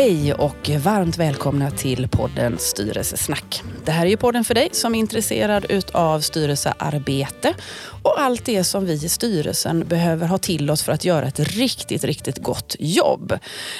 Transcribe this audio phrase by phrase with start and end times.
[0.00, 3.62] Hej och varmt välkomna till podden Styrelsesnack.
[3.90, 7.54] Det här är ju podden för dig som är intresserad utav styrelsearbete
[8.02, 11.40] och allt det som vi i styrelsen behöver ha till oss för att göra ett
[11.40, 13.38] riktigt, riktigt gott jobb.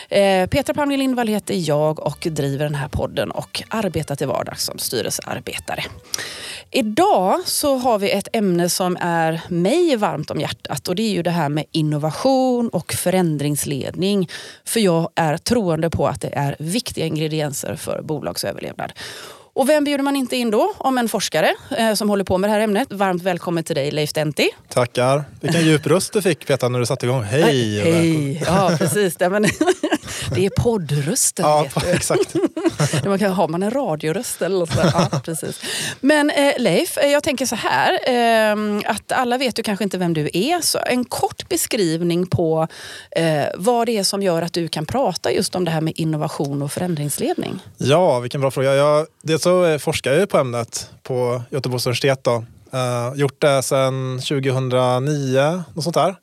[0.09, 4.65] Eh, Petra Palmgren Lindvall heter jag och driver den här podden och arbetar till vardags
[4.65, 5.85] som styrelsearbetare.
[6.71, 11.13] Idag så har vi ett ämne som är mig varmt om hjärtat och det är
[11.13, 14.29] ju det här med innovation och förändringsledning.
[14.65, 18.93] För jag är troende på att det är viktiga ingredienser för bolagsöverlevnad.
[19.61, 22.51] Och vem bjuder man inte in då om en forskare eh, som håller på med
[22.51, 22.89] det här ämnet?
[22.91, 24.49] Varmt välkommen till dig Leif Denti.
[24.69, 25.25] Tackar.
[25.41, 27.23] Vilken djup röst du fick Petra när du satte igång.
[27.23, 27.81] Hej!
[27.81, 28.43] Hej!
[28.47, 29.17] Ja, precis.
[29.17, 29.43] Det, men,
[30.35, 31.47] det är poddrösten.
[31.47, 32.35] Ja, exakt.
[33.05, 34.81] man kan, har man en radioröst eller så?
[34.95, 35.61] Ja, precis.
[36.01, 37.93] Men eh, Leif, eh, jag tänker så här.
[37.93, 40.61] Eh, att alla vet ju kanske inte vem du är.
[40.61, 42.69] Så en kort beskrivning på
[43.11, 45.93] eh, vad det är som gör att du kan prata just om det här med
[45.97, 47.61] innovation och förändringsledning.
[47.77, 48.75] Ja, vilken bra fråga.
[48.75, 52.25] Jag, dels så eh, forskar jag på ämnet på Göteborgs universitet.
[52.25, 52.45] Då.
[52.75, 56.17] Uh, gjort det sedan 2009, något sånt där.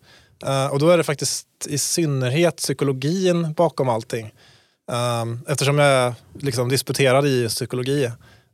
[0.48, 4.34] Uh, och då är det faktiskt i synnerhet psykologin bakom allting.
[5.22, 8.12] Um, eftersom jag är liksom disputerad i psykologi.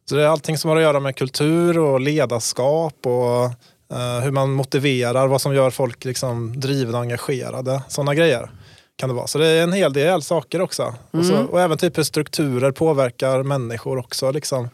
[0.10, 3.46] Så det är allting som har att göra med kultur och ledarskap och
[3.94, 7.82] uh, hur man motiverar, vad som gör folk liksom drivna och engagerade.
[7.88, 8.50] Sådana grejer
[8.96, 9.28] kan det vara.
[9.28, 10.84] Så det är en hel del saker också.
[10.84, 10.98] Mm.
[11.12, 14.32] Och, så, och, även typ hur strukturer påverkar människor också.
[14.32, 14.70] Liksom.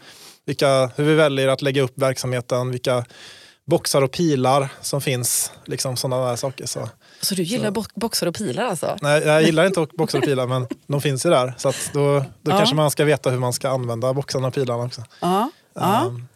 [0.45, 3.05] Vilka, hur vi väljer att lägga upp verksamheten, vilka
[3.69, 5.51] boxar och pilar som finns.
[5.65, 6.65] Liksom sådana där saker.
[6.65, 6.89] Så.
[7.21, 7.85] Så du gillar så.
[7.95, 8.97] boxar och pilar alltså?
[9.01, 11.53] Nej, jag gillar inte boxar och pilar men de finns ju där.
[11.57, 12.57] Så då, då ja.
[12.57, 15.03] kanske man ska veta hur man ska använda boxarna och pilarna också.
[15.19, 15.51] Ja.
[15.73, 16.03] ja.
[16.05, 16.27] Um,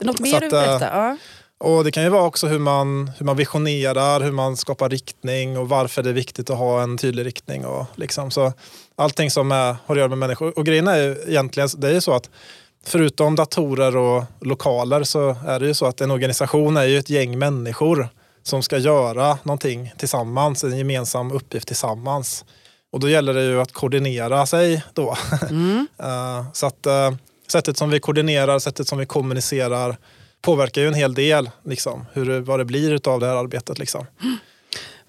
[0.00, 0.86] Något mer att, du berätta?
[0.86, 1.16] Eh, ja.
[1.64, 5.58] Och det kan ju vara också hur man, hur man visionerar, hur man skapar riktning
[5.58, 7.66] och varför det är viktigt att ha en tydlig riktning.
[7.66, 8.30] Och liksom.
[8.30, 8.52] så
[8.96, 10.58] allting som är, har att göra med människor.
[10.58, 12.30] Och grejen är ju egentligen det är ju så att
[12.84, 17.10] förutom datorer och lokaler så är det ju så att en organisation är ju ett
[17.10, 18.08] gäng människor
[18.42, 22.44] som ska göra någonting tillsammans, en gemensam uppgift tillsammans.
[22.92, 25.16] Och då gäller det ju att koordinera sig då.
[25.50, 25.86] Mm.
[25.98, 27.16] Eh, så att uh,
[27.52, 29.96] sättet som vi koordinerar, sättet som vi kommunicerar
[30.40, 33.78] påverkar ju en hel del liksom, hur, vad det blir av det här arbetet.
[33.78, 34.06] Liksom.
[34.22, 34.36] Mm.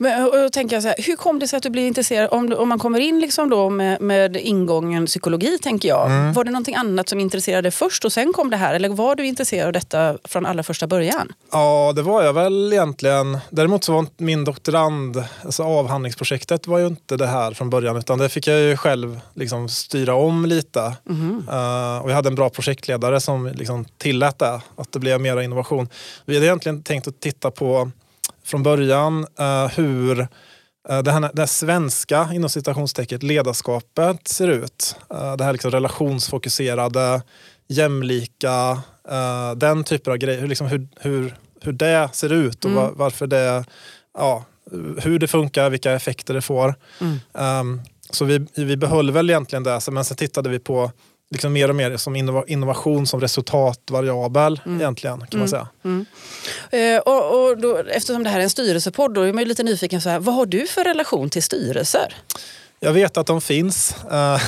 [0.01, 2.29] Men, och då tänker jag så här, hur kom det sig att du blev intresserad?
[2.31, 6.05] Om, om man kommer in liksom då med, med ingången psykologi, tänker jag.
[6.05, 6.33] Mm.
[6.33, 8.73] Var det någonting annat som intresserade först och sen kom det här?
[8.73, 11.33] Eller var du intresserad av detta från allra första början?
[11.51, 13.37] Ja, det var jag väl egentligen.
[13.49, 17.97] Däremot så var min doktorand, alltså avhandlingsprojektet var ju inte det här från början.
[17.97, 20.93] Utan det fick jag ju själv liksom styra om lite.
[21.09, 21.29] Mm.
[21.49, 25.41] Uh, och jag hade en bra projektledare som liksom tillät det, att det blev mer
[25.41, 25.89] innovation.
[26.25, 27.91] Vi hade egentligen tänkt att titta på
[28.43, 34.95] från början uh, hur uh, det, här, det här svenska inom citationstecket ledarskapet ser ut.
[35.13, 37.21] Uh, det här liksom relationsfokuserade,
[37.67, 38.81] jämlika,
[39.55, 40.47] den typen av grejer.
[40.47, 42.83] Liksom hur, hur, hur det ser ut och mm.
[42.83, 43.65] var, varför det,
[44.17, 44.45] ja,
[44.97, 46.75] hur det funkar, vilka effekter det får.
[46.99, 47.19] Mm.
[47.33, 50.91] Um, så vi, vi behöll väl egentligen det, men sen tittade vi på
[51.31, 52.15] liksom mer och mer som
[52.47, 54.81] innovation som resultatvariabel mm.
[54.81, 55.47] egentligen kan man mm.
[55.47, 55.67] säga.
[55.83, 56.05] Mm.
[56.71, 59.63] Eh, och, och då, eftersom det här är en styrelsepodd då är man ju lite
[59.63, 62.15] nyfiken, så här, vad har du för relation till styrelser?
[62.83, 63.95] Jag vet att de finns.
[64.11, 64.41] Eh,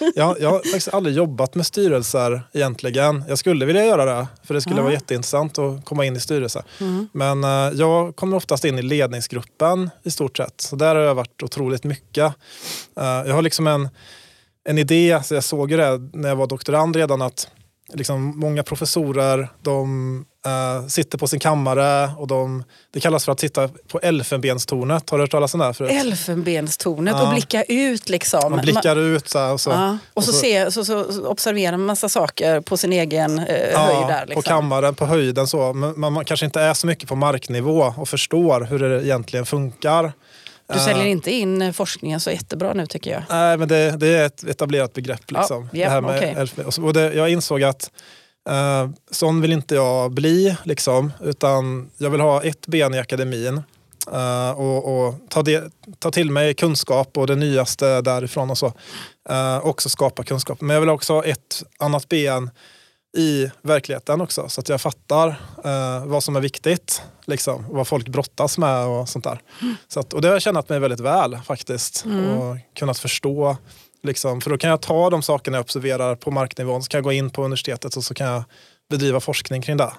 [0.14, 3.24] jag, jag har faktiskt aldrig jobbat med styrelser egentligen.
[3.28, 4.84] Jag skulle vilja göra det, för det skulle mm.
[4.84, 6.62] vara jätteintressant att komma in i styrelser.
[6.80, 7.08] Mm.
[7.12, 10.60] Men eh, jag kommer oftast in i ledningsgruppen i stort sett.
[10.60, 12.34] Så där har jag varit otroligt mycket.
[13.00, 13.88] Eh, jag har liksom en
[14.66, 17.48] en idé, alltså jag såg ju det när jag var doktorand redan att
[17.92, 20.16] liksom många professorer de
[20.46, 25.10] uh, sitter på sin kammare och de, det kallas för att sitta på elfenbenstornet.
[25.10, 25.74] Har du hört talas om det?
[25.74, 25.92] Förut?
[25.92, 27.22] Elfenbenstornet ja.
[27.28, 28.50] och blicka ut liksom.
[28.50, 29.70] Man blickar ut så här, och så.
[29.70, 29.98] Ja.
[30.14, 33.46] Och, så, och så, se, så, så observerar man massa saker på sin egen uh,
[33.72, 34.08] ja, höjd.
[34.08, 34.42] Där, liksom.
[34.42, 35.72] På kammaren, på höjden så.
[35.72, 39.46] Men man, man kanske inte är så mycket på marknivå och förstår hur det egentligen
[39.46, 40.12] funkar.
[40.72, 43.22] Du säljer uh, inte in forskningen så jättebra nu tycker jag.
[43.30, 45.30] Nej, men det, det är ett etablerat begrepp.
[45.30, 46.84] Liksom, ja, yeah, det här med okay.
[46.84, 47.90] och det, jag insåg att
[48.50, 53.62] uh, sån vill inte jag bli, liksom, utan jag vill ha ett ben i akademin.
[54.12, 58.66] Uh, och, och ta, det, ta till mig kunskap och det nyaste därifrån och så.
[59.30, 60.60] Uh, också skapa kunskap.
[60.60, 62.50] Men jag vill också ha ett annat ben
[63.16, 64.48] i verkligheten också.
[64.48, 69.08] Så att jag fattar uh, vad som är viktigt liksom, vad folk brottas med och
[69.08, 69.40] sånt där.
[69.62, 69.74] Mm.
[69.88, 72.04] Så att, och det har jag känt mig väldigt väl faktiskt.
[72.04, 72.38] Mm.
[72.38, 73.56] Och kunnat förstå.
[74.02, 77.04] Liksom, för då kan jag ta de sakerna jag observerar på marknivån, så kan jag
[77.04, 78.44] gå in på universitetet och så kan jag
[78.90, 79.92] bedriva forskning kring det.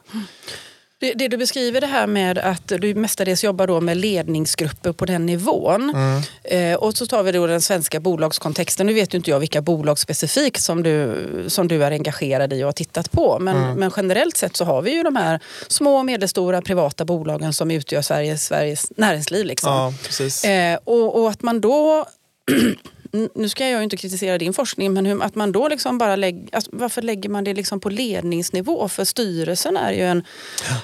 [1.00, 5.06] Det, det, du beskriver det här med att du mestadels jobbar då med ledningsgrupper på
[5.06, 5.90] den nivån.
[5.90, 6.22] Mm.
[6.44, 8.88] Eh, och så tar vi då den svenska bolagskontexten.
[8.88, 11.16] Nu vet ju inte jag vilka bolag specifikt som du,
[11.48, 13.40] som du är engagerad i och har tittat på.
[13.40, 13.80] Men, mm.
[13.80, 17.72] men generellt sett så har vi ju de här små och medelstora privata bolagen som
[17.72, 19.46] utgör Sveriges, Sveriges näringsliv.
[19.46, 19.72] Liksom.
[19.72, 20.44] Ja, precis.
[20.44, 22.06] Eh, och, och att man då
[23.36, 26.16] nu ska jag ju inte kritisera din forskning, men hur, att man då liksom bara
[26.16, 28.88] lägger, alltså, varför lägger man det liksom på ledningsnivå?
[28.88, 30.24] För styrelsen är ju en...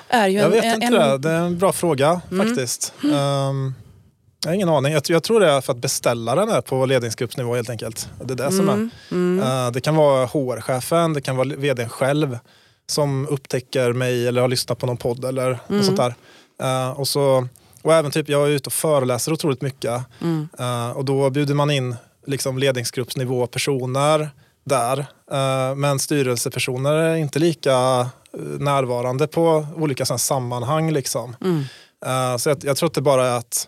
[0.07, 0.93] Är ju jag en, vet en, inte en...
[0.93, 2.47] det, det är en bra fråga mm.
[2.47, 2.93] faktiskt.
[3.03, 3.15] Mm.
[3.15, 3.73] Um,
[4.43, 4.93] jag har ingen aning.
[4.93, 8.09] Jag, jag, tror det är för att beställaren är på ledningsgruppsnivå helt enkelt.
[8.23, 8.89] Det är det som mm.
[9.09, 9.15] är.
[9.15, 9.47] Mm.
[9.47, 12.39] Uh, det kan vara HR-chefen, det kan vara vdn själv
[12.87, 15.83] som upptäcker mig eller har lyssnat på någon podd eller mm.
[15.83, 16.15] sånt där.
[16.63, 17.47] Uh, och, så,
[17.81, 20.01] och även typ, jag är ute och föreläser otroligt mycket.
[20.59, 21.95] Uh, och då bjuder man in
[22.25, 24.29] liksom ledningsgruppsnivå personer
[24.63, 24.99] där.
[25.31, 27.71] Eh, men styrelsepersoner är inte lika
[28.33, 30.91] eh, närvarande på olika sammanhang.
[30.91, 31.35] Liksom.
[31.41, 31.63] Mm.
[32.05, 33.67] Eh, så jag, jag, tror att det bara är att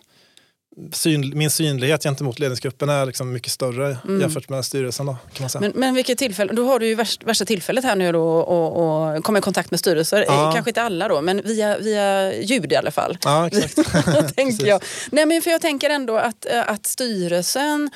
[0.92, 4.20] syn, min synlighet gentemot ledningsgruppen är liksom mycket större mm.
[4.20, 5.06] jämfört med styrelsen.
[5.06, 5.60] Då, kan man säga.
[5.60, 9.16] Men, men vilket tillfälle, då har du ju värsta, värsta tillfället här nu då och,
[9.16, 10.24] och komma i kontakt med styrelser.
[10.28, 10.52] Ja.
[10.54, 13.18] Kanske inte alla då, men via, via ljud i alla fall.
[13.24, 13.74] Ja, exakt.
[14.36, 14.82] tänker jag.
[15.10, 17.90] Nej, men för jag tänker ändå att, att styrelsen,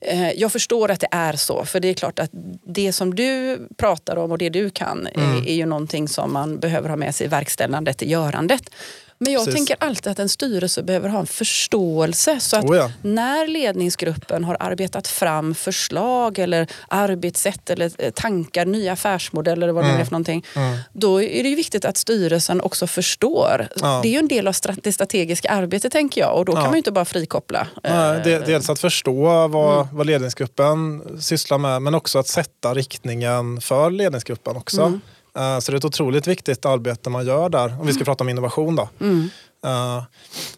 [0.00, 2.30] eh, jag förstår att det är så, för det är klart att
[2.66, 5.30] det som du pratar om och det du kan mm.
[5.30, 8.70] är, är ju någonting som man behöver ha med sig i verkställandet, i görandet.
[9.18, 9.54] Men jag Precis.
[9.54, 12.40] tänker alltid att en styrelse behöver ha en förståelse.
[12.40, 12.90] Så att oh ja.
[13.02, 19.84] när ledningsgruppen har arbetat fram förslag eller arbetssätt eller eh, tankar, nya affärsmodeller eller vad
[19.84, 19.96] mm.
[19.96, 20.44] det är för någonting.
[20.56, 20.78] Mm.
[20.92, 23.68] Då är det viktigt att styrelsen också förstår.
[23.76, 24.00] Ja.
[24.02, 26.56] Det är ju en del av det strategiska arbetet tänker jag och då ja.
[26.56, 27.66] kan man ju inte bara frikoppla.
[27.82, 29.96] Nej, det, dels att förstå vad, mm.
[29.96, 35.00] vad ledningsgruppen sysslar med men också att sätta riktningen för ledningsgruppen också.
[35.36, 38.04] Eh, så det är ett otroligt viktigt arbete man gör där, om vi ska mm.
[38.04, 38.76] prata om innovation.
[38.76, 38.88] Då.
[39.00, 39.28] Mm.
[39.64, 40.02] Uh,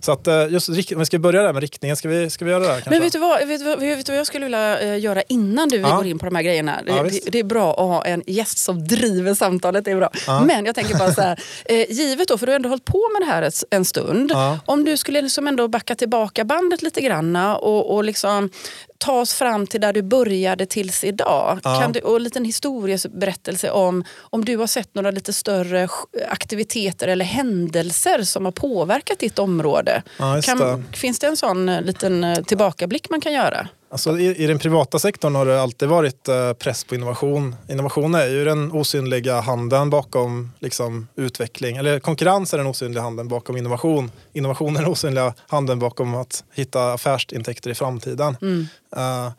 [0.00, 2.50] så att uh, just om vi ska börja där med riktningen, ska vi, ska vi
[2.50, 2.69] göra det?
[2.69, 2.91] Kanske?
[2.91, 5.69] Men vet du, vad, vet, vad, vet du vad jag skulle vilja uh, göra innan
[5.69, 5.97] du ja.
[5.97, 6.81] går in på de här grejerna?
[6.87, 10.11] Ja, det, det, är bra att ha en gäst som driver samtalet, det är bra.
[10.27, 10.45] Ja.
[10.45, 11.39] Men jag tänker bara så här,
[11.89, 14.33] givet då, för du har ändå hållit på med det här en stund.
[14.65, 18.50] Om du skulle liksom ändå backa tillbaka bandet lite grann och, och liksom
[18.99, 21.59] ta oss fram till där du började tills idag.
[21.65, 21.81] Ja.
[21.81, 25.89] Kan du, och en liten historieberättelse om om du har sett några lite större
[26.29, 28.88] aktiviteter eller händelser som har påverkat
[29.19, 30.02] ditt område.
[30.19, 30.82] Ja, kan, det.
[30.93, 33.69] Finns det en sån eh, liten eh, tillbakablick man kan göra?
[33.90, 37.56] Alltså i, I den privata sektorn har det alltid varit eh, press på innovation.
[37.69, 41.76] Innovation är ju den osynliga handen bakom liksom, utveckling.
[41.76, 44.11] Eller konkurrens är den osynliga handen bakom innovation.
[44.32, 48.37] Innovation är den osynliga handen bakom att hitta affärsintäkter i framtiden.
[48.43, 48.67] Mm.
[48.96, 49.31] Uh,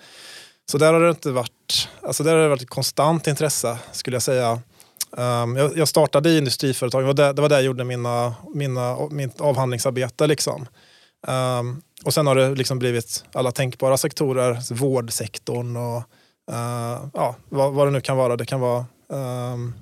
[0.71, 4.15] så där har det inte varit, alltså där har det varit ett konstant intresse skulle
[4.15, 4.59] jag säga.
[5.11, 8.35] Um, jag, jag, startade i industriföretag, det var där, det var där jag gjorde mina,
[8.53, 10.27] mina, mitt avhandlingsarbete.
[10.27, 10.67] Liksom.
[11.27, 15.97] Um, och sen har det liksom blivit alla tänkbara sektorer, vårdsektorn och
[16.51, 18.35] uh, ja, vad, vad, det nu kan vara.
[18.35, 19.73] Det kan vara um,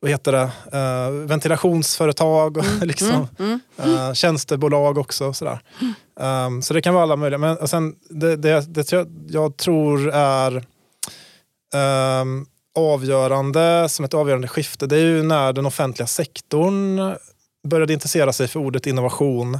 [0.00, 2.80] vad heter det, uh, ventilationsföretag och mm.
[2.88, 3.60] liksom, mm.
[3.76, 3.94] Mm.
[3.94, 5.32] Uh, tjänstebolag också.
[5.32, 5.60] Sådär.
[6.20, 7.38] Um, så det kan vara alla möjliga.
[7.38, 10.56] Men sen, det, det, det jag, jag tror är
[12.20, 12.46] um,
[12.80, 17.14] avgörande, som ett avgörande skifte, det är ju när den offentliga sektorn
[17.68, 19.58] började intressera sig för ordet innovation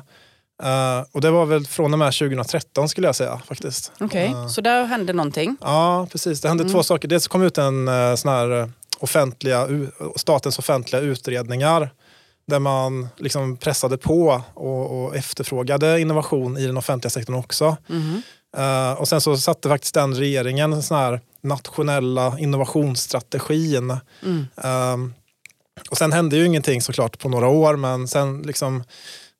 [0.62, 3.92] Uh, och det var väl från och med 2013 skulle jag säga faktiskt.
[4.00, 4.42] Okej, okay.
[4.42, 5.56] uh, så där hände någonting?
[5.60, 6.40] Ja, precis.
[6.40, 6.72] Det hände mm.
[6.72, 7.08] två saker.
[7.08, 9.68] Dels kom ut en uh, sån här offentliga,
[10.16, 11.90] statens offentliga utredningar
[12.46, 17.76] där man liksom pressade på och, och efterfrågade innovation i den offentliga sektorn också.
[17.88, 18.22] Mm.
[18.58, 23.96] Uh, och sen så satte faktiskt den regeringen en sån här nationella innovationsstrategin.
[24.22, 24.46] Mm.
[24.64, 25.10] Uh,
[25.90, 28.84] och sen hände ju ingenting såklart på några år men sen liksom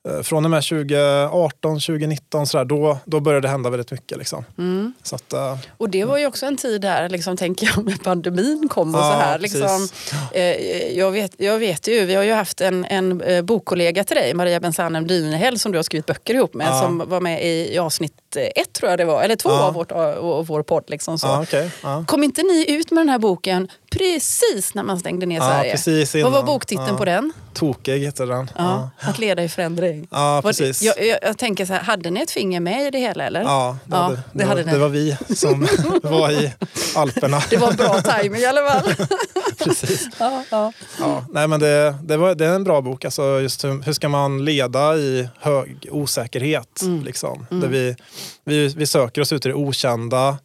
[0.09, 4.19] Eh, från och med 2018, 2019 så där, då, då började det hända väldigt mycket.
[4.19, 4.45] Liksom.
[4.59, 4.93] Mm.
[5.03, 8.03] Så att, uh, och det var ju också en tid där, liksom, tänker jag, med
[8.03, 9.39] pandemin kom och så här.
[9.39, 9.89] Liksom,
[10.33, 10.43] eh,
[10.99, 14.35] jag, vet, jag vet ju, vi har ju haft en, en eh, bokkollega till dig,
[14.35, 17.79] Maria Bensanem Dynehäll, som du har skrivit böcker ihop med, som var med i, i
[17.79, 19.63] avsnitt ett tror jag det var, eller två ja.
[19.63, 20.85] av, vårt, av vår podd.
[20.87, 21.27] Liksom, så.
[21.27, 21.69] Ja, okay.
[22.07, 26.25] Kom inte ni ut med den här boken precis när man stängde ner Sverige?
[26.25, 27.33] Vad var boktiteln på den?
[27.55, 28.51] Tokig heter den.
[28.57, 30.09] Ja, Att leda i förändring.
[30.11, 30.83] Ja, precis.
[30.83, 33.41] Jag, jag, jag, tänker så här, hade ni ett finger med i det hela eller?
[33.41, 35.69] Ja, det, ja, hade, det, det, hade var, det var vi som
[36.03, 36.53] var i
[36.97, 37.43] Alperna.
[37.51, 38.95] Det var bra tajming i alla fall.
[39.59, 40.09] precis.
[40.19, 40.73] Ja, ja.
[40.99, 43.05] Ja, nej, men det, det, var, det är en bra bok.
[43.05, 46.83] Alltså just hur, hur ska man leda i hög osäkerhet?
[46.83, 47.05] Mm.
[47.05, 47.61] Liksom, mm.
[47.61, 47.97] Där vi,
[48.45, 50.39] vi, vi söker oss ut i det okända.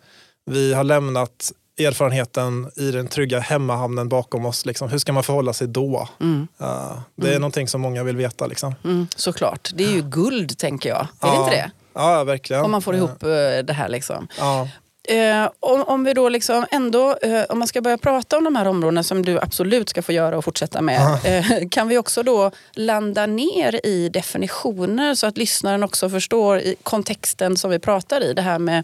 [0.46, 4.66] Vi har lämnat erfarenheten i den trygga hemmahamnen bakom oss.
[4.66, 4.90] Liksom.
[4.90, 6.10] Hur ska man förhålla sig då?
[6.22, 6.48] Mm.
[6.62, 7.42] Uh, det är mm.
[7.42, 8.48] någonting som många vill veta.
[8.48, 8.76] Liksom.
[8.84, 9.72] Mm, såklart.
[9.74, 11.02] Det är ju guld, tänker jag.
[11.02, 11.32] Är ja.
[11.32, 11.72] det inte det?
[11.94, 12.66] Ja, verkligen.
[12.66, 13.90] Om man får ihop uh, det här.
[13.90, 14.28] Liksom.
[14.40, 14.70] Ja.
[15.08, 18.56] Eh, om, om, vi då liksom ändå, eh, om man ska börja prata om de
[18.56, 21.18] här områdena som du absolut ska få göra och fortsätta med.
[21.26, 26.76] Eh, kan vi också då landa ner i definitioner så att lyssnaren också förstår i
[26.84, 28.34] kontexten som vi pratar i.
[28.34, 28.84] Det här med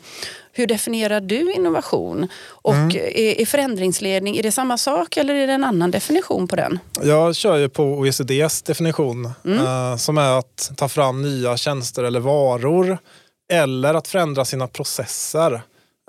[0.54, 2.28] hur definierar du innovation?
[2.48, 2.96] Och mm.
[2.96, 6.80] är, är förändringsledning, är det samma sak eller är det en annan definition på den?
[7.04, 9.66] Jag kör ju på OECDs definition mm.
[9.66, 12.98] eh, som är att ta fram nya tjänster eller varor
[13.52, 15.62] eller att förändra sina processer.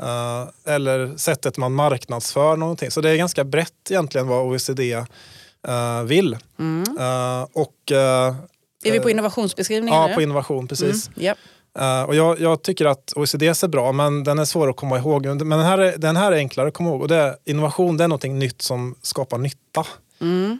[0.02, 2.90] Uh, eller sättet man marknadsför någonting.
[2.90, 5.04] Så det är ganska brett egentligen vad OECD uh,
[5.68, 6.36] eh, vill.
[6.58, 6.98] Mm.
[6.98, 7.92] Uh, och,
[8.84, 10.00] är vi på innovationsbeskrivningen?
[10.00, 11.08] Ja, på innovation, precis.
[11.08, 11.22] Mm.
[11.24, 11.38] Yep.
[12.08, 15.26] och jag, jag, tycker att OECD är bra, men den är svår att komma ihåg.
[15.26, 17.02] Men den här är, den här är enklare att komma ihåg.
[17.02, 19.86] Och det är, innovation det är någonting nytt som skapar nytta.
[20.20, 20.58] Mm.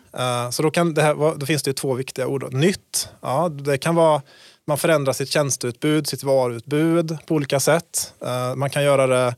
[0.53, 2.53] så då, kan det här, då finns det två viktiga ord.
[2.53, 4.23] Nytt, ja, det kan vara
[4.66, 8.14] man förändrar sitt tjänsteutbud, sitt varuutbud på olika sätt.
[8.25, 9.35] Eh, man kan göra det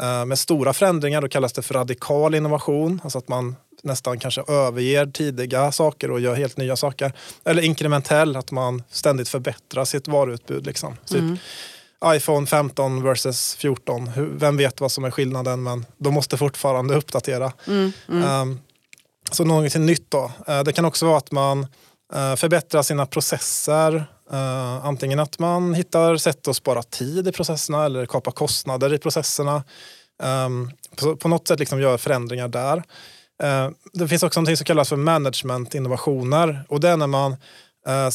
[0.00, 3.00] eh, med stora förändringar, då kallas det för radikal innovation.
[3.04, 7.12] Alltså att man nästan kanske överger tidiga saker och gör helt nya saker.
[7.44, 10.66] Eller inkrementell, att man ständigt förbättrar sitt varuutbud.
[10.66, 10.96] Liksom.
[11.06, 11.36] Typ mm.
[12.06, 14.10] iPhone 15 versus 14.
[14.16, 17.52] Vem vet vad som är skillnaden men de måste fortfarande uppdatera.
[17.66, 18.40] Mm, mm.
[18.40, 18.60] Um,
[19.30, 20.32] så någonting nytt då.
[20.48, 21.66] Uh, det kan också vara att man
[22.36, 24.04] förbättrar sina processer.
[24.32, 28.98] Uh, antingen att man hittar sätt att spara tid i processerna eller kapa kostnader i
[28.98, 29.64] processerna.
[30.22, 32.76] Um, på, på, något sätt liksom gör förändringar där.
[33.42, 38.10] Uh, det finns också något som kallas för management-innovationer och det är när man uh,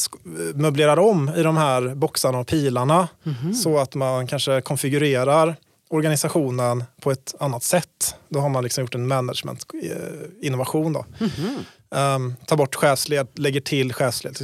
[0.55, 3.53] möblerar om i de här boxarna och pilarna mm -hmm.
[3.53, 5.55] så att man kanske konfigurerar
[5.89, 8.15] organisationen på ett annat sätt.
[8.29, 10.95] Då har man liksom gjort en management-innovation.
[10.95, 11.57] Mm -hmm.
[11.89, 14.38] Um, tar bort chefsled, lägger till chefsled.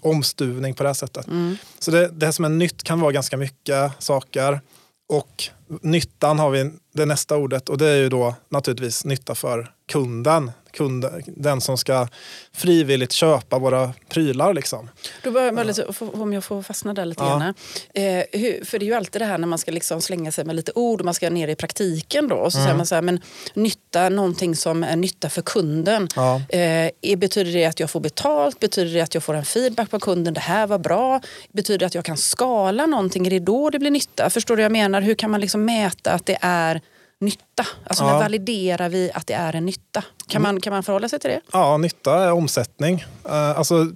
[0.00, 1.26] Omstuvning på det här sättet.
[1.26, 1.56] Mm.
[1.78, 4.60] Så det, det som är nytt kan vara ganska mycket saker.
[5.08, 5.44] Och
[5.82, 10.50] nyttan har vi det nästa ordet och det är ju då naturligtvis nytta för kunden
[10.78, 12.08] kund, den som ska
[12.52, 14.54] frivilligt köpa våra prylar.
[14.54, 14.90] Liksom.
[15.22, 17.28] Då börjar jag lite, om jag får fastna där lite ja.
[17.28, 17.54] grann.
[17.94, 20.44] Eh, hur, för det är ju alltid det här när man ska liksom slänga sig
[20.44, 22.28] med lite ord och man ska ner i praktiken.
[22.28, 22.66] Då, och så mm.
[22.66, 23.20] säger man så här, men
[23.54, 26.08] nytta, någonting som är nytta för kunden.
[26.16, 26.42] Ja.
[26.48, 28.60] Eh, betyder det att jag får betalt?
[28.60, 30.34] Betyder det att jag får en feedback på kunden?
[30.34, 31.20] Det här var bra.
[31.52, 33.26] Betyder det att jag kan skala någonting?
[33.26, 34.30] Är det då det blir nytta?
[34.30, 35.00] Förstår du vad jag menar?
[35.00, 36.80] Hur kan man liksom mäta att det är
[37.20, 37.66] nytta?
[37.84, 38.12] Alltså ja.
[38.12, 40.04] när validerar vi att det är en nytta?
[40.28, 41.40] Kan man, kan man förhålla sig till det?
[41.52, 43.04] Ja, nytta är omsättning.
[43.26, 43.92] Uh, alltså,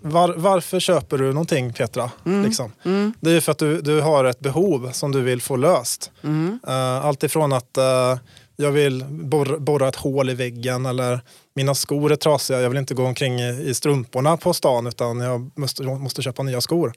[0.00, 2.10] var, varför köper du någonting Petra?
[2.26, 2.44] Mm.
[2.44, 2.72] Liksom?
[2.84, 3.12] Mm.
[3.20, 6.10] Det är för att du, du har ett behov som du vill få löst.
[6.22, 6.58] Mm.
[6.68, 8.18] Uh, allt ifrån att uh,
[8.56, 11.20] jag vill borra, borra, ett hål i väggen eller
[11.54, 15.20] mina skor är trasiga, jag vill inte gå omkring i, i strumporna på stan utan
[15.20, 16.92] jag måste, måste köpa nya skor.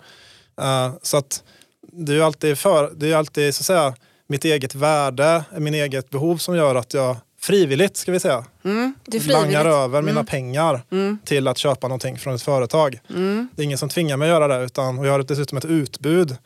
[1.02, 1.44] Så att
[1.92, 3.94] det är alltid, för, det är alltid så att säga,
[4.28, 8.94] mitt eget värde, min eget behov som gör att jag frivilligt ska vi säga, mm,
[9.28, 10.26] langar över mina mm.
[10.26, 11.18] pengar mm.
[11.26, 13.00] till att köpa någonting från ett företag.
[13.10, 13.48] Mm.
[13.56, 15.66] Det är ingen som tvingar mig att göra det utan, och jag har dessutom ett
[15.66, 16.38] utbud.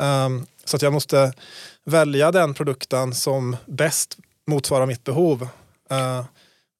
[0.00, 1.32] Um, så att jag måste
[1.84, 4.16] välja den produkten som bäst
[4.46, 5.42] motsvarar mitt behov.
[5.92, 6.24] Uh,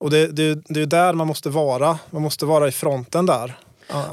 [0.00, 1.98] och det, det, det är där man måste vara.
[2.10, 3.58] Man måste vara i fronten där.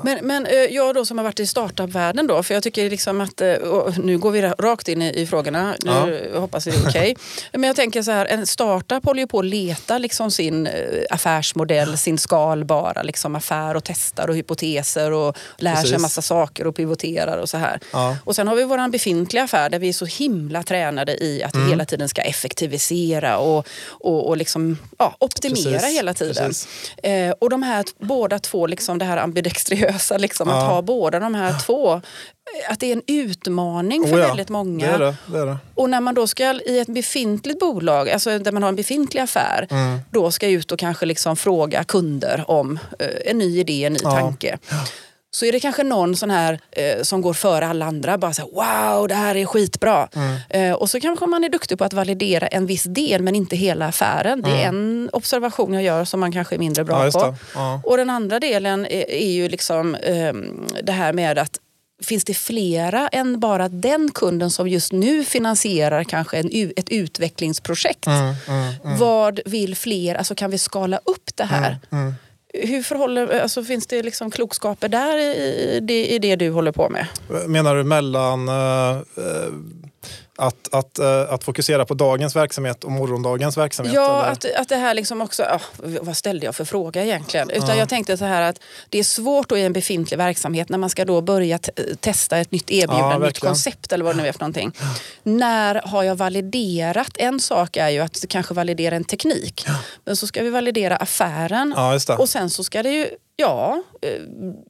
[0.03, 3.21] Men, men eh, jag då som har varit i startup-världen då, för jag tycker liksom
[3.21, 3.55] att, eh,
[3.97, 6.39] nu går vi rakt in i, i frågorna, nu ja.
[6.39, 7.11] hoppas vi det är okej.
[7.11, 7.15] Okay.
[7.51, 10.73] Men jag tänker så här, en startup håller ju på att leta liksom sin eh,
[11.09, 15.89] affärsmodell, sin skalbara liksom affär och testar och hypoteser och lär Precis.
[15.89, 17.79] sig massa saker och pivoterar och så här.
[17.93, 18.17] Ja.
[18.23, 21.55] Och sen har vi vår befintliga affär där vi är så himla tränade i att
[21.55, 21.69] vi mm.
[21.69, 25.97] hela tiden ska effektivisera och, och, och liksom, ja, optimera Precis.
[25.97, 26.53] hela tiden.
[27.03, 30.57] Eh, och de här båda två, liksom det här ambidex extriösa, liksom, ja.
[30.57, 32.01] att ha båda de här två.
[32.69, 34.87] Att det är en utmaning för oh ja, väldigt många.
[34.87, 35.57] Det är det, det är det.
[35.75, 39.21] Och när man då ska i ett befintligt bolag, alltså där man har en befintlig
[39.21, 39.99] affär, mm.
[40.11, 43.99] då ska ut och kanske liksom fråga kunder om uh, en ny idé, en ny
[44.03, 44.11] ja.
[44.11, 44.57] tanke
[45.33, 48.17] så är det kanske någon sån här eh, som går före alla andra.
[48.17, 50.09] Bara så här, wow, det här är skitbra.
[50.15, 50.37] Mm.
[50.49, 53.55] Eh, och så kanske man är duktig på att validera en viss del men inte
[53.55, 54.41] hela affären.
[54.41, 54.75] Det är mm.
[54.75, 57.35] en observation jag gör som man kanske är mindre bra ja, på.
[57.55, 57.81] Ja.
[57.83, 60.33] Och den andra delen är, är ju liksom eh,
[60.83, 61.59] det här med att
[62.03, 68.07] Finns det flera än bara den kunden som just nu finansierar kanske en, ett utvecklingsprojekt?
[68.07, 68.97] Mm, mm, mm.
[68.97, 70.15] Vad vill fler?
[70.15, 71.77] Alltså kan vi skala upp det här?
[72.53, 76.89] Hur förhåller, alltså finns det liksom klokskaper där i det, i det du håller på
[76.89, 77.07] med?
[77.47, 79.53] Menar du mellan eh, eh
[80.41, 83.93] att, att, eh, att fokusera på dagens verksamhet och morgondagens verksamhet?
[83.93, 84.31] Ja, eller?
[84.31, 85.43] att, att det här liksom också...
[85.43, 85.59] ja,
[86.01, 87.49] vad ställde jag för fråga egentligen?
[87.49, 90.77] Utan Jag tänkte så här att det är svårt då i en befintlig verksamhet när
[90.77, 94.15] man ska då börja te- testa ett nytt erbjudande, Ja, ett nytt koncept eller vad
[94.15, 94.71] det nu är för någonting.
[95.23, 97.11] När har jag validerat?
[97.15, 99.65] En sak är ju att kanske validera en teknik.
[100.05, 101.73] Men så ska vi validera affären.
[101.77, 102.17] Ja.
[102.17, 103.07] Och sen så ska det ju,
[103.41, 104.09] ja, eh,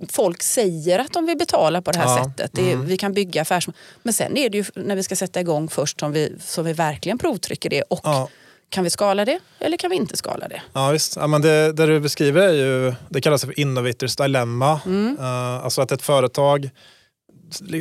[0.09, 2.51] folk säger att de vill betala på det här Ja, sättet.
[2.53, 3.67] Det är, Vi kan bygga affärs...
[4.03, 6.73] Men sen är det ju när vi ska sätta igång först som vi, som vi
[6.73, 7.81] verkligen provtrycker det.
[7.81, 8.29] Och Ja.
[8.69, 10.61] kan vi skala det eller kan vi inte skala det?
[10.73, 11.15] Ja, visst.
[11.15, 14.71] Ja, men det, det du beskriver är ju, det kallas för innovators dilemma.
[15.19, 16.69] Eh, alltså att ett företag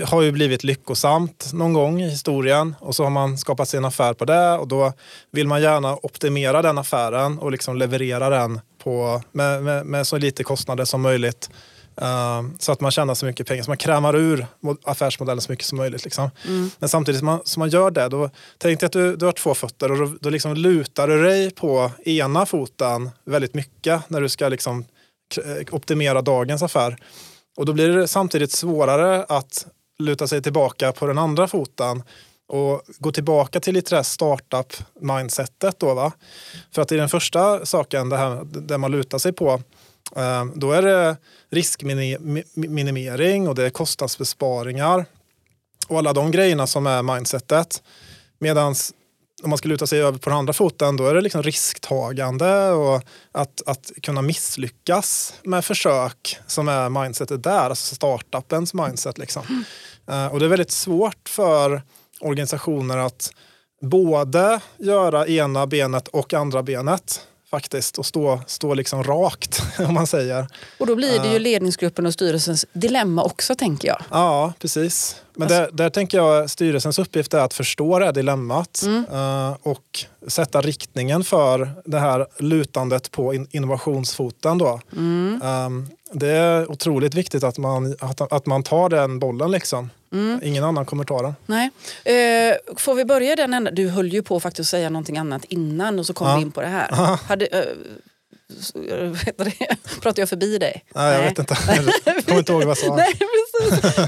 [0.06, 3.84] har ju blivit lyckosamt någon gång i historien och så har man skapat sig en
[3.84, 4.92] affär på det och då
[5.32, 10.18] vill man gärna optimera den affären och liksom leverera den på, med, med, med så
[10.18, 11.50] lite kostnader som möjligt.
[12.00, 15.52] eh, så att man tjänar så mycket pengar, så man krämar ur mo- affärsmodellen så
[15.52, 16.04] mycket som möjligt.
[16.04, 16.30] Liksom.
[16.78, 19.32] Men samtidigt som man, som man gör det, då tänk dig att du, du har
[19.32, 24.20] två fötter och då, då liksom lutar du dig på ena foten väldigt mycket när
[24.20, 24.84] du ska liksom
[25.36, 26.96] eh, optimera dagens affär.
[27.56, 29.66] Och då blir det samtidigt svårare att
[29.98, 32.02] luta sig tillbaka på den andra foten
[32.50, 35.78] och gå tillbaka till lite det här startup-mindsetet.
[35.78, 36.12] Då, va?
[36.72, 39.62] För att i den första saken, det här, där man lutar sig på,
[40.16, 41.16] eh, då är det
[41.50, 45.04] riskminimering och det är kostnadsbesparingar
[45.88, 47.82] och alla de grejerna som är mindsetet.
[48.38, 48.74] Medan
[49.42, 52.70] om man ska luta sig över på den andra foten då är det liksom risktagande
[52.70, 53.02] och
[53.32, 59.18] att, att kunna misslyckas med försök som är mindsetet där, alltså startupens mindset.
[59.18, 59.64] Liksom.
[60.08, 61.82] Eh, och det är väldigt svårt för
[62.20, 63.30] organisationer att
[63.82, 70.06] både göra ena benet och andra benet faktiskt och stå, stå liksom rakt om man
[70.06, 70.46] säger.
[70.78, 74.02] Och då blir det ju ledningsgruppen och styrelsens dilemma också tänker jag.
[74.10, 75.16] Ja, precis.
[75.34, 79.04] Men Alltså- där, där tänker jag styrelsens uppgift är att förstå det här dilemmat Mm.
[79.12, 84.58] eh, och sätta riktningen för det här lutandet på in, innovationsfoten.
[84.58, 84.80] Då.
[84.96, 85.42] Mm.
[85.42, 89.50] Um, det är otroligt viktigt att man, att, att man tar den bollen.
[89.50, 89.90] Liksom.
[90.12, 90.40] Mm.
[90.42, 91.34] Ingen annan kommer ta den.
[91.46, 91.70] Nej.
[92.04, 93.70] Eh, får vi börja den ända?
[93.70, 96.36] Du höll ju på faktiskt att säga någonting annat innan och så kom Ja.
[96.36, 96.90] vi in på det här.
[97.28, 99.12] Hade, eh, eh?
[100.02, 100.84] Pratar jag förbi dig?
[100.94, 101.56] Nej, jag vet inte.
[102.04, 102.96] Jag kommer inte ihåg vad jag sa.
[102.96, 103.14] Nej.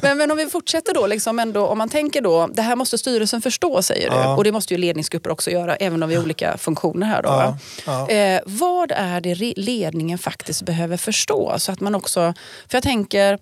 [0.02, 2.98] Men, men om vi fortsätter då, liksom ändå, om man tänker då, det här måste
[2.98, 4.16] styrelsen förstå säger du.
[4.16, 4.36] Ja.
[4.36, 7.22] Och det måste ju ledningsgrupper också göra, även om vi har olika funktioner här.
[7.22, 7.28] Då?
[7.28, 8.08] Ja, ja.
[8.08, 11.54] Eh, vad är det ledningen faktiskt behöver förstå?
[11.58, 12.34] Så att man också,
[12.68, 13.38] för jag tänker,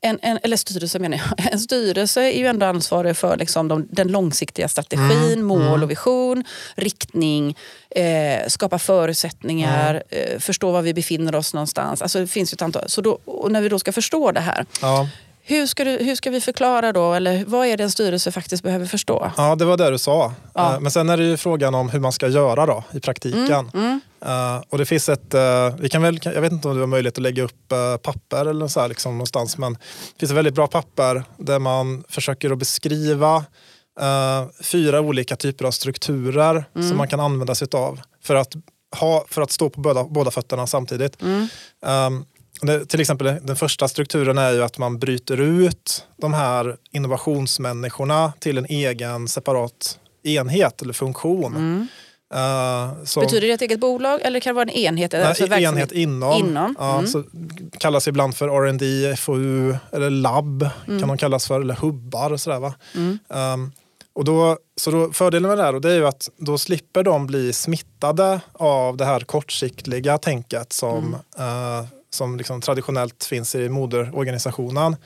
[0.00, 1.46] en, en, eller styrelse menar jag.
[1.52, 6.44] En styrelse är ju ändå ansvarig för liksom de, den långsiktiga strategin, mål och vision,
[6.74, 7.56] riktning,
[7.90, 12.02] eh, skapa förutsättningar, eh, förstå var vi befinner oss någonstans.
[12.02, 12.84] Alltså det finns ju ett antal.
[12.88, 13.18] Så då,
[13.50, 15.08] när vi då ska förstå det här, Ja.
[15.42, 18.62] hur ska, du, hur ska vi förklara då, eller vad är det en styrelse faktiskt
[18.62, 19.32] behöver förstå?
[19.36, 20.32] Ja, det var det du sa.
[20.54, 20.74] Ja.
[20.74, 23.70] Eh, Men sen är det ju frågan om hur man ska göra då, i praktiken.
[23.74, 26.80] Mm, Eh, och det finns ett, eh, vi kan väl, jag vet inte om du
[26.80, 30.30] har möjlighet att lägga upp eh, papper eller så här, liksom, någonstans, men det finns
[30.32, 33.44] ett väldigt bra papper där man försöker att beskriva
[34.62, 36.88] fyra olika typer av strukturer Mm.
[36.88, 38.54] som man kan använda sig av för att,
[38.96, 41.22] ha, för att stå på båda, båda fötterna samtidigt.
[41.22, 41.48] Mm.
[41.86, 42.24] Um,
[42.62, 48.32] det, till exempel den första strukturen är ju att man bryter ut de här innovationsmänniskorna
[48.38, 51.88] till en egen separat enhet eller funktion.
[52.34, 53.26] Uh, som- Mm.
[53.26, 55.12] Betyder det ett eget bolag eller kan det vara en enhet?
[55.12, 56.38] Nej, alltså enhet inom.
[56.38, 57.06] Inom, Ja, mm.
[57.06, 57.24] så
[57.78, 61.00] kallas ibland för R&D, FoU eller labb Mm.
[61.00, 62.60] kan de kallas för, eller hubbar och sådär.
[62.60, 62.74] Va?
[63.28, 63.72] Um,
[64.12, 67.26] och då, så då, fördelen med det här det är ju att då slipper de
[67.26, 71.78] bli smittade av det här kortsiktiga tänket som, Mm.
[71.78, 74.96] eh, som liksom traditionellt finns i moderorganisationen.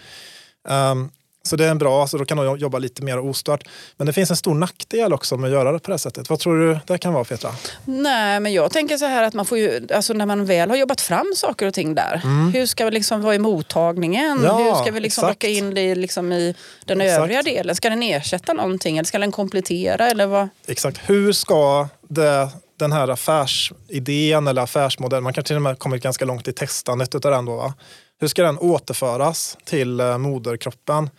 [0.69, 1.11] Um,
[1.49, 3.69] så det är en bra, så då kan de jobba lite mer ostört.
[3.97, 6.31] Men det finns en stor nackdel också med att göra det på det här sättet.
[6.31, 7.51] Vad tror du det kan vara Petra?
[7.85, 10.77] Nej, men jag tänker så här att man får ju, alltså när man väl har
[10.77, 12.23] jobbat fram saker och ting där.
[12.53, 14.39] Hur ska vi liksom vara i mottagningen?
[14.39, 14.45] Mm.
[14.45, 16.55] Ja, hur ska vi liksom backa in det liksom i
[16.85, 17.21] den Exakt.
[17.21, 17.77] övriga delen?
[17.77, 20.11] Ska den ersätta någonting eller ska den komplettera?
[20.11, 20.49] Eller vad?
[20.67, 21.01] Exakt.
[21.07, 26.25] Hur ska det, den här affärsidén eller affärsmodellen, man kan till och med kommit ganska
[26.25, 27.75] långt i testandet utav den då, va?
[28.21, 31.11] Hur ska den återföras till eh, moderkroppen?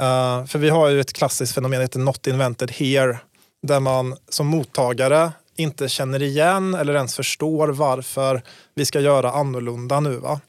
[0.00, 3.18] Eh, för vi har ju ett klassiskt fenomen heter not invented here,
[3.62, 8.42] där man som mottagare inte känner igen eller ens förstår varför
[8.74, 10.16] vi ska göra annorlunda nu.
[10.16, 10.40] Va?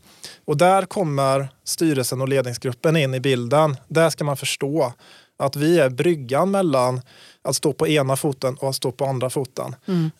[0.45, 3.77] Och där kommer styrelsen och ledningsgruppen in i bilden.
[3.87, 4.93] Där ska man förstå
[5.39, 7.01] att vi är bryggan mellan
[7.41, 9.75] att stå på ena foten och att stå på andra foten.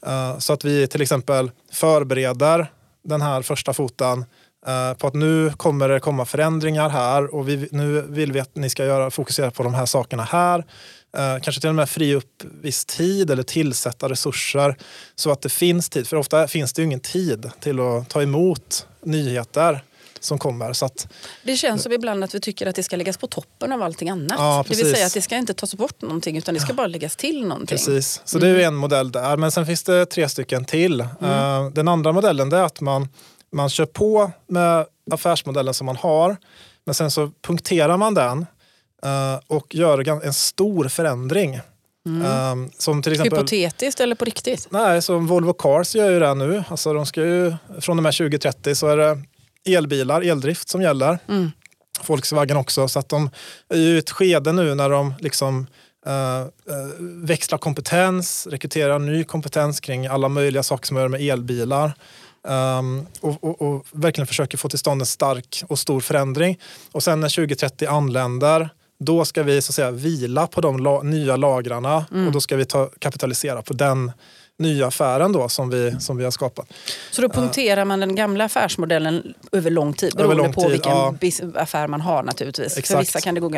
[0.06, 2.72] Eh, Så att vi till exempel förbereder
[3.04, 4.26] den här första foten
[4.98, 8.70] på att nu kommer det komma förändringar här och vi, nu vill vi att ni
[8.70, 10.66] ska göra, fokusera på de här sakerna här.
[11.18, 14.76] Eh, kanske till och med fria upp viss tid eller tillsätta resurser
[15.16, 16.08] så att det finns tid.
[16.08, 19.84] För ofta finns det ju ingen tid till att ta emot nyheter
[20.20, 20.74] som kommer.
[20.74, 21.08] Så att,
[21.44, 24.10] Det känns som ibland att vi tycker att det ska läggas på toppen av allting
[24.10, 24.36] annat.
[24.38, 26.88] Ja, det vill säga att det ska inte tas bort någonting utan det ska bara
[26.88, 27.78] läggas till någonting.
[27.78, 29.38] Precis, så det är ju en modell där.
[29.38, 31.00] Men sen finns det tre stycken till.
[31.02, 33.08] Eh, Den andra modellen är att man,
[33.52, 36.38] man kör på med affärsmodellen som man har.
[36.86, 38.46] Men sen så punkterar man den
[39.04, 41.56] eh, och gör en stor förändring.
[41.56, 43.38] Eh, Som till exempel...
[43.38, 44.68] Hypotetiskt eller på riktigt?
[44.70, 46.64] Nej, som Volvo Cars gör ju det nu.
[46.68, 49.20] Alltså de ska ju, från och med 2030 så är det
[49.76, 51.20] elbilar, eldrift som gäller.
[51.28, 51.52] Mm.
[52.08, 52.88] Volkswagen också.
[52.88, 53.30] Så att de
[53.70, 55.68] är ju i ett skede nu när de liksom
[56.06, 56.48] eh, eh,
[57.00, 61.94] växlar kompetens, rekryterar ny kompetens kring alla möjliga saker som har med elbilar.
[62.44, 66.60] Um, och, och, och verkligen försöker få till stånd en stark och stor förändring.
[66.92, 71.02] Och sen när 2030 anländer då ska vi så att säga vila på de la-
[71.04, 74.12] nya lagrarna och då ska vi ta, kapitalisera på den
[74.60, 76.68] nya affären då som vi, som vi har skapat.
[77.12, 80.92] Så då punkterar man den gamla affärsmodellen över lång tid beroende lång på tid, vilken
[80.92, 81.14] ja.
[81.56, 82.74] affär man har naturligtvis.
[82.74, 83.02] För Exakt.
[83.02, 83.52] vissa kan det gå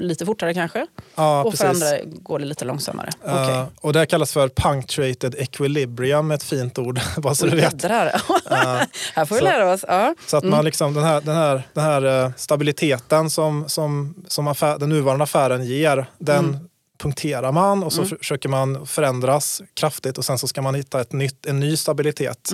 [0.00, 1.82] lite fortare kanske Ja, och för precis.
[1.82, 3.10] andra går det lite långsammare.
[3.26, 3.64] Eh, Okej.
[3.80, 7.00] och det kallas för punctuated equilibrium, ett fint ord.
[7.16, 7.62] bara så du vet.
[7.82, 8.04] jädrar.
[9.14, 9.84] Här får vi så- lära oss.
[9.88, 10.14] Ja.
[10.26, 14.48] Så att man liksom, den här, den här, den här eh, stabiliteten som, som, som
[14.48, 16.68] affär, den nuvarande affären ger, den
[17.04, 21.12] punkterar man och så försöker man förändras kraftigt och sen så ska man hitta ett
[21.12, 22.50] nytt, en ny stabilitet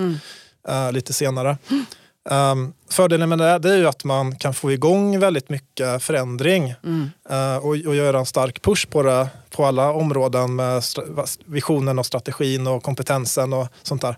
[0.67, 1.57] eh, lite senare.
[2.29, 6.69] Um, fördelen med det, det är ju att man kan få igång väldigt mycket förändring
[7.29, 10.83] eh, och, och göra en stark push på det på alla områden med
[11.45, 14.17] visionen och strategin och kompetensen och sånt där.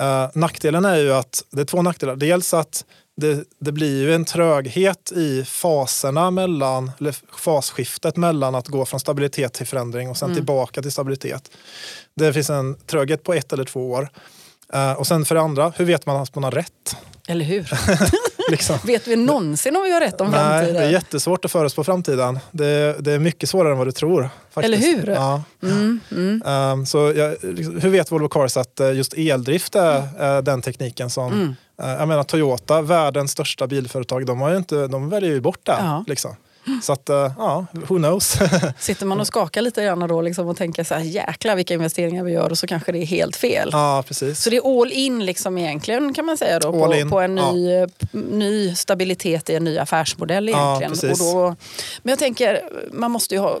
[0.00, 2.16] Eh, nackdelen är ju att det är två nackdelar.
[2.16, 2.84] Dels att
[3.16, 9.00] det, det blir ju en tröghet i faserna mellan, eller fasskiftet mellan att gå från
[9.00, 11.50] stabilitet till förändring och sen tillbaka till stabilitet.
[12.14, 14.08] Det finns en tröghet på ett eller två år.
[14.72, 16.96] Eh, och sen för det andra, hur vet man att man har rätt?
[17.28, 17.70] Eller hur?
[18.50, 18.78] Liksom.
[18.84, 20.74] Vet vi någonsin om vi har rätt om Nej, framtiden?
[20.74, 22.38] det är jättesvårt att förutspå framtiden.
[22.50, 24.30] Det, det är mycket svårare än vad du tror.
[24.50, 24.86] Faktiskt.
[24.86, 25.08] Eller hur?
[25.08, 25.42] Ja.
[25.62, 26.42] Mm, mm.
[26.46, 30.62] Um, så jag, liksom, hur vet Volvo Cars att eh, just eldrift är är den
[30.62, 31.56] tekniken som...
[31.82, 35.60] Eh, jag menar Toyota, världens största bilföretag, de, har ju inte, de väljer ju bort
[35.62, 35.76] det.
[35.78, 36.04] Ja.
[36.06, 36.36] Liksom.
[36.82, 38.38] Så att, eh, ja, who knows?
[38.78, 42.24] Sitter man och skakar lite grann då liksom och tänker så här, jäklar vilka investeringar
[42.24, 43.68] vi gör och så kanske det är helt fel.
[43.72, 44.40] ja, precis.
[44.42, 47.86] Så det är all in liksom egentligen kan man säga då på, på en ny,
[47.98, 50.92] p- ny stabilitet i en ny affärsmodell Ja, egentligen.
[51.10, 51.34] precis.
[51.34, 51.56] och då,
[52.02, 52.60] men jag tänker,
[52.92, 53.58] man måste ju ha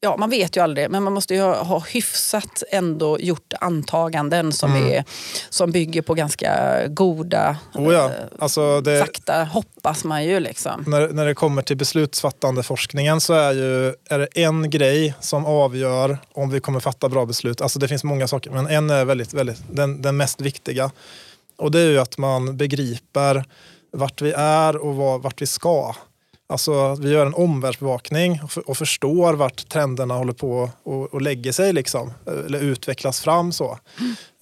[0.00, 4.52] Ja, man vet ju aldrig, men man måste ju ha, ha hyfsat ändå gjort antaganden
[4.52, 4.92] som, Mm.
[4.92, 5.04] är,
[5.50, 8.04] som bygger på ganska goda Oh ja.
[8.04, 10.40] eh, alltså det, fakta, hoppas man ju.
[10.40, 10.84] Liksom.
[10.86, 15.46] när, när det kommer till beslutsfattande forskningen så är, ju, är det en grej som
[15.46, 17.60] avgör om vi kommer fatta bra beslut.
[17.60, 20.90] Alltså det finns många saker, men en är väldigt, väldigt, den, den mest viktiga.
[21.58, 23.44] Och det är ju att man begriper
[23.92, 25.94] vart vi är och var, vart vi ska.
[26.48, 31.14] Alltså att vi gör en omvärldsbevakning och, för, och förstår vart trenderna håller på och,
[31.14, 32.12] och lägger sig liksom.
[32.46, 33.78] Eller utvecklas fram så.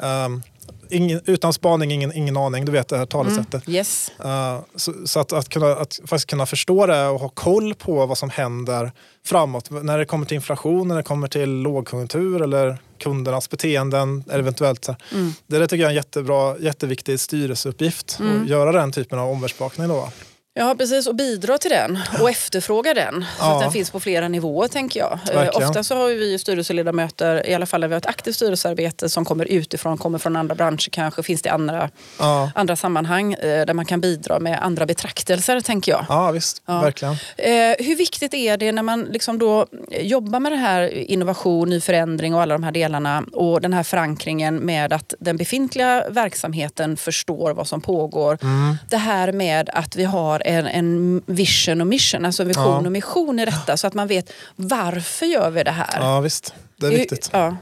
[0.02, 0.42] Um,
[0.90, 2.64] ingen, utan spaning, ingen, ingen aning.
[2.64, 3.68] Du vet det här talesättet.
[3.68, 4.12] Yes.
[4.24, 8.06] Uh, så så att, att, kunna, att faktiskt kunna förstå det och ha koll på
[8.06, 8.92] vad som händer
[9.26, 9.70] framåt.
[9.70, 14.84] När det kommer till inflation, när det kommer till lågkonjunktur eller kundernas beteenden eventuellt.
[14.84, 15.32] så här.
[15.46, 18.18] Det där tycker jag är en jättebra, jätteviktig styrelseuppgift.
[18.42, 19.88] Att göra den typen av omvärldsbevakning.
[19.88, 20.08] Då.
[20.56, 21.06] Ja, precis.
[21.06, 23.14] Och bidra till den och efterfråga den.
[23.38, 23.54] Så Ja.
[23.56, 25.12] att den finns på flera nivåer, tänker jag.
[25.12, 25.68] Eh, Verkligen.
[25.68, 29.08] ofta så har ju vi styrelseledamöter, i alla fall när vi har ett aktivt styrelsearbete
[29.08, 33.66] som kommer utifrån, kommer från andra branscher kanske, finns det andra, Ja, andra sammanhang eh,
[33.66, 36.06] där man kan bidra med andra betraktelser, tänker jag.
[36.08, 36.62] ja visst.
[36.66, 36.80] Ja.
[36.80, 37.14] Verkligen.
[37.36, 39.66] Eh, hur viktigt är det när man liksom då
[40.00, 43.82] jobbar med det här innovation, ny förändring och alla de här delarna och den här
[43.82, 48.38] förankringen med att den befintliga verksamheten förstår vad som pågår.
[48.42, 48.76] Mm.
[48.90, 52.76] Det här med att vi har en, en vision och mission, alltså vision Ja.
[52.86, 55.98] och mission i detta så att man vet varför gör vi det här.
[56.00, 56.54] Ja, visst.
[56.76, 57.30] Det är viktigt.
[57.32, 57.56] Ja,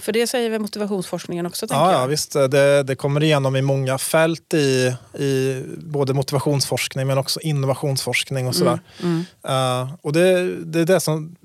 [0.00, 1.66] för det säger väl motivationsforskningen också.
[1.70, 2.32] Ja, ja, visst.
[2.32, 8.54] Det, det kommer igenom i många fält i, i både motivationsforskning men också innovationsforskning och
[8.54, 8.80] sådär.
[9.02, 9.24] Mm.
[9.48, 11.36] Eh, och det, det är det som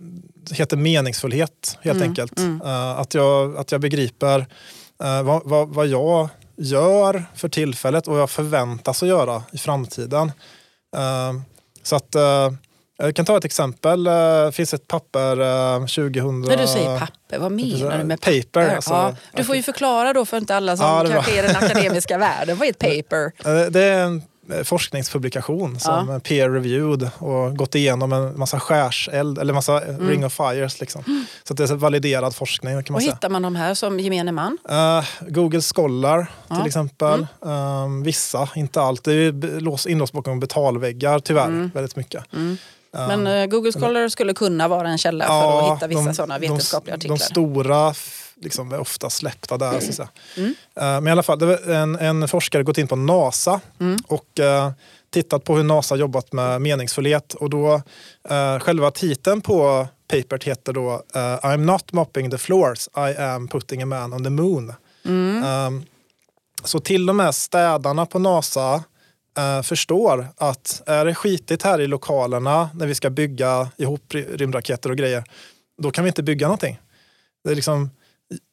[0.51, 2.39] heter meningsfullhet helt Mm, enkelt.
[2.39, 4.39] Eh, att, jag, att jag begriper
[5.03, 9.57] eh, vad, vad, vad jag gör för tillfället och vad jag förväntas att göra i
[9.57, 10.31] framtiden.
[10.95, 11.33] Eh,
[11.83, 12.49] så att eh,
[12.97, 14.07] jag kan ta ett exempel.
[14.07, 14.13] Eh,
[14.45, 16.41] Det finns ett papper eh, 2000...
[16.41, 18.75] När du säger papper, vad menar du med Paper, papper?
[18.75, 18.91] alltså.
[18.93, 21.55] ja, du får ju förklara då för inte alla som Ja, kanske är i den
[21.55, 22.57] akademiska världen.
[22.57, 23.31] Vad är ett paper?
[23.45, 24.23] Eh, Det är en, eh,
[24.63, 26.19] forskningspublikation som ja.
[26.19, 30.09] peer-reviewed och gått igenom en massa skärseld eller massa mm.
[30.09, 30.79] ring of fires.
[30.79, 31.25] Liksom.
[31.43, 32.83] Så det är validerad forskning.
[32.83, 33.13] Kan man och säga.
[33.13, 34.57] hittar man de här som gemene man?
[34.71, 36.55] Uh, Google Scholar ja.
[36.55, 37.27] till exempel.
[37.45, 37.55] Mm.
[37.55, 39.03] Um, vissa, inte allt.
[39.03, 41.71] Det är inlåst bakom betalväggar tyvärr mm.
[41.73, 42.33] väldigt mycket.
[42.33, 42.57] Mm.
[42.91, 46.39] Men uh, Google Scholar skulle kunna vara en källa för ja, att hitta vissa sådana
[46.39, 47.17] vetenskapliga artiklar?
[47.17, 47.93] De stora
[48.41, 49.69] liksom, är ofta släppta där.
[49.69, 49.81] Mm.
[49.81, 50.49] Så mm.
[50.49, 53.97] Uh, men i alla fall, en, en forskare gått in på NASA mm.
[54.07, 54.71] och uh,
[55.09, 57.33] tittat på hur NASA jobbat med meningsfullhet.
[57.33, 57.73] Och då,
[58.31, 63.81] uh, själva titeln på papert heter då I'm not mopping the floors, I am putting
[63.81, 64.73] a man on the moon.
[65.03, 65.85] Um,
[66.63, 68.83] så till och med städarna på NASA
[69.39, 74.89] Uh, förstår att är det skitigt här i lokalerna när vi ska bygga ihop rymdraketer
[74.89, 75.23] och grejer,
[75.81, 76.79] då kan vi inte bygga någonting.
[77.43, 77.89] Det är liksom,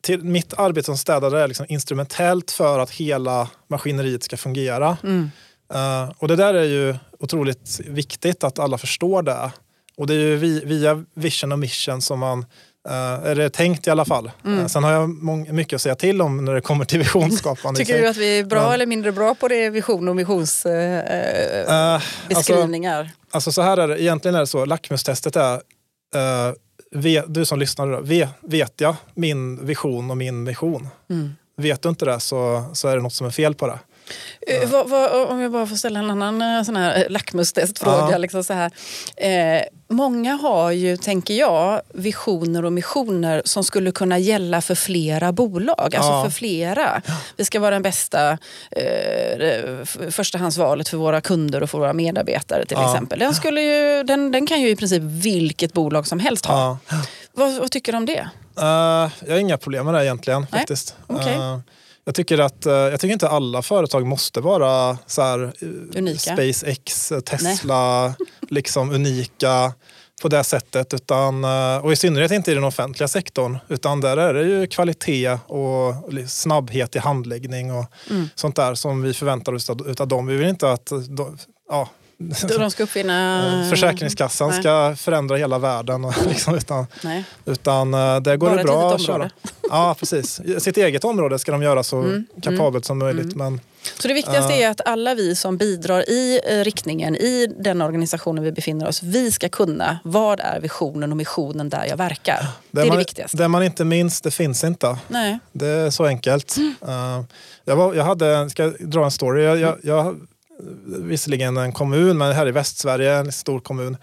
[0.02, 4.96] till, mitt arbete som städare är liksom instrumentellt för att hela maskineriet ska fungera.
[5.02, 5.30] Mm.
[5.74, 9.52] Uh, och det där är ju otroligt viktigt att alla förstår det.
[9.96, 12.44] Och det är ju via vision och mission som man
[12.88, 14.30] Uh, är det tänkt i alla fall.
[14.44, 14.58] Mm.
[14.58, 15.08] Uh, sen har jag
[15.54, 17.78] mycket att säga till om när det kommer till visionsskapande.
[17.78, 23.00] Tycker du att vi är bra Men, eller mindre bra på det vision och missionsbeskrivningar?
[23.00, 25.60] Uh, alltså, alltså, så här är det, egentligen är det så, lackmustestet är
[27.26, 28.00] du som lyssnar,
[28.48, 30.88] vet jag min vision och min mission?
[31.10, 31.32] Mm.
[31.56, 33.78] Vet du inte det så, så är det något som är fel på det.
[34.62, 38.14] Uh, vad, vad, om jag bara får ställa en annan uh, sån här lackmustestfråga.
[38.14, 38.18] Uh.
[38.18, 38.70] Liksom så här.
[39.16, 45.32] Eh, många har ju, tänker jag, visioner och missioner som skulle kunna gälla för flera
[45.32, 45.94] bolag.
[45.96, 47.02] Alltså för flera.
[47.36, 48.38] Vi ska vara den bästa
[48.70, 53.18] eh, förstahandsvalet för våra kunder och för våra medarbetare till exempel.
[53.18, 56.78] Den, skulle ju, den, den kan ju i princip vilket bolag som helst ha.
[57.32, 58.28] Vad, vad, tycker du om det?
[59.26, 60.46] jag har inga problem med det egentligen.
[60.50, 60.60] Nej?
[60.60, 60.96] faktiskt.
[61.06, 61.34] Okay.
[62.08, 66.18] Jag tycker, att, eh, jag tycker inte alla företag måste vara så här, eh, unika.
[66.18, 68.14] SpaceX, Tesla,
[68.50, 69.72] liksom unika
[70.22, 70.94] på det sättet.
[70.94, 73.58] Utan, eh, och i synnerhet inte i den offentliga sektorn.
[73.68, 75.94] Utan där är det ju kvalitet och
[76.26, 78.28] snabbhet i handläggning och mm.
[78.34, 80.26] sånt där som vi förväntar oss av dem.
[80.26, 81.88] Vi vill inte att de, ja,
[82.58, 83.66] de ska uppfinna...
[83.70, 84.60] Försäkringskassan Nej.
[84.60, 86.02] ska förändra hela världen.
[86.28, 86.86] Liksom, utan,
[87.44, 87.90] utan
[88.22, 89.30] det går Bara det bra att köra.
[89.70, 90.40] Ja, precis.
[90.58, 92.26] Sitt eget område ska de göra så mm.
[92.42, 92.82] kapabelt mm.
[92.82, 93.34] som möjligt.
[93.34, 93.38] Mm.
[93.38, 93.60] Men,
[94.00, 98.44] så det viktigaste uh, är att alla vi som bidrar i riktningen, i den organisationen
[98.44, 102.46] vi befinner oss, vi ska kunna vad är visionen och missionen där jag verkar.
[102.70, 103.36] Det, är man, det viktigaste.
[103.36, 104.96] Det man inte minns, det finns inte.
[105.08, 105.38] Nej.
[105.52, 106.56] Det är så enkelt.
[106.58, 107.22] Uh,
[107.64, 109.44] jag, var, jag hade, ska jag dra en story?
[109.44, 110.16] Jag, jag, jag,
[110.86, 113.96] visserligen en kommun, men här i Västsverige, en stor kommun,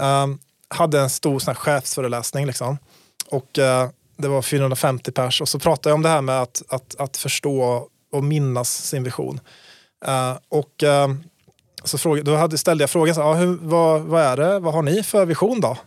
[0.00, 0.38] ehm,
[0.68, 2.46] hade en stor sån här chefsföreläsning.
[2.46, 2.78] Liksom.
[3.26, 6.62] Och eh, det var 450 pers och så pratade jag om det här med att,
[6.68, 9.40] att, att förstå och minnas sin vision.
[10.08, 11.14] Uh, och uh,
[11.84, 14.74] så fråga, då hade, ställde jag frågan, så, ah, hur, vad, vad är det, vad
[14.74, 15.78] har ni för vision då?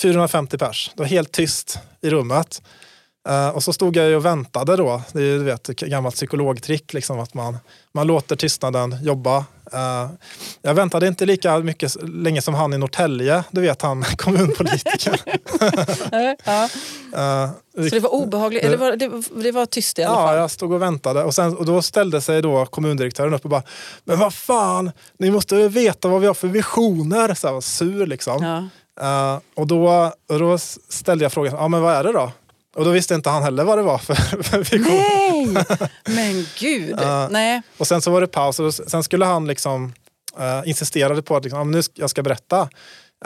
[0.00, 2.62] 450 pers, det var helt tyst i rummet.
[3.28, 5.02] Uh, och så stod jag och väntade då.
[5.12, 7.58] Det är ju vet, ett gammalt psykologtrick, liksom, att man,
[7.92, 9.38] man låter tystnaden jobba.
[9.74, 10.10] Uh,
[10.62, 15.20] jag väntade inte lika mycket länge som han i Norrtälje, du vet han kommunpolitiker.
[16.44, 16.68] ja.
[17.14, 17.50] uh,
[17.88, 19.10] så det var obehagligt, det, var, det,
[19.42, 20.34] det, var tyst i alla ja, fall?
[20.34, 21.24] Ja, jag stod och väntade.
[21.24, 23.62] Och, sen, och då ställde sig då kommundirektören upp och bara,
[24.04, 27.34] men vad fan, ni måste veta vad vi har för visioner.
[27.34, 28.68] Så jag var sur liksom.
[28.96, 29.40] Ja.
[29.56, 30.58] och, då, och då
[30.88, 32.32] ställde jag frågan, ja men vad är det då?
[32.76, 35.52] Och då visste inte han heller vad det var för, för fiktion.
[35.52, 35.90] Nej!
[36.16, 37.00] Men gud!
[37.00, 37.62] Uh, Nej.
[37.76, 39.92] Och sen så var det paus och sen skulle han liksom
[40.38, 42.68] uh, insisterade på att liksom, nu jag ska berätta.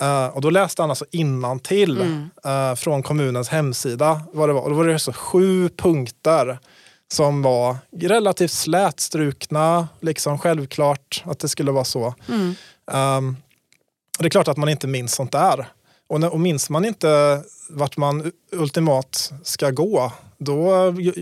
[0.02, 2.30] Uh, och då läste han alltså innantill mm.
[2.46, 4.62] uh, från kommunens hemsida vad det var.
[4.62, 6.58] Och då var det så sju punkter
[7.12, 12.14] som var relativt slätstrukna, liksom självklart att det skulle vara så.
[12.28, 12.54] Mm.
[12.92, 13.36] Um,
[14.18, 15.66] det är klart att man inte minns sånt där.
[16.11, 20.64] Och, när, och minns man inte vart man ultimat ska gå, då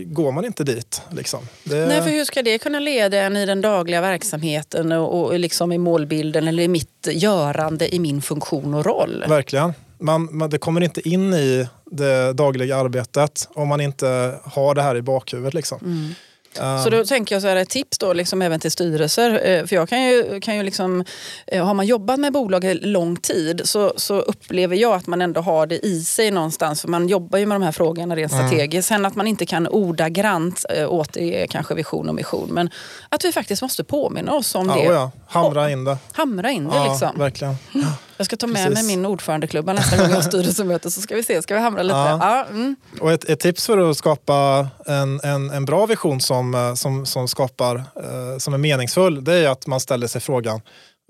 [0.05, 1.01] går man inte dit.
[1.09, 1.39] Liksom.
[1.63, 1.85] Det...
[1.85, 5.71] Nej, för hur ska det kunna leda en i den dagliga verksamheten och, och liksom
[5.71, 9.25] i målbilden eller i mitt görande i min funktion och roll?
[9.27, 9.73] Verkligen.
[9.99, 14.81] Man, man, det kommer inte in i det dagliga arbetet om man inte har det
[14.81, 15.53] här i bakhuvudet.
[15.53, 15.79] Liksom.
[15.81, 16.13] Mm.
[16.53, 19.47] Så då tänker jag så här, ett tips då liksom även till styrelser.
[19.47, 21.03] Eh, för jag kan ju, kan ju liksom,
[21.47, 25.41] eh, har man jobbat med bolag lång tid så, så upplever jag att man ändå
[25.41, 26.81] har det i sig någonstans.
[26.81, 28.47] För man jobbar ju med de här frågorna rent mm.
[28.47, 28.87] strategiskt.
[28.87, 32.49] Sen att man inte kan ordagrant eh, återge kanske vision och mission.
[32.51, 32.69] Men
[33.09, 34.83] att vi faktiskt måste påminna oss om ja, det.
[34.83, 35.11] Ja.
[35.27, 35.97] Hamra in det.
[36.11, 37.19] Hamra in det ja, liksom.
[37.19, 37.55] Verkligen.
[37.73, 37.81] Ja.
[38.19, 38.87] Jag ska ta med Precis.
[38.87, 41.83] mig min ordförandeklubba nästa gång jag har styrelsemöte så ska vi se, ska vi hamra
[41.83, 41.97] lite?
[41.97, 42.45] Ja.
[42.49, 42.75] mm.
[42.99, 47.05] Och ett, ett, tips för att skapa en, en, en bra vision som, eh, som,
[47.05, 50.61] som, skapar, eh, som är meningsfull, det är att man ställer sig frågan,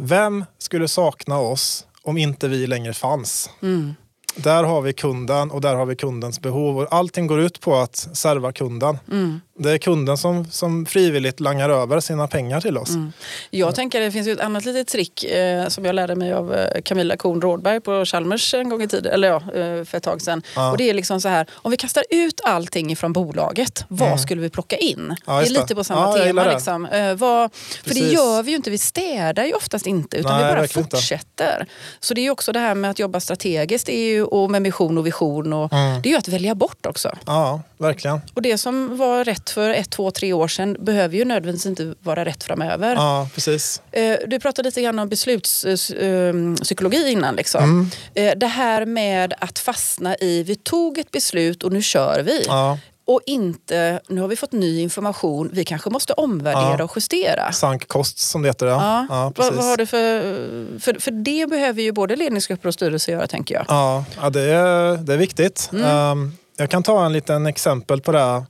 [0.04, 3.50] vem skulle sakna oss om inte vi längre fanns?
[3.62, 3.94] Mm.
[4.36, 6.80] Där har vi kunden och där har vi kundens behov.
[6.80, 8.98] Och allting går ut på att serva kunden.
[9.12, 9.42] Mm.
[9.62, 12.90] Det är kunden som, som frivilligt langar över sina pengar till oss.
[12.90, 13.14] Mm.
[13.50, 16.56] Jag tänker det finns ju ett annat litet trick eh, som jag lärde mig av
[16.56, 20.04] eh, Camilla Korn Rådberg på Chalmers en gång i tiden, eller ja, eh, för ett
[20.04, 20.44] tag sedan.
[20.56, 20.72] Ja.
[20.72, 24.20] Och det är liksom så här, om vi kastar ut allting från bolaget, vad mm.
[24.20, 25.16] skulle vi plocka in?
[25.26, 26.44] Ja, det är lite på samma ja, tema.
[26.44, 26.86] Liksom.
[26.86, 30.52] Eh, vad, för det gör vi ju inte, vi städar ju oftast inte utan Nej,
[30.52, 31.60] vi bara fortsätter.
[31.60, 31.66] Inte.
[32.00, 34.98] Så det är ju också det här med att jobba strategiskt ju, och med mission
[34.98, 35.54] och vision.
[35.54, 36.02] Och, mm.
[36.02, 37.18] Det är ju att välja bort också.
[37.26, 38.22] Ja, verkligen.
[38.34, 41.96] Och det som var rätt för ett, två, tre år sedan behöver ju nödvändigtvis inte
[42.04, 42.96] vara rätt framöver.
[42.96, 43.82] Ja, precis.
[43.92, 47.36] Eh, du pratade lite grann om beslutspsykologi eh, innan.
[47.36, 47.64] Liksom.
[47.64, 47.90] Mm.
[48.14, 52.44] Eh, det här med att fastna i, vi tog ett beslut och nu kör vi.
[52.48, 52.78] Ja.
[53.10, 56.84] Och inte, nu har vi fått ny information, vi kanske måste omvärdera ja.
[56.84, 57.52] och justera.
[57.52, 58.66] Sank kost som det heter.
[58.66, 59.06] Ja.
[59.10, 59.34] ja.
[59.38, 61.00] ja vad, har du för, för...
[61.00, 63.66] För det behöver ju både ledningsgrupper och styrelse göra tänker jag.
[63.68, 65.70] Ja, ja det, är, det är viktigt.
[65.74, 66.12] Mm.
[66.12, 68.46] Um, jag kan ta en liten exempel på det.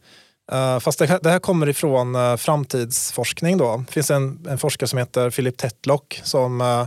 [0.53, 3.57] Uh, fast det, det, här kommer ifrån uh, framtidsforskning.
[3.57, 3.83] Då.
[3.87, 6.85] Det finns en, en forskare som heter Philip Tetlock som uh,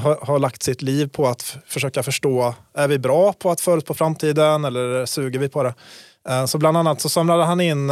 [0.00, 3.94] har, har, lagt sitt liv på att försöka förstå, är vi bra på att förutspå
[3.94, 5.74] framtiden eller suger vi på det?
[6.46, 7.90] så bland annat så samlade han in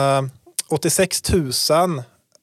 [0.69, 1.53] 86 000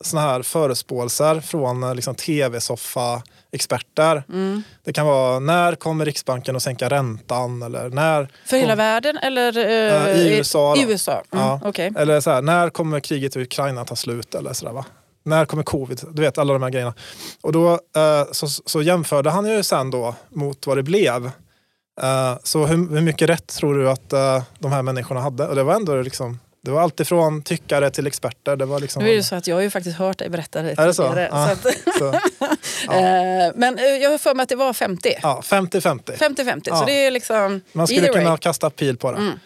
[0.02, 4.24] såna här förespåelser från liksom, tv-soffa experter.
[4.30, 4.64] Mm.
[4.84, 7.62] Det kan vara när kommer Riksbanken att sänka räntan?
[7.62, 10.76] Eller när För hela världen eller uh, i USA?
[10.78, 11.12] I USA.
[11.12, 11.62] Mm, ja.
[11.66, 11.92] okay.
[11.98, 14.36] Eller så här, när kommer kriget i Ukraina ta slut?
[14.36, 14.86] Eller så där, va?
[15.24, 16.02] När kommer covid?
[16.12, 16.94] Du vet alla de här grejerna.
[17.42, 21.26] Och då uh, så, så jämförde han ju sen då mot vad det blev.
[21.26, 24.10] Uh, så hur, hur, mycket rätt tror du att
[24.60, 25.48] de här människorna hade?
[25.48, 28.56] Och det var ändå liksom det var alltifrån tyckare till experter.
[28.56, 30.62] Det var liksom nu är det så att jag har ju faktiskt hört dig berätta
[30.62, 31.04] det Är det så?
[31.04, 31.62] Att,
[32.00, 32.48] så ja.
[32.94, 35.14] Eh, men eh, jag har för mig att det var 50.
[35.22, 36.18] Ja, 50-50.
[36.18, 36.80] 50-50, ja.
[36.80, 37.62] så det är liksom...
[37.74, 38.38] Man skulle kunna way.
[38.38, 39.18] kasta pil på det.
[39.18, 39.40] Mm.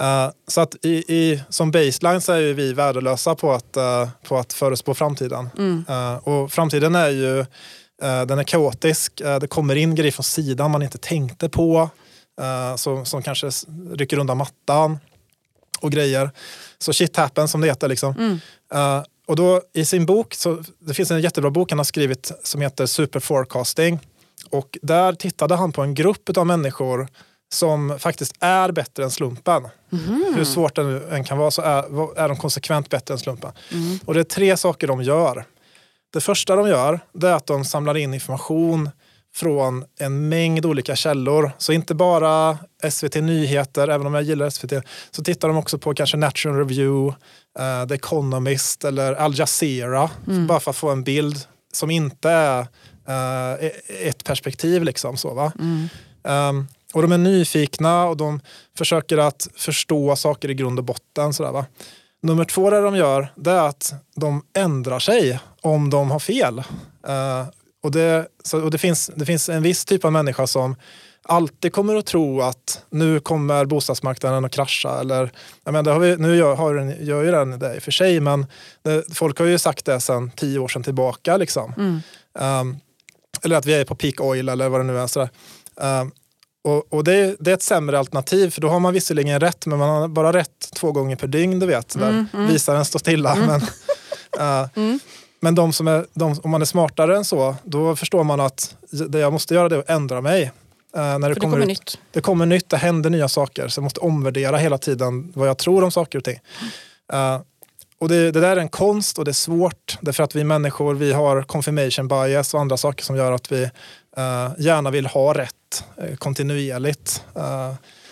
[0.00, 4.38] Uh, så att i, i, som baseline så är vi värdelösa på att, uh, på
[4.38, 5.48] att förutspå framtiden.
[5.58, 5.84] Mm.
[5.90, 7.46] Uh, och framtiden är ju
[8.26, 9.12] den är kaotisk.
[9.40, 11.90] det kommer in grejer från sidan man inte tänkte på.
[12.76, 13.50] som, som kanske
[13.94, 14.98] rycker undan mattan
[15.80, 16.30] och grejer.
[16.78, 17.88] Så shit happens som det heter.
[17.88, 18.14] Liksom.
[18.18, 18.40] Mm.
[18.74, 22.32] Uh, och då i sin bok, så, det finns en jättebra bok han har skrivit
[22.42, 24.00] som heter Super Forecasting.
[24.50, 27.08] Och där tittade han på en grupp av människor
[27.52, 29.68] som faktiskt är bättre än slumpen.
[29.92, 30.34] Mm.
[30.36, 33.52] Hur svårt det nu än kan vara så är, är de konsekvent bättre än slumpen.
[33.72, 33.98] Mm.
[34.04, 35.44] Och det är tre saker de gör.
[36.12, 38.90] Det första de gör det är att de samlar in information
[39.36, 41.52] från en mängd olika källor.
[41.58, 42.58] Så inte bara
[42.90, 44.72] SVT Nyheter, även om jag gillar SVT,
[45.10, 47.16] så tittar de också på kanske National Review,
[47.58, 50.10] uh, The Economist eller Al Jazeera.
[50.26, 50.46] Mm.
[50.46, 51.38] Bara för att få en bild
[51.72, 53.70] som inte är uh,
[54.02, 54.84] ett perspektiv.
[54.84, 55.52] Liksom, så, va?
[55.58, 55.88] Mm.
[56.22, 58.40] Um, och de är nyfikna och de
[58.78, 61.32] försöker att förstå saker i grund och botten.
[61.32, 61.66] Sådär, va?
[62.22, 66.58] Nummer två det de gör det är att de ändrar sig om de har fel.
[67.08, 67.44] Uh,
[67.86, 70.76] och det, så, och det, finns, det finns en viss typ av människa som
[71.22, 75.00] alltid kommer att tro att nu kommer bostadsmarknaden att krascha.
[75.00, 75.30] Eller,
[75.64, 77.82] jag menar, det har vi, nu gör, har den, gör ju den det i och
[77.82, 78.46] för sig, men
[78.82, 81.36] det, folk har ju sagt det sedan tio år sedan tillbaka.
[81.36, 81.72] Liksom.
[81.76, 82.00] Mm.
[82.60, 82.76] Um,
[83.42, 85.06] eller att vi är på peak oil eller vad det nu är.
[85.06, 85.28] Sådär.
[85.74, 86.12] Um,
[86.64, 89.78] och, och det, det, är ett sämre alternativ för då har man visserligen rätt men
[89.78, 91.58] man har bara rätt två gånger per dygn.
[91.58, 92.48] Du vet, där mm, mm.
[92.48, 93.36] visaren står stilla.
[93.36, 93.46] Mm.
[93.46, 93.60] Men,
[94.40, 95.00] uh,
[95.46, 98.76] Men de som är, de, om man är smartare än så, då förstår man att
[98.90, 100.42] det jag måste göra det är att ändra mig.
[100.44, 101.98] Uh, när det, det kommer, ut, nytt.
[102.12, 103.68] Det kommer nytt, det händer nya saker.
[103.68, 106.40] Så jag måste omvärdera hela tiden vad jag tror om saker och ting.
[107.12, 107.40] Uh,
[107.98, 109.98] och det, det, där är en konst och det är svårt.
[110.00, 113.62] Därför att vi människor vi har confirmation bias och andra saker som gör att vi
[113.64, 117.24] uh, gärna vill ha rätt uh, kontinuerligt.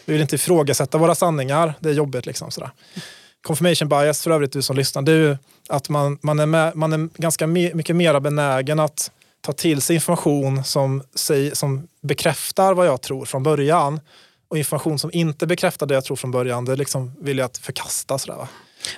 [0.04, 1.74] Vi vill inte ifrågasätta våra sanningar.
[1.80, 2.26] Det är jobbigt.
[2.26, 2.70] Liksom, sådär
[3.44, 5.36] confirmation bias för övrigt, du som lyssnar, det är ju
[5.68, 9.82] att man, man, är, med, man är ganska me, mycket mer benägen att ta till
[9.82, 11.02] sig information som,
[11.52, 14.00] som bekräftar vad jag tror från början.
[14.48, 17.58] Och information som inte bekräftar det jag tror från början, det liksom vill jag att
[17.58, 18.18] förkasta.
[18.18, 18.48] Sådär, va?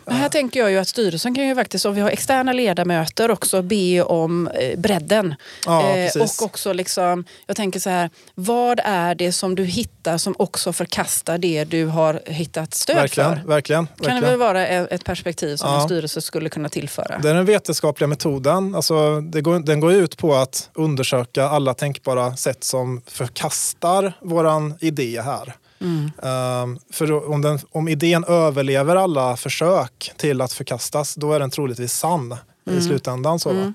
[0.04, 3.30] Men här tänker jag ju att styrelsen kan ju faktiskt, om vi har externa ledamöter,
[3.30, 5.34] också be om eh, bredden.
[5.66, 10.18] Ja, Eh, och också liksom, jag tänker så här, vad är det som du hittar
[10.18, 13.48] som också förkastar det du har hittat stöd Verkligen, för?
[13.48, 13.86] verkligen.
[13.86, 14.24] Kan det verkligen.
[14.30, 15.76] väl vara ett ett perspektiv som Ja.
[15.76, 17.18] en styrelse skulle kunna tillföra?
[17.18, 18.74] Det är den vetenskapliga metoden.
[18.74, 24.74] Alltså, det går, den går ut på att undersöka alla tänkbara sätt som förkastar våran
[24.80, 25.54] idé här.
[25.80, 26.10] Mm.
[26.22, 31.50] Ehm, för om, den, om idén överlever alla försök till att förkastas, då är den
[31.50, 32.78] troligtvis sann Mm.
[32.78, 33.38] i slutändan.
[33.38, 33.72] Så, va?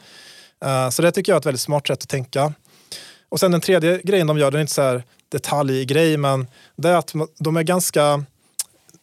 [0.66, 2.54] Eh, så det tycker jag är ett väldigt smart sätt att tänka.
[3.30, 6.89] Och sen den tredje grejen de gör, den är inte så här detaljgrej, men det
[6.89, 8.24] är att de är ganska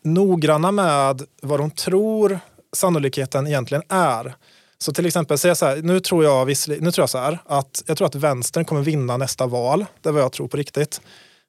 [0.05, 2.41] noggranna med vad de tror
[2.77, 4.35] sannolikheten egentligen är.
[4.79, 7.83] Så till exempel säga så här, nu tror jag, nu tror jag så här att
[7.87, 9.87] jag tror att vänstern kommer vinna nästa val.
[10.03, 11.01] Det är vad jag tror på riktigt.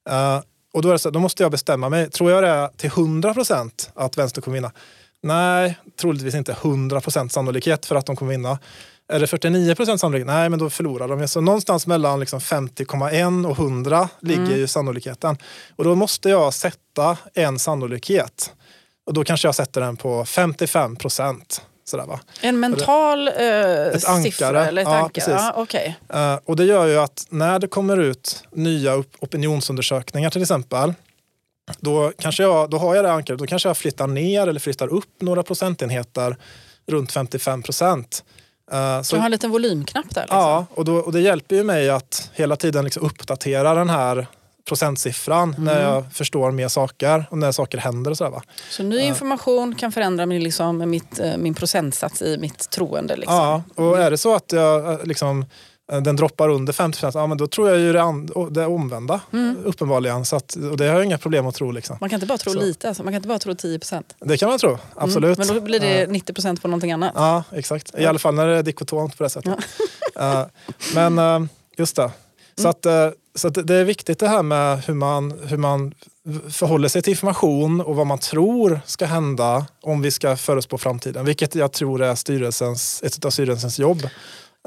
[0.10, 0.39] Eh,
[0.74, 2.09] och då, är det så, då måste jag bestämma mig.
[2.09, 4.72] Tror jag det är till 100 procent att vänstern kommer vinna?
[5.22, 8.59] Nej, troligtvis inte 100 procent sannolikhet för att de kommer vinna.
[9.11, 10.28] Är det 49 procent sannolikhet?
[10.28, 11.28] Nej, men då förlorar de.
[11.28, 15.38] Så någonstans mellan liksom 50,1 och 100 ligger ju sannolikheten.
[15.76, 18.53] Och då måste jag sätta en sannolikhet.
[19.05, 21.61] Och då kanske jag sätter den på 55 procent.
[21.90, 22.20] Sådär, va?
[22.42, 24.22] En mental eh, ankare.
[24.24, 25.10] siffra eller ett Ja, ankare?
[25.14, 25.34] precis.
[25.34, 25.96] Ja, okej.
[26.14, 30.94] Eh, och det gör ju att när det kommer ut nya op- opinionsundersökningar till exempel,
[31.80, 34.88] då, kanske jag, då har jag det ankaret, då kanske jag flyttar ner eller flyttar
[34.88, 36.38] upp några procentenheter
[36.88, 38.24] runt 55 procent.
[38.72, 40.22] Eh, Så du har en liten volymknapp där?
[40.22, 40.38] Liksom.
[40.38, 44.28] Ja, och, då, och det hjälper ju mig att hela tiden liksom uppdatera den här
[44.70, 45.63] procentsiffran Mm.
[45.63, 48.32] när jag förstår mer saker och när saker händer och sådär.
[48.32, 48.41] Va?
[48.70, 53.15] Så ny information kan förändra min, liksom, mitt, eh, min procentsats i mitt troende?
[53.15, 53.36] Liksom.
[53.36, 55.45] Ja, och är det så att jag, eh, liksom,
[55.91, 59.20] eh, den droppar under 50 ja, men då tror jag ju det, an, det omvända
[59.34, 59.57] Mm.
[59.65, 60.26] uppenbarligen.
[60.26, 61.72] Så att, och det har jag inga problem att tro.
[61.72, 61.97] Liksom.
[62.01, 62.59] Man kan inte bara tro Så.
[62.59, 63.03] lite, alltså.
[63.03, 64.15] man kan inte bara tro 10 procent.
[64.20, 65.38] Det kan man tro, absolut.
[65.38, 66.07] Men då blir det Ja.
[66.07, 67.11] 90 procent på någonting annat.
[67.15, 67.91] Ja, exakt.
[67.99, 69.53] I alla fall när det är dikotomt på det sättet.
[70.20, 70.43] Eh,
[70.95, 72.11] men just det.
[72.55, 72.70] Så, Mm.
[72.70, 72.86] att,
[73.40, 75.94] så att det är viktigt det här med hur man, hur man
[76.50, 81.26] förhåller sig till information och vad man tror ska hända om vi ska förutspå framtiden.
[81.26, 84.10] Vilket jag tror är styrelsens, ett av styrelsens jobb.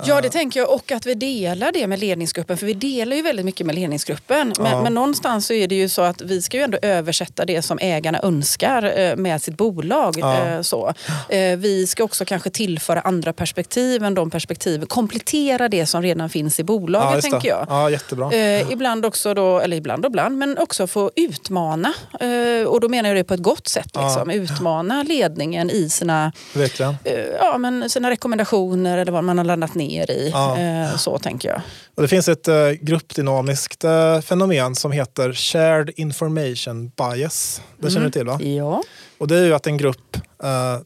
[0.04, 0.70] Ja, det tänker jag.
[0.70, 2.56] Och att vi delar det med ledningsgruppen.
[2.56, 4.52] För vi delar ju väldigt mycket med ledningsgruppen.
[4.58, 4.82] Men, Ja.
[4.82, 7.78] men någonstans så är det ju så att vi ska ju ändå översätta det som
[7.82, 10.14] ägarna önskar eh, med sitt bolag.
[10.18, 10.46] Ja.
[10.46, 10.94] eh, Så.
[11.28, 14.86] Eh, Vi ska också kanske tillföra andra perspektiv än de perspektiven.
[14.86, 17.30] Komplettera det som redan finns i bolaget, det.
[17.30, 17.66] tänker jag.
[17.68, 18.32] Ja, jättebra.
[18.32, 21.92] Eh, ibland också då, eller ibland och ibland, men också få utmana.
[22.20, 23.90] Eh, och då menar jag det på ett gott sätt.
[23.94, 24.04] Ja.
[24.04, 24.30] Liksom.
[24.30, 26.96] Utmana ledningen i sina, Verkligen.
[27.04, 30.30] eh, ja, men sina rekommendationer eller vad man har landat ner i.
[30.32, 30.58] Ja.
[30.58, 31.60] Eh, så tänker jag.
[31.94, 37.62] Och det finns ett eh, gruppdynamiskt eh, fenomen som heter shared information bias.
[37.78, 38.40] Det känner du till va?
[38.42, 38.82] Ja.
[39.18, 40.16] Och det är ju att en grupp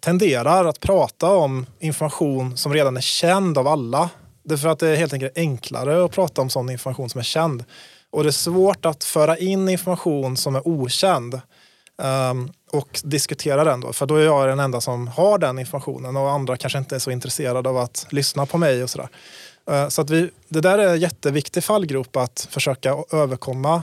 [0.00, 4.10] tenderar att prata om information som redan är känd av alla.
[4.44, 7.18] Det är för att det är helt enkelt enklare att prata om sån information som
[7.18, 7.64] är känd.
[8.10, 11.40] Och det är svårt att föra in information som är okänd
[12.02, 13.92] ehm, och diskutera den då.
[13.92, 16.98] För då är jag den enda som har den informationen och andra kanske inte är
[16.98, 19.08] så intresserade av att lyssna på mig och sådär.
[19.70, 23.82] Eh, så att vi, det där är en jätteviktig fallgrop att försöka överkomma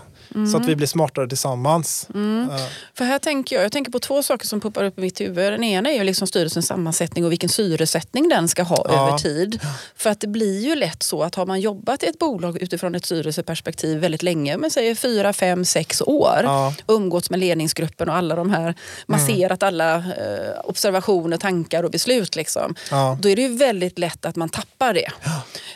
[0.52, 2.08] så att vi blir smartare tillsammans.
[2.16, 2.58] Eh,
[2.94, 5.54] För här tänker jag, jag tänker på två saker som puppar upp i mitt huvud.
[5.54, 9.08] Den ena är ju liksom styrelsens sammansättning och vilken syresättning den ska ha Ja.
[9.08, 9.60] över tid.
[9.96, 12.96] För att det blir ju lätt så att har man jobbat i ett bolag utifrån
[12.96, 16.74] ett styrelseperspektiv väldigt länge, men säger fyra, fem, sex år, Ja.
[16.88, 18.74] umgåtts med ledningsgruppen och alla de här,
[19.06, 22.36] masserat alla eh, observationer, tankar och beslut.
[22.36, 22.76] Liksom.
[22.92, 25.10] Ja, Då är det ju väldigt lätt att man tappar det.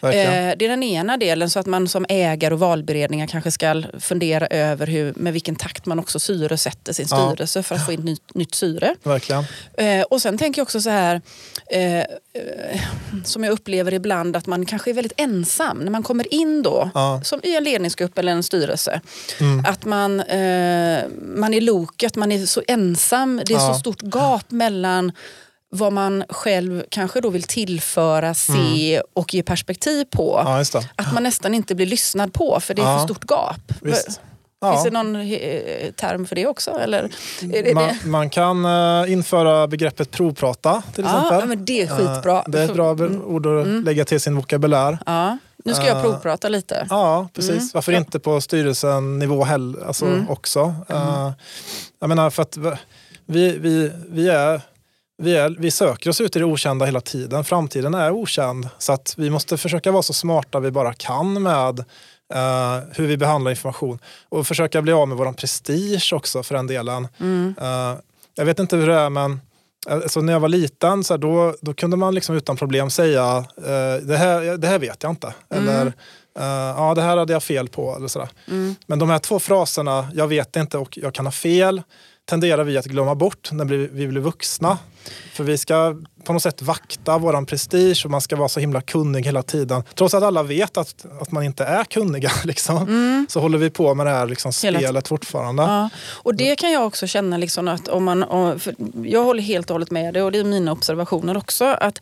[0.02, 3.84] Eh, det är den ena delen, så att man som ägare och valberedningar kanske ska
[4.00, 7.28] fundera över hur, med vilken takt man också syresätter sin Ja.
[7.30, 8.96] styrelse för att få in nytt, nytt syre.
[9.04, 9.44] Verkligen.
[9.78, 11.22] Eh, och sen tänker jag också så här,
[11.72, 12.06] eh, eh,
[13.24, 16.90] som jag upplever ibland, att man kanske är väldigt ensam när man kommer in då,
[16.94, 17.22] Ja.
[17.24, 19.02] som i en ledningsgrupp eller en styrelse.
[19.40, 19.66] Mm.
[19.68, 23.74] Att man, eh, man är loket, man är så ensam, det är Ja.
[23.74, 25.12] så stort gap mellan
[25.70, 30.38] vad man själv kanske då vill tillföra, se och ge perspektiv på.
[30.40, 30.64] Mm.
[30.74, 30.82] Ja.
[30.96, 32.98] Att man nästan inte blir lyssnad på för det är Ja.
[32.98, 33.74] för stort gap.
[33.82, 34.22] Visst.
[34.64, 34.84] Finns Ja.
[34.84, 36.72] det någon eh, term för det också?
[36.72, 37.10] Eller
[37.42, 38.10] det Man, det?
[38.10, 41.50] man kan eh, införa begreppet provprata till Ja, exempel.
[41.50, 42.38] men det är skitbra.
[42.38, 43.22] Eh, det är ett bra Mm.
[43.26, 44.98] ord att lägga till sin vokabulär.
[45.06, 45.38] Ja.
[45.66, 46.88] Nu ska jag Eh, provprata lite.
[46.90, 47.52] Ja, precis.
[47.52, 47.70] Mm.
[47.74, 47.98] Varför Ja.
[47.98, 50.30] inte på styrelsenivå heller, alltså Mm.
[50.30, 50.76] också.
[50.90, 51.32] Eh,
[52.00, 52.58] jag menar, för att
[53.26, 54.62] vi, vi, vi, är,
[55.18, 57.44] vi, är, vi söker oss ut i det okända hela tiden.
[57.44, 58.70] Framtiden är okänd.
[58.78, 61.86] Så att vi måste försöka vara så smarta vi bara kan med
[62.34, 64.00] eh, hur vi behandlar information.
[64.30, 67.08] Och försöka bli av med vår prestige också för den delen.
[67.20, 67.56] Mm.
[67.62, 67.96] Eh,
[68.36, 69.40] jag vet inte hur det är men
[69.90, 73.46] Alltså när jag var liten så här, då, då kunde man liksom utan problem säga
[73.58, 75.34] eh, det, här, det här vet jag inte.
[75.50, 75.70] Mm.
[75.70, 75.94] Eller
[76.78, 77.96] ja, det här hade jag fel på.
[77.96, 78.30] Eller sådär.
[78.48, 78.76] Mm.
[78.86, 81.82] Men de här två fraserna, jag vet inte och jag kan ha fel,
[82.30, 84.78] tenderar vi att glömma bort när vi blir vuxna.
[85.34, 88.82] För vi ska på något sätt vakta våran prestige och man ska vara så himla
[88.82, 89.84] kunnig hela tiden.
[89.96, 93.94] Trots att alla vet att, att man inte är kunniga liksom, så håller vi på
[93.96, 95.64] med det här liksom, Hela spelet fortfarande.
[95.64, 95.90] Ja,
[96.24, 98.60] och det kan jag också känna liksom att om man, om-
[99.04, 101.66] jag håller helt och hållet med dig och det är mina observationer också.
[101.66, 102.00] att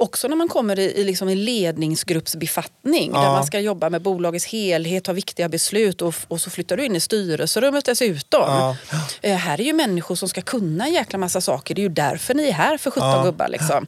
[0.00, 3.32] Också när man kommer i, i, liksom en ledningsgruppsbefattning där Ja.
[3.32, 6.96] man ska jobba med bolagets helhet, ta viktiga beslut och, och så flyttar du in
[6.96, 8.40] i styrelserummet dessutom.
[8.46, 8.76] Ja.
[9.22, 11.74] Eh, här är ju människor som ska kunna en jäkla massa saker.
[11.74, 13.22] Det är ju därför ni är här för 17 Ja.
[13.24, 13.48] gubbar.
[13.48, 13.86] Liksom.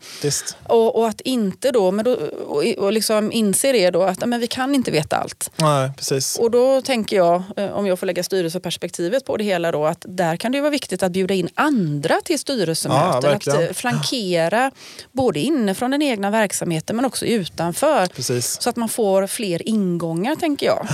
[0.69, 2.13] Och, och att inte då, men då
[2.47, 5.51] och, och liksom inse det då att men vi kan inte veta allt.
[5.57, 6.39] Nej, precis.
[6.39, 10.05] Och då tänker jag, eh, om jag får lägga styrelseperspektivet på det hela då, att
[10.09, 13.33] där kan det vara viktigt att bjuda in andra till styrelsemöten.
[13.37, 14.71] att eh, flankera
[15.13, 18.07] både inifrån den egna verksamheten men också utanför.
[18.07, 18.61] precis.
[18.61, 20.86] Så att man får fler ingångar tänker jag.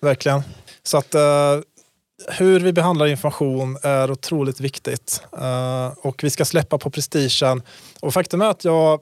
[0.00, 0.42] Verkligen.
[0.82, 1.20] Så att eh,
[2.28, 5.22] hur vi behandlar information är otroligt viktigt.
[5.38, 7.62] Eh, och vi ska släppa på prestigen.
[8.00, 9.00] Och faktum är att jag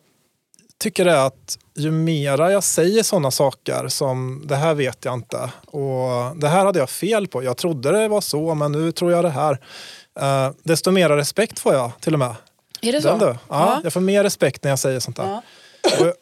[0.78, 5.14] tycker det är att ju mera jag säger sådana saker som det här vet jag
[5.14, 7.42] inte och det här hade jag fel på.
[7.42, 9.60] Jag trodde det var så men nu tror jag det här.
[10.20, 12.34] Eh, desto mera respekt får jag till och med.
[12.80, 13.08] Är det så?
[13.08, 13.36] Den du.
[13.48, 15.24] Ja, Jag får mer respekt när jag säger sånt där.
[15.28, 15.42] Ja.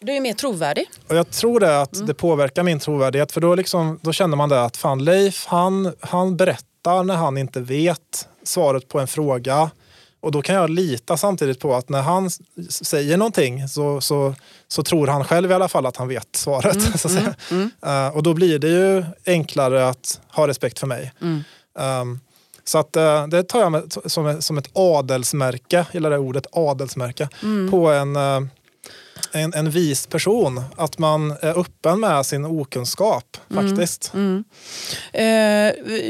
[0.01, 0.87] Du är mer trovärdig.
[1.09, 2.07] och jag tror det att Mm.
[2.07, 5.93] det påverkar min trovärdighet för då, liksom, då känner man det att fan Leif han,
[6.01, 9.71] han berättar när han inte vet svaret på en fråga.
[10.21, 12.31] Och då kan jag lita samtidigt på att när han
[12.71, 14.35] säger någonting så, så,
[14.69, 16.77] så tror han själv i alla fall att han vet svaret.
[16.77, 17.35] Mm, så att säga.
[17.87, 21.13] Eh, och då blir det ju enklare att ha respekt för mig.
[21.21, 21.43] Mm.
[22.01, 22.21] Um,
[22.65, 26.47] så att, eh, det tar jag med, som, ett- som ett adelsmärke, gillar det ordet
[26.53, 27.71] adelsmärke, Mm.
[27.71, 28.41] på en, eh,
[29.33, 30.65] en, en vis person.
[30.77, 34.15] Att man är öppen med sin okunskap faktiskt.
[34.15, 34.45] Mm.
[35.13, 35.25] Eh,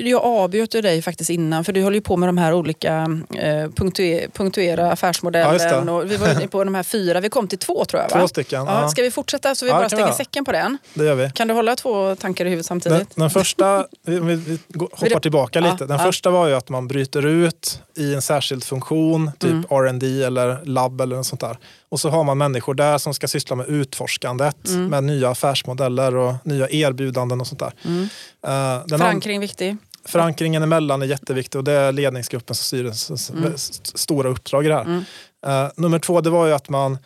[0.09, 2.92] jag avbröt ju dig faktiskt innan för du håller ju på med de här olika
[3.34, 5.86] eh, punktue- punktuera Ja, affärsmodellen.
[5.86, 5.92] det.
[5.92, 8.20] och vi var inne på de här fyra, vi kom till två tror jag va?
[8.20, 8.64] Två stycken.
[8.66, 10.78] Ja, Ja, ska vi fortsätta så vi Ja, bara stänger säcken på den?
[10.94, 11.30] det gör vi.
[11.34, 13.16] Kan du hålla två tankar i huvudet Den, samtidigt?
[13.16, 14.59] den första, vi, vi,
[14.92, 15.86] hoppar tillbaka Ja, lite.
[15.86, 16.05] Den ja.
[16.05, 19.64] första var ju att man bryter ut i en särskild funktion, typ Mm.
[19.70, 21.59] R&D eller labb eller något sånt där.
[21.88, 24.86] Och så har man människor där som ska syssla med utforskandet Mm.
[24.86, 27.72] med nya affärsmodeller och nya erbjudanden och sånt där.
[27.84, 28.09] Mm.
[28.43, 29.76] An- Förankring viktig.
[30.05, 33.55] förankringen emellan är jätteviktig och det är ledningsgruppens och styrelsens Mm.
[33.55, 35.05] st- stora uppdrag i det här.
[35.47, 36.99] Eh, nummer två, det var ju att man,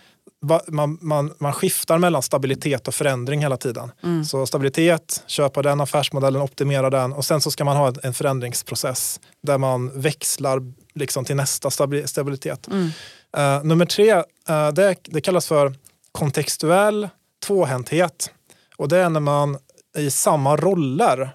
[0.68, 3.92] man, man, man skiftar mellan stabilitet och förändring hela tiden.
[4.02, 4.24] Mm.
[4.24, 9.20] Så stabilitet, köpa den affärsmodellen, optimera den och sen så ska man ha en, förändringsprocess
[9.42, 10.60] där man växlar
[10.94, 12.68] liksom till nästa stabi- stabilitet.
[12.68, 12.90] Mm.
[13.36, 15.74] Eh, nummer tre, Eh, det, det kallas för
[16.12, 17.08] kontextuell
[17.46, 18.30] tvåhänthet.
[18.76, 19.58] Och det är när man
[19.98, 21.30] i samma roller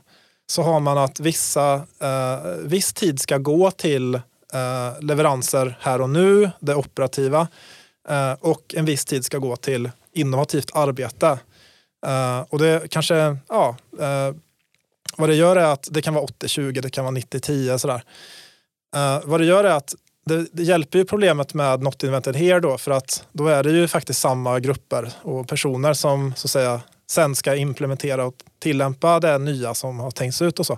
[0.47, 4.15] så har man att vissa, eh, viss tid ska gå till
[4.53, 7.47] eh, leveranser här och nu, det operativa.
[8.09, 11.39] Eh, och en viss tid ska gå till innovativt arbete.
[12.05, 14.35] Eh, och det kanske, ja, eh,
[15.17, 18.03] vad det gör är att det kan vara 80-20, det kan vara 90-10 sådär.
[18.95, 19.95] Eh, vad det gör är att
[20.25, 23.71] det, det hjälper ju problemet med not invented here då för att då är det
[23.71, 29.19] ju faktiskt samma grupper och personer som så att säga sen ska implementera och tillämpa
[29.19, 30.77] det nya som har tänkts ut och så.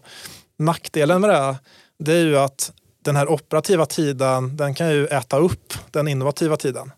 [0.58, 1.56] Nackdelen med det,
[2.00, 2.72] det är ju att
[3.04, 6.91] den här operativa tiden den kan ju äta upp den innovativa tiden.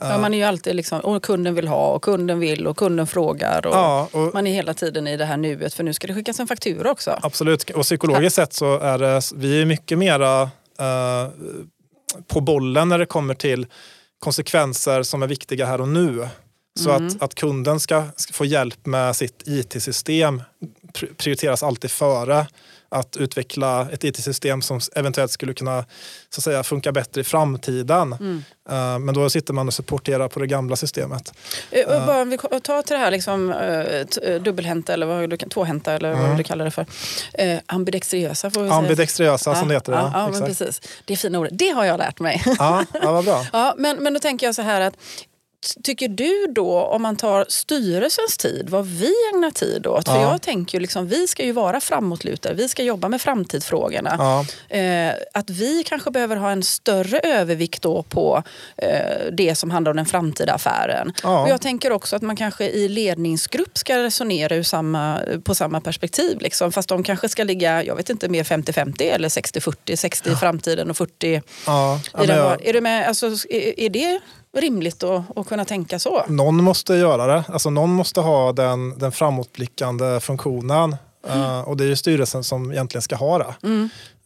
[0.00, 3.06] Ja, man är ju alltid liksom, och kunden vill ha och kunden vill och kunden
[3.06, 3.66] frågar.
[3.66, 6.14] Och Ja, och Man är hela tiden i det här nuet för nu ska det
[6.14, 7.18] skickas en faktura också.
[7.22, 10.42] Absolut, och psykologiskt sett så är det, vi är mycket mera
[10.78, 11.28] eh,
[12.26, 13.66] på bollen när det kommer till
[14.18, 16.28] konsekvenser som är viktiga här och nu.
[16.78, 17.06] Så Mm.
[17.06, 20.42] att, att kunden ska, ska få hjälp med sitt IT-system
[20.94, 22.46] pr- prioriteras alltid före
[22.88, 25.84] att utveckla ett IT-system som eventuellt skulle kunna
[26.30, 28.12] så att säga, funka bättre i framtiden.
[28.12, 28.44] Mm.
[28.68, 31.32] Eh, men då sitter man och supporterar på det gamla systemet.
[31.70, 35.30] Eh, och bara, om vi tar till det här liksom, eh, eh, dubbelhänta eller vad
[35.30, 36.36] du tvåhänta eller vad Mm.
[36.36, 36.86] du kallar det för.
[37.34, 38.78] Eh, ambidextriösa får vi säga.
[38.78, 39.92] Ambidextriösa som det heter.
[39.92, 40.80] Ja, Ja, ja, precis.
[41.04, 41.58] Det är fina ordet.
[41.58, 42.42] Det har jag lärt mig.
[42.58, 43.46] ja, ja, vad bra.
[43.52, 44.94] ja, men, men då tänker jag så här att
[45.84, 50.08] tycker du då, om man tar styrelsens tid, vad vi ägnar tid åt?
[50.08, 50.22] För Ja.
[50.22, 54.16] jag tänker ju liksom, vi ska ju vara framåtlutade, vi ska jobba med framtidsfrågorna.
[54.18, 54.76] Ja.
[54.78, 58.42] Eh, att vi kanske behöver ha en större övervikt då på
[58.76, 58.90] eh,
[59.32, 61.12] det som handlar om den framtida affären.
[61.22, 61.42] Ja.
[61.42, 66.40] Och jag tänker också att man kanske i ledningsgrupp ska resonera samma, på samma perspektiv.
[66.40, 66.72] Liksom.
[66.72, 69.96] Fast de kanske ska ligga, jag vet inte, mer 50-50 eller 60-40.
[69.96, 72.00] 60 i framtiden och 40 Ja.
[72.12, 72.38] Ja, i den.
[72.62, 74.20] Är, du med, alltså, är, är det
[74.60, 76.24] rimligt att, att kunna tänka så?
[76.28, 77.44] Någon måste göra det.
[77.48, 80.96] Alltså någon måste ha den, den framåtblickande funktionen.
[81.28, 83.54] Eh, och det är ju styrelsen som egentligen ska ha det.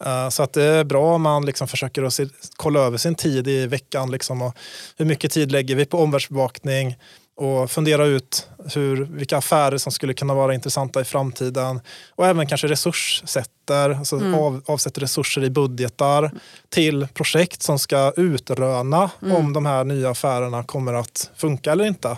[0.05, 3.15] Eh, så att det är bra om man liksom försöker att se, kolla över sin
[3.15, 4.11] tid i veckan.
[4.11, 4.57] Liksom, och
[4.97, 6.97] hur mycket tid lägger vi på omvärldsbevakning
[7.41, 11.81] och fundera ut hur, vilka affärer som skulle kunna vara intressanta i framtiden.
[12.15, 16.31] Och även kanske resurssätter, alltså av, avsätter resurser i budgetar
[16.69, 22.17] till projekt som ska utröna om de här nya affärerna kommer att funka eller inte.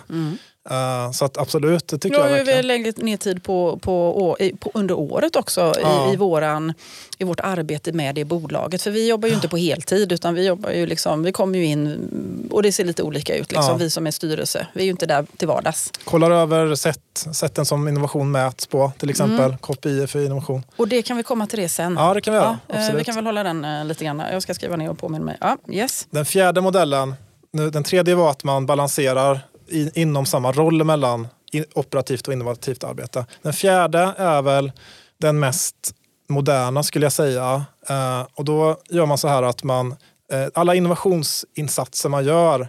[0.70, 2.82] Eh, så att absolut, det tycker Nu jag har ju vi verkligen.
[2.84, 6.10] lagt ner tid på, på, på, under året också Ja.
[6.10, 6.72] i, i, våran,
[7.18, 8.82] i vårt arbete med det bolaget.
[8.82, 11.64] För vi jobbar ju inte på heltid utan vi jobbar ju liksom, vi kommer ju
[11.64, 13.50] in och det ser lite olika ut.
[13.52, 13.74] Liksom, Ja.
[13.76, 15.92] Vi som är styrelse, vi är ju inte där till vardags.
[16.04, 19.58] Kollar över sätt, sätten som innovation mäts på, till exempel Mm.
[19.58, 20.62] KPI för innovation.
[20.76, 21.94] Och det kan vi komma till det sen.
[21.98, 22.58] Ja, det kan vi göra.
[22.68, 23.00] Eh, absolut.
[23.00, 24.22] vi kan väl hålla den eh, lite grann.
[24.32, 25.36] Jag ska skriva ner och påminna mig.
[25.40, 26.06] Ja, yes.
[26.10, 27.14] Den fjärde modellen,
[27.50, 31.28] nu, den tredje var att man balanserar i, inom samma roll mellan
[31.74, 33.26] operativt och innovativt arbete.
[33.42, 34.72] Den fjärde är väl
[35.20, 35.94] den mest
[36.28, 37.64] moderna skulle jag säga.
[37.88, 39.96] Eh, och då gör man så här att man,
[40.32, 42.60] eh, alla innovationsinsatser man gör,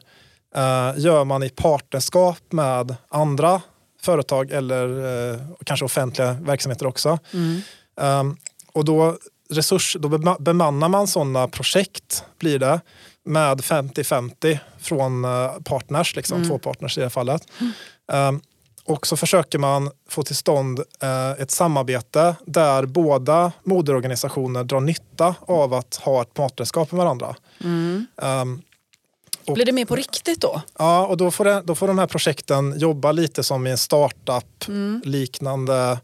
[0.56, 3.62] eh, gör man i partnerskap med andra
[4.02, 7.20] företag eller kanske offentliga verksamheter också.
[8.02, 8.38] Um,
[8.74, 9.18] och då,
[9.50, 12.80] resurs, då bema- bemannar man sådana projekt, blir det,
[13.26, 17.48] med 50-50 från eh, partners, liksom, två partners i det här fallet.
[18.12, 18.42] Um,
[18.88, 25.36] och så försöker man få till stånd eh, ett samarbete där båda moderorganisationer drar nytta
[25.48, 27.36] av att ha ett partnerskap med varandra.
[27.64, 28.08] Um,
[29.48, 30.62] Och- Blir det mer på riktigt då?
[30.80, 33.78] Ja, och då får, det, då får de här projekten jobba lite som i en
[33.78, 36.00] startup-liknande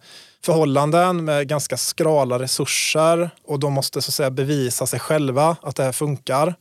[0.45, 5.76] förhållanden med ganska skrala resurser och de måste så att säga bevisa sig själva att
[5.76, 6.55] det här funkar.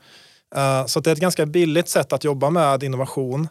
[0.56, 3.48] Eh, Så det är ett ganska billigt sätt att jobba med innovation.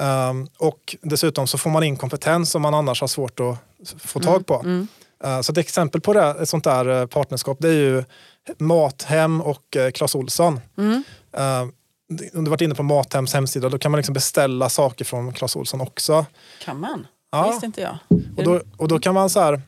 [0.00, 3.56] Um, och dessutom så får man in kompetens som man annars har svårt att
[3.98, 4.62] få tag på.
[4.64, 8.04] Uh, så ett exempel på det, ett sånt där eh, partnerskap det är ju
[8.58, 10.60] Mathem och uh, Clas Ohlson.
[10.78, 11.62] Uh,
[12.34, 15.56] om du varit inne på Mathems hemsida då kan man liksom beställa saker från Clas
[15.56, 16.26] Ohlson också.
[16.64, 17.06] Kan man?
[17.32, 17.50] Ja.
[17.50, 17.98] Visste inte jag.
[18.36, 19.62] Och då, och då kan man så här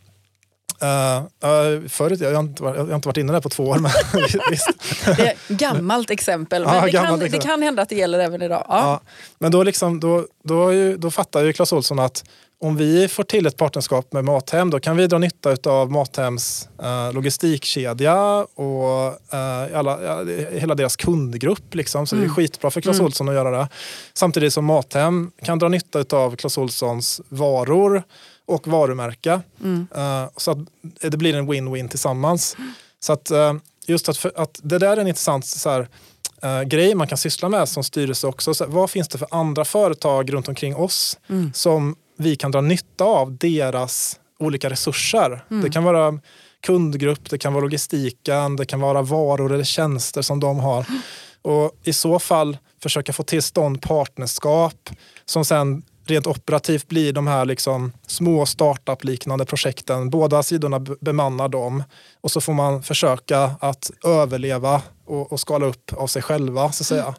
[0.82, 3.78] Uh, förut, jag har, inte, varit- jag har inte varit inne där på två år
[3.78, 3.90] men
[4.50, 4.68] visst.
[5.06, 7.48] Det är ett gammalt exempel, men Ja, det, kan, gammalt det exempel.
[7.50, 8.64] kan hända att det gäller även idag.
[8.68, 8.78] Ja.
[8.78, 9.00] Ja,
[9.38, 12.24] men då, liksom, då, då, ju, då fattar ju Clas Ohlson att
[12.60, 16.68] om vi får till ett partnerskap med Mathem då kan vi dra nytta av Mathems
[16.82, 21.74] eh, logistikkedja och eh, alla, ja, det- hela deras kundgrupp.
[21.74, 22.06] Liksom.
[22.06, 23.68] Så det är skitbra för Clas Ohlson att göra det.
[24.14, 28.02] Samtidigt som Mathem kan dra nytta av Clas Ohlsons varor
[28.46, 29.40] och varumärke.
[29.94, 30.58] Eh, så att
[31.00, 32.56] det blir en win-win tillsammans.
[33.00, 33.54] Så att, eh,
[33.86, 35.88] just att, för, att det där är en intressant så här,
[36.42, 38.54] eh, grej man kan syssla med som styrelse också.
[38.54, 41.18] Så, här, vad finns det för andra företag runt omkring oss
[41.54, 45.44] som vi kan dra nytta av deras olika resurser?
[45.62, 46.20] Det kan vara
[46.62, 50.86] kundgrupp, det kan vara logistiken, det kan vara varor eller tjänster som de har.
[51.42, 54.90] Och i så fall försöka få till stånd partnerskap
[55.24, 60.10] som sen rent operativt blir de här liksom små startup-liknande projekten.
[60.10, 61.82] Båda sidorna be- bemannar dem
[62.20, 66.72] och så får man försöka att överleva och, och skala upp av sig själva.
[66.72, 67.14] Så, att säga.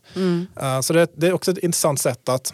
[0.61, 2.53] Eh, så det, det är också ett intressant sätt att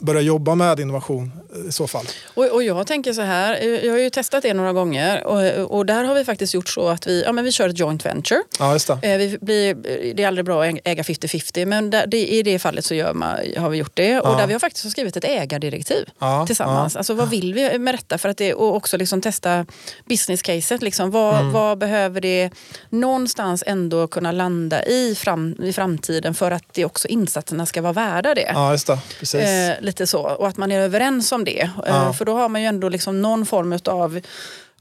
[0.00, 2.06] börja jobba med innovation eh, i så fall.
[2.34, 5.76] Och, och jag tänker så här, eh, jag har ju testat det några gånger och,
[5.76, 8.06] och där har vi faktiskt gjort så att vi, ja, men vi kör ett joint
[8.06, 8.38] venture.
[8.58, 8.92] Ja, just det.
[9.02, 9.74] Eh, Vi blir,
[10.14, 13.38] det är aldrig bra att äga 50-50 men där, det, i det fallet så man,
[13.56, 14.20] har vi gjort det.
[14.20, 14.36] Och Ja.
[14.38, 16.96] där vi har faktiskt skrivit ett ägardirektiv Ja, tillsammans.
[16.96, 18.18] Alltså vad vill vi med detta?
[18.18, 19.66] För att det, och också liksom testa
[20.08, 20.82] business-caset.
[20.82, 21.10] Liksom.
[21.10, 21.52] Vad, Mm.
[21.52, 22.50] vad behöver det
[22.90, 27.92] någonstans ändå kunna landa i, fram, i framtiden för att det också insatserna ska vara
[27.92, 28.50] värda det?
[28.54, 28.98] Ja, just det.
[29.18, 29.40] Precis.
[29.40, 30.20] Eh, lite så.
[30.22, 31.70] Och att man är överens om det.
[31.86, 32.06] Ja.
[32.06, 34.20] Eh, för då har man ju ändå liksom någon form av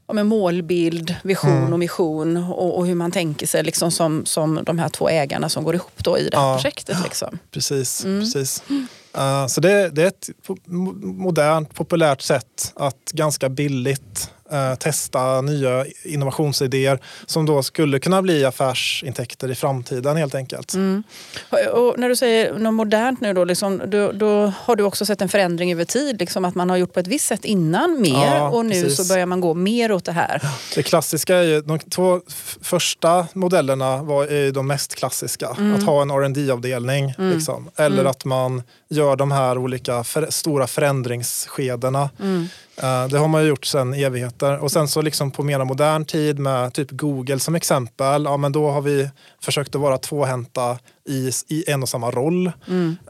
[0.08, 1.74] ja, målbild, vision Mm.
[1.74, 5.50] och mission och, och hur man tänker sig liksom som, som de här två ägarna
[5.50, 6.56] som går ihop då i det här Ja.
[6.56, 6.98] projektet.
[7.04, 7.40] Liksom.
[7.52, 8.06] Precis.
[8.06, 8.20] Mm.
[8.20, 8.64] precis.
[9.18, 10.30] Uh, så det, det är ett
[11.04, 18.46] modernt, populärt sätt att ganska billigt eh, testa nya innovationsidéer som då skulle kunna bli
[18.46, 20.74] affärsintäkter i framtiden helt enkelt.
[20.74, 21.04] Mm.
[21.74, 25.22] Och när du säger något modernt nu då, liksom, då, då, har du också sett
[25.22, 26.20] en förändring över tid?
[26.20, 28.98] Liksom att man har gjort på ett visst sätt innan mer Ja, och nu precis.
[28.98, 30.42] så börjar man gå mer åt det här.
[30.76, 32.22] Det klassiska är ju, de två
[32.62, 35.48] första modellerna var, är de mest klassiska.
[35.48, 37.70] Att ha en rd avdelning liksom.
[37.76, 42.02] Eller att man gör de här olika för, stora förändringsskedena.
[42.02, 42.44] Eh,
[43.10, 44.58] det har man ju gjort sedan evigheter.
[44.58, 48.24] Och sen så liksom på mera modern tid med typ Google som exempel.
[48.24, 49.10] Ja, men då har vi
[49.42, 50.78] försökt att vara tvåhänta
[51.10, 52.52] i, i en och samma roll.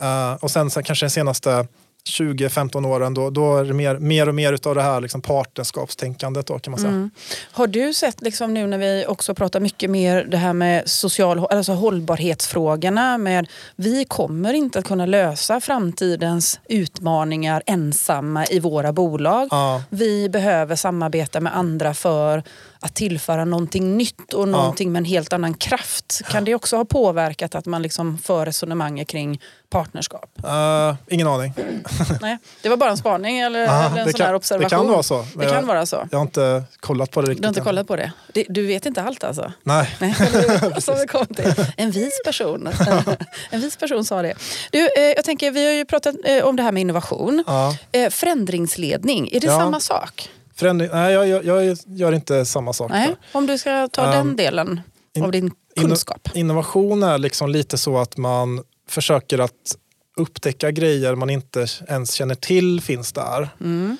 [0.01, 1.67] Eh, och sen så kanske de senaste
[2.09, 6.47] 20-15 åren då, då är det mer, mer och mer utav det här liksom partnerskapstänkandet
[6.47, 7.09] då kan man säga.
[7.51, 11.47] Har du sett liksom nu när vi också pratar mycket mer det här med social,
[11.49, 19.47] alltså hållbarhetsfrågorna med vi kommer inte att kunna lösa framtidens utmaningar ensamma i våra bolag.
[19.51, 19.83] Ja.
[19.89, 22.43] Vi behöver samarbeta med andra för
[22.85, 26.21] att tillföra någonting nytt och någonting med en helt annan kraft.
[26.29, 30.29] Kan det också ha påverkat att man liksom för resonemang kring partnerskap?
[30.45, 31.53] Eh, ingen aning.
[32.21, 34.69] Nej, det var bara en spaning eller, Ja, eller en sån kan- här det observation.
[34.79, 36.07] kan vara så, Det kan jag- vara så.
[36.11, 37.41] Jag har inte kollat på det riktigt.
[37.41, 38.11] Du har inte kollat på det?
[38.49, 39.51] Du vet inte allt alltså?
[39.63, 39.89] Nej.
[39.99, 40.15] Nej,
[40.81, 41.53] som vi kom till.
[41.77, 42.69] En vis person.
[43.49, 44.33] En vis person sa det.
[44.71, 47.43] Du, eh, jag tänker, vi har ju pratat eh, om det här med innovation.
[47.47, 47.75] Ja.
[48.11, 49.59] Förändringsledning, är det Ja.
[49.59, 50.29] samma sak?
[50.55, 52.91] Förändring, nej, jag, jag, jag gör inte samma sak.
[52.91, 54.81] Nej, om du ska ta Um, den delen
[55.15, 56.29] in- av din kunskap.
[56.33, 59.77] Innovation är liksom lite så att man försöker att
[60.17, 63.49] upptäcka grejer man inte ens känner till finns där.
[63.61, 63.97] Mm.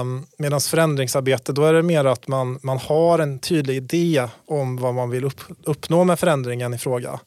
[0.00, 4.76] Um, Medan förändringsarbete, då är det mer att man, man har en tydlig idé om
[4.76, 7.20] vad man vill upp, uppnå med förändringen i fråga.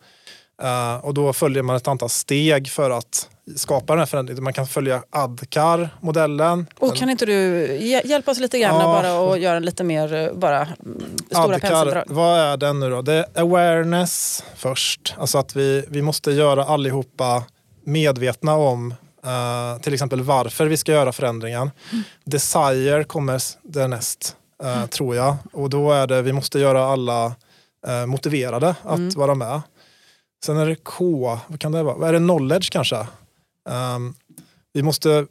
[0.64, 4.43] Uh, och då följer man ett antal steg för att skapa den här förändringen.
[4.43, 6.66] Man kan följa ADKAR-modellen.
[6.80, 8.84] Och kan inte du hj- hjälpa oss lite grann Ja.
[8.86, 12.04] bara och göra en lite mer eh, bara mm, stora penseldrag?
[12.08, 13.02] vad är den nu då?
[13.02, 15.16] Det är awareness först.
[15.18, 17.43] Alltså att vi, vi måste göra allihopa
[17.86, 18.93] medvetna om
[19.26, 21.72] eh, till exempel varför vi ska göra förändringen.
[22.24, 25.36] Desire kommer därnäst, uh, tror jag.
[25.54, 27.26] Och då är det, vi måste göra alla
[27.88, 29.62] eh, motiverade att vara med.
[30.45, 32.08] Sen är det K, vad kan det vara?
[32.08, 33.08] Är det knowledge kanske?
[33.70, 34.13] Ehm,
[34.74, 35.26] vi, måste,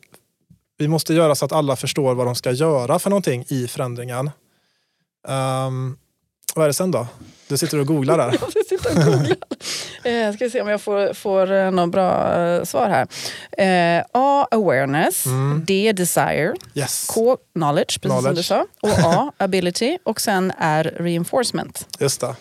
[0.78, 4.30] vi måste göra så att alla förstår vad de ska göra för någonting i förändringen.
[5.28, 5.98] Um,
[6.54, 7.06] vad är det sen då?
[7.48, 8.38] Du sitter och googlar där.
[8.54, 9.36] Jag sitter och googlar.
[10.04, 13.98] Eh, ska vi se om jag får, får eh, något bra eh, svar här.
[13.98, 14.46] Eh, A.
[14.50, 15.26] Awareness.
[15.26, 15.64] Mm.
[15.66, 15.92] D.
[15.92, 16.54] Desire.
[16.74, 17.36] Yes, K.
[17.54, 18.46] Knowledge, precis som du Knowledge.
[18.46, 18.66] sa.
[18.80, 19.32] Och A.
[19.38, 19.98] Ability.
[20.04, 20.94] Och sen R.
[20.96, 21.86] Reinforcement.
[21.98, 22.36] just det.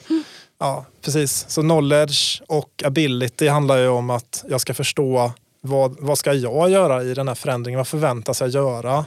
[0.60, 1.46] Ja, precis.
[1.50, 5.32] Så knowledge och ability handlar ju om att jag ska förstå
[5.66, 7.78] vad, vad ska jag göra i den här förändringen?
[7.78, 9.06] Vad förväntas jag göra?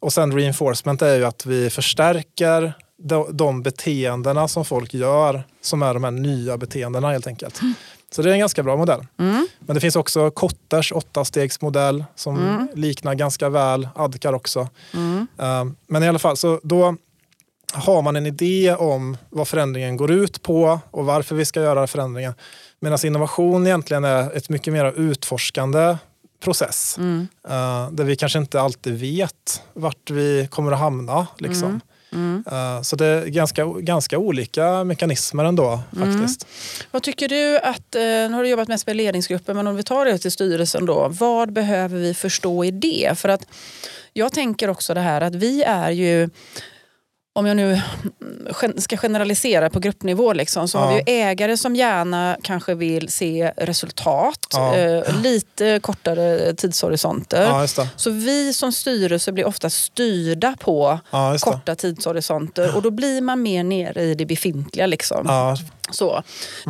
[0.00, 5.82] Och sen reinforcement är ju att vi förstärker de, de beteendena som folk gör som
[5.82, 7.60] är de här nya beteendena helt enkelt.
[8.10, 9.06] Så det är en ganska bra modell.
[9.58, 14.68] Men det finns också Kotters åttastegsmodell som liknar ganska väl Adkar också.
[15.36, 16.96] Um, men i alla fall, så då
[17.72, 21.86] har man en idé om vad förändringen går ut på och varför vi ska göra
[21.86, 22.34] förändringen.
[22.80, 25.96] Medan innovation egentligen är ett mycket mer utforskande
[26.40, 26.98] process.
[27.48, 31.26] eh, där vi kanske inte alltid vet vart vi kommer att hamna.
[31.38, 31.80] Liksom.
[32.52, 36.46] Eh, så det är ganska, ganska olika mekanismer ändå faktiskt.
[36.90, 39.82] Vad tycker du att, eh, nu har du jobbat mest med ledningsgrupper, men om vi
[39.82, 41.08] tar det till styrelsen då.
[41.08, 43.18] Vad behöver vi förstå i det?
[43.18, 43.46] För att
[44.12, 46.30] jag tänker också det här att vi är ju
[47.34, 47.80] om jag nu
[48.76, 50.82] ska generalisera på gruppnivå liksom, så Ja.
[50.84, 54.38] har vi ägare som gärna kanske vill se resultat.
[54.52, 54.76] Ja.
[54.76, 57.42] Eh, lite kortare tidshorisonter.
[57.76, 57.86] Ja.
[57.96, 60.98] Så vi som styrelse blir ofta styrda på
[61.40, 64.86] korta tidshorisonter och då blir man mer nere i det befintliga.
[64.86, 65.26] Liksom.
[65.90, 66.22] Så.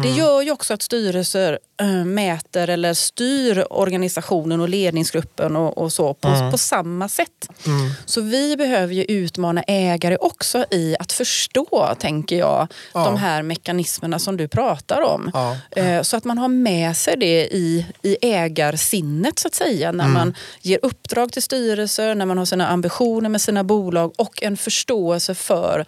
[0.02, 5.92] Det gör ju också att styrelser eh, mäter eller styr organisationen och ledningsgruppen och, och
[5.92, 7.48] så på, på samma sätt.
[7.66, 13.04] mm, Så vi behöver ju utmana ägare också i att förstå, tänker jag, Ja.
[13.04, 15.30] de här mekanismerna som du pratar om.
[15.34, 15.56] Ja.
[15.70, 19.92] Eh, Så att man har med sig det i, i ägarsinnet så att säga.
[19.92, 20.14] När Mm.
[20.14, 24.56] man ger uppdrag till styrelser, när man har sina ambitioner med sina bolag och en
[24.56, 25.84] förståelse för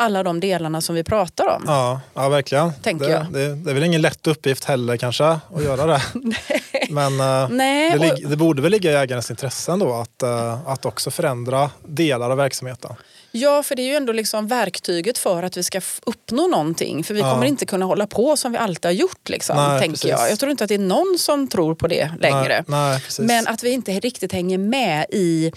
[0.00, 1.64] alla de delarna som vi pratar om.
[1.66, 2.72] Ja, ja verkligen.
[2.72, 3.32] Tänker det, jag.
[3.32, 6.02] Det, det är väl ingen lätt uppgift heller kanske att göra det.
[6.90, 10.84] Men eh, Nej, det, det borde väl ligga i ägarens intressen då att, eh, att
[10.84, 12.94] också förändra delar av verksamheten.
[13.32, 17.04] Ja, för det är ju ändå liksom verktyget för att vi ska uppnå någonting.
[17.04, 17.32] För vi Ja.
[17.34, 19.28] kommer inte kunna hålla på som vi alltid har gjort.
[19.28, 20.10] Liksom, Nej, tänker precis.
[20.10, 20.30] jag.
[20.30, 22.64] jag tror inte att det är någon som tror på det längre.
[22.68, 23.26] Nej, nej.
[23.26, 25.52] Men att vi inte riktigt hänger med i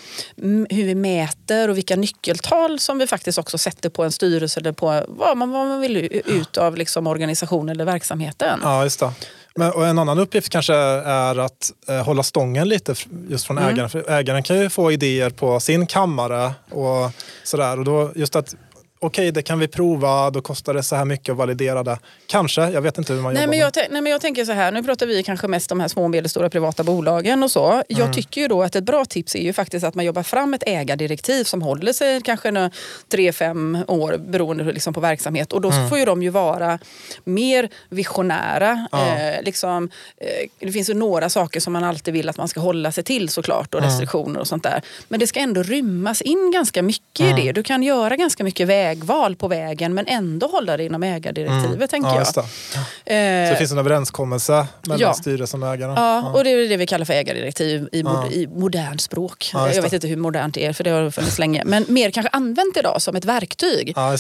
[0.70, 4.72] hur vi mäter och vilka nyckeltal som vi faktiskt också sätter på en styrelse eller
[4.72, 8.60] på vad man, vad man vill ut av liksom organisationen eller verksamheten.
[8.64, 9.12] Ja, just det.
[9.56, 12.96] Men, och en annan uppgift kanske är att eh, hålla stången lite
[13.30, 13.70] just från Mm.
[13.74, 13.90] ägaren.
[13.90, 17.12] För ägaren kan ju få idéer på sin kammare och
[17.44, 17.80] sådär.
[17.80, 18.56] Och då just att
[19.02, 22.00] okej, det kan vi prova, då kostar det så här mycket att validera det.
[22.28, 24.52] Kanske, jag vet inte hur man Nej jobbar men, jag, nej men jag tänker så
[24.52, 27.52] här, nu pratar vi kanske mest om de här små och medelstora privata bolagen och
[27.52, 27.84] så.
[27.88, 28.14] Jag Mm.
[28.14, 30.64] tycker ju då att ett bra tips är ju faktiskt att man jobbar fram ett
[30.66, 32.70] ägardirektiv som håller sig kanske
[33.12, 35.54] tre, fem år beroende liksom på verksamhet.
[35.54, 35.90] Och då Mm.
[35.90, 36.80] får ju de ju vara
[37.24, 38.88] mer visionära.
[38.92, 39.08] Ja.
[39.18, 40.28] Eh, liksom, eh,
[40.60, 43.30] det finns ju några saker som man alltid vill att man ska hålla sig till
[43.30, 43.84] såklart Mm.
[43.86, 44.82] och restriktioner och sånt där.
[45.08, 47.38] Men det ska ändå rymmas in ganska mycket Mm.
[47.38, 47.52] i det.
[47.52, 52.10] Du kan göra ganska mycket vägval på vägen men ändå hålla det inom ägardirektivet tänker
[52.10, 52.22] Mm.
[52.22, 52.44] ja, jag.
[52.44, 52.50] det.
[52.50, 55.14] Så Eh, det finns en överenskommelse mellan ja.
[55.14, 55.94] styrelsen och ägaren.
[55.96, 58.32] Ja, och det är det vi kallar för ägardirektiv i, mod- Ja.
[58.32, 59.50] i modernt språk.
[59.54, 61.64] Ja, jag vet inte hur modernt det är för det har funnits länge.
[61.66, 63.94] Men mer kanske använt idag som ett verktyg.
[63.96, 64.18] Ja.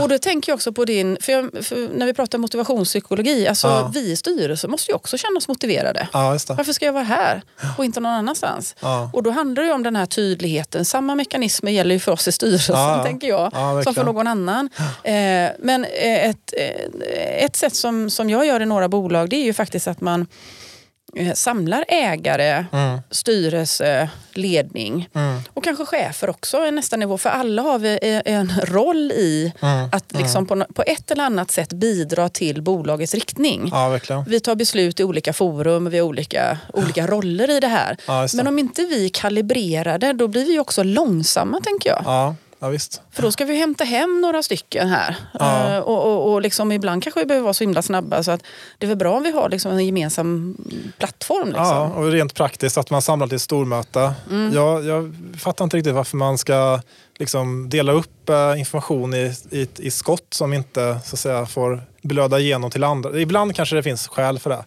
[0.00, 3.68] Och då tänker jag också på din, för, jag, för när vi pratar motivationspsykologi, alltså
[3.68, 3.90] Ja.
[3.94, 6.08] vi i styrelsen måste ju också känna oss motiverade.
[6.12, 6.38] Ja.
[6.48, 7.42] Varför ska jag vara här
[7.78, 8.74] och inte någon annanstans?
[8.80, 9.10] Ja.
[9.12, 10.84] Och då handlar det ju om den här tydligheten.
[10.84, 13.04] Samma mekanismer gäller ju för oss i styrelsen, Ja, ja.
[13.04, 14.68] tänker jag, Ja, som för någon annan.
[15.04, 19.36] Eh, men eh, ett, eh, ett sätt som, som jag gör i några bolag, det
[19.36, 20.26] är ju faktiskt att man
[21.34, 22.98] samlar ägare, Mm.
[23.10, 25.40] styrelse, ledning Mm.
[25.54, 27.18] och kanske chefer också i nästa nivå.
[27.18, 29.88] För alla har vi en roll i Mm.
[29.92, 33.68] att liksom på, på ett eller annat sätt bidra till bolagets riktning.
[33.72, 33.98] Ja.
[34.28, 37.96] Vi tar beslut i olika forum, vi har olika, olika roller i det här.
[38.06, 38.34] Ja, det.
[38.36, 42.02] Men om inte vi kalibrerar det, då blir vi också långsamma tänker jag.
[42.04, 43.02] Ja, ja visst.
[43.10, 45.16] För då ska vi hämta hem några stycken här.
[45.38, 45.68] Ja.
[45.74, 48.42] Eh, och och, och liksom ibland kanske vi behöver vara så himla snabba så att
[48.78, 50.56] det är väl bra om vi har liksom en gemensam
[50.98, 51.46] plattform.
[51.48, 51.64] Liksom.
[51.66, 54.12] Ja, och rent praktiskt att man samlar till ett stormöte.
[54.30, 54.52] Mm.
[54.54, 56.80] Jag, jag fattar inte riktigt varför man ska
[57.18, 61.82] liksom dela upp eh, information i, i, i skott som inte så att säga, får
[62.02, 63.20] blöda igenom till andra.
[63.20, 64.64] Ibland kanske det finns skäl för det.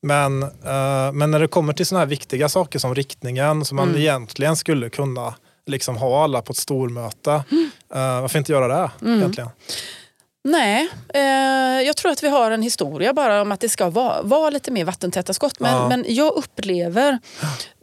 [0.00, 3.90] Men, eh, men när det kommer till sådana här viktiga saker som riktningen som Mm.
[3.92, 5.34] man egentligen skulle kunna
[5.66, 7.44] liksom ha alla på ett stormöte.
[7.50, 7.70] Mm.
[7.94, 9.50] Eh, varför inte göra det egentligen?
[10.44, 11.20] Nej, eh,
[11.86, 14.70] jag tror att vi har en historia bara om att det ska vara, vara lite
[14.70, 15.60] mer vattentäta skott.
[15.60, 15.88] Men, Ja.
[15.88, 17.18] men jag upplever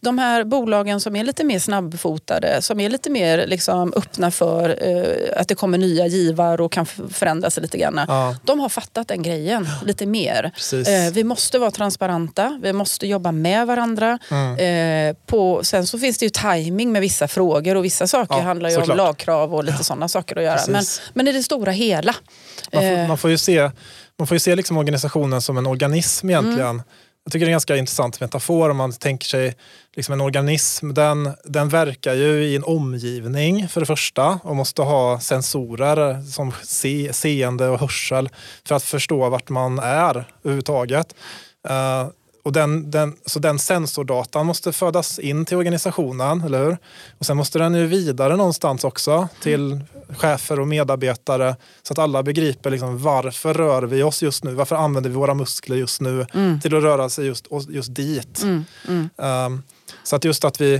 [0.04, 4.70] de här bolagen som är lite mer snabbfotade, som är lite mer liksom, öppna för
[4.88, 8.02] eh, att det kommer nya givar och kan förändra sig lite grann.
[8.08, 10.52] Ja, De har fattat den grejen lite mer.
[10.74, 14.20] Eh, vi måste vara transparenta, vi måste jobba med varandra.
[14.32, 15.10] Mm.
[15.10, 18.42] Eh, på, sen så finns det ju timing med vissa frågor och vissa saker Ja,
[18.42, 19.00] handlar ju såklart.
[19.00, 20.60] om lagkrav och lite sådana saker att göra.
[20.68, 21.02] Men, Precis.
[21.14, 22.16] men i det stora hela.
[22.74, 23.72] Man får, eh, man får ju se,
[24.20, 26.70] man får ju se liksom organisationen som en organism egentligen.
[26.70, 26.84] Mm.
[27.26, 29.56] Jag tycker det är en ganska intressant metafor om man tänker sig
[29.96, 30.94] liksom en organism.
[30.94, 36.52] Den, den verkar ju i en omgivning för det första och måste ha sensorer som
[36.64, 38.30] se, seende och hörsel
[38.68, 41.16] för att förstå vart man är överhuvudtaget.
[41.68, 42.08] Eh,
[42.44, 46.78] och den, den, så den sensordatan måste födas in till organisationen, eller hur?
[47.18, 49.82] Och sen måste den ju vidare någonstans också till
[50.18, 54.54] chefer och medarbetare så att alla begriper liksom varför rör vi oss just nu?
[54.54, 56.26] Varför använder vi våra muskler just nu
[56.62, 58.44] till att röra sig just, just dit?
[58.44, 59.10] mm, mm.
[59.18, 59.64] Um,
[60.04, 60.74] så att just att vi,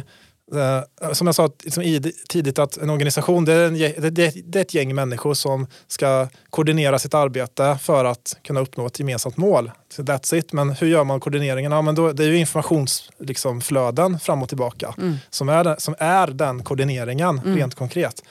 [0.56, 4.74] eh, som jag sa liksom tidigt, att en organisation det är, en, det, är ett
[4.74, 9.72] gäng människor som ska koordinera sitt arbete för att kunna uppnå ett gemensamt mål.
[9.90, 10.54] Så that's it.
[10.54, 11.72] Men hur gör man koordineringen?
[11.72, 14.96] Ja, men då, det är ju informationsflöden liksom, flöden fram och tillbaka
[15.30, 18.24] som, är, som är den koordineringen rent konkret.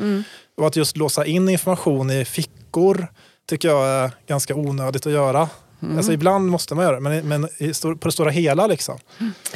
[0.57, 3.07] Och att just låsa in information i fickor
[3.49, 5.49] tycker jag är ganska onödigt att göra.
[5.96, 7.48] Alltså, ibland måste man göra det, men, men
[7.98, 8.98] på det stora hela liksom.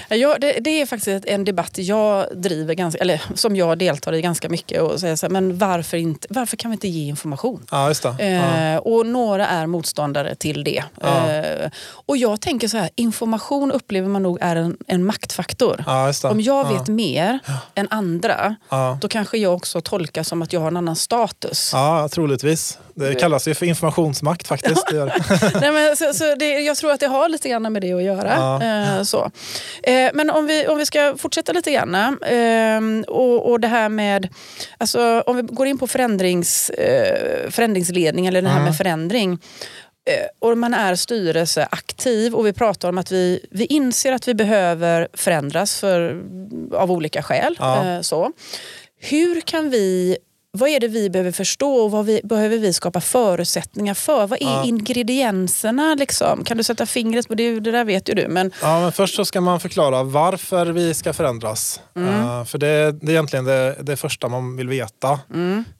[0.08, 4.22] Ja, det, det är faktiskt en debatt jag driver, ganska, eller som jag deltar i
[4.22, 4.82] ganska mycket.
[4.82, 7.66] Och säger så här, men varför, inte, varför kan vi inte ge information?
[7.70, 8.14] Ja, just det.
[8.18, 8.74] Ja.
[8.74, 10.82] Eh, och några är motståndare till det.
[11.00, 11.30] Ja.
[11.32, 15.84] Eh, och jag tänker så här, information upplever man nog är en, en maktfaktor.
[15.86, 16.28] Ja, just det.
[16.28, 16.72] Om jag ja.
[16.78, 17.38] vet mer
[17.74, 18.98] än andra, Ja.
[19.00, 21.70] då kanske jag också tolkas som att jag har en annan status.
[21.72, 22.78] ja, troligtvis.
[22.94, 24.86] Det kallas ju för informationsmakt faktiskt.
[25.60, 28.02] Nej, men, så, så det, jag tror att det har lite grann med det att
[28.02, 28.34] göra.
[28.36, 28.62] Ja.
[28.62, 29.30] Eh, så.
[29.82, 31.94] Eh, men om vi, om vi ska fortsätta lite grann.
[31.94, 34.28] Eh, och, och det här med,
[34.78, 36.70] alltså, om vi går in på förändrings,
[37.50, 39.38] förändringsledning eller det här med förändring.
[40.38, 45.08] Och man är styrelseaktiv och vi pratar om att vi, vi inser att vi behöver
[45.12, 46.22] förändras för,
[46.72, 47.56] av olika skäl.
[47.58, 48.02] Ja.
[48.02, 48.32] Så.
[49.00, 50.16] Hur kan vi
[50.56, 54.26] vad är det vi behöver förstå och vad vi, behöver vi skapa förutsättningar för?
[54.26, 54.64] Vad är Ja.
[54.64, 55.94] ingredienserna?
[55.94, 56.44] Liksom?
[56.44, 57.60] Kan du sätta fingret på det?
[57.60, 58.28] Det där vet ju du.
[58.28, 61.80] Men, Ja, men först så ska man förklara varför vi ska förändras.
[61.96, 65.10] Eh, för det, det är egentligen det, det första man vill veta.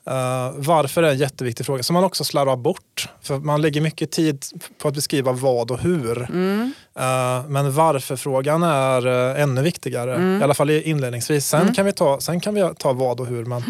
[0.06, 3.08] Eh, varför är en jätteviktig fråga som man också slarvar bort.
[3.22, 4.44] För man lägger mycket tid
[4.82, 6.22] på att beskriva vad och hur.
[6.98, 9.06] Eh, men varför-frågan är
[9.36, 10.38] ännu viktigare.
[10.40, 11.46] I alla fall inledningsvis.
[11.46, 13.44] Sen, kan vi ta, sen kan vi ta vad och hur.
[13.44, 13.64] Men, eh,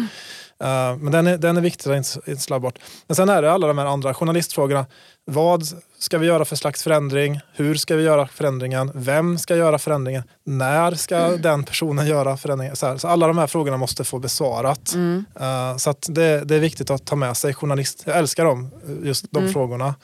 [0.99, 2.79] men den är, den är viktig att inte- inte slarva bort.
[3.07, 4.85] Men sen är det alla de här andra journalistfrågorna.
[5.25, 5.63] Vad
[5.99, 7.39] ska vi göra för slags förändring?
[7.53, 8.91] Hur ska vi göra förändringen?
[8.95, 10.23] Vem ska göra förändringen?
[10.43, 12.75] När ska den personen göra förändringen?
[12.75, 14.93] Så, så alla de här frågorna måste få besvarat.
[15.39, 18.03] Eh, så att det, det är viktigt att ta med sig journalist.
[18.05, 18.71] Jag älskar dem,
[19.03, 19.95] just de frågorna.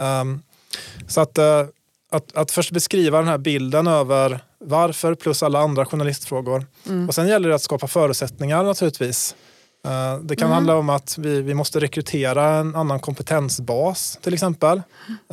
[0.00, 0.42] Um,
[1.08, 1.60] så att, eh,
[2.10, 6.66] att, att först beskriva den här bilden över varför plus alla andra journalistfrågor.
[7.08, 9.34] Och sen gäller det att skapa förutsättningar naturligtvis.
[9.84, 14.82] Eh, det kan handla om att vi, vi måste rekrytera en annan kompetensbas till exempel.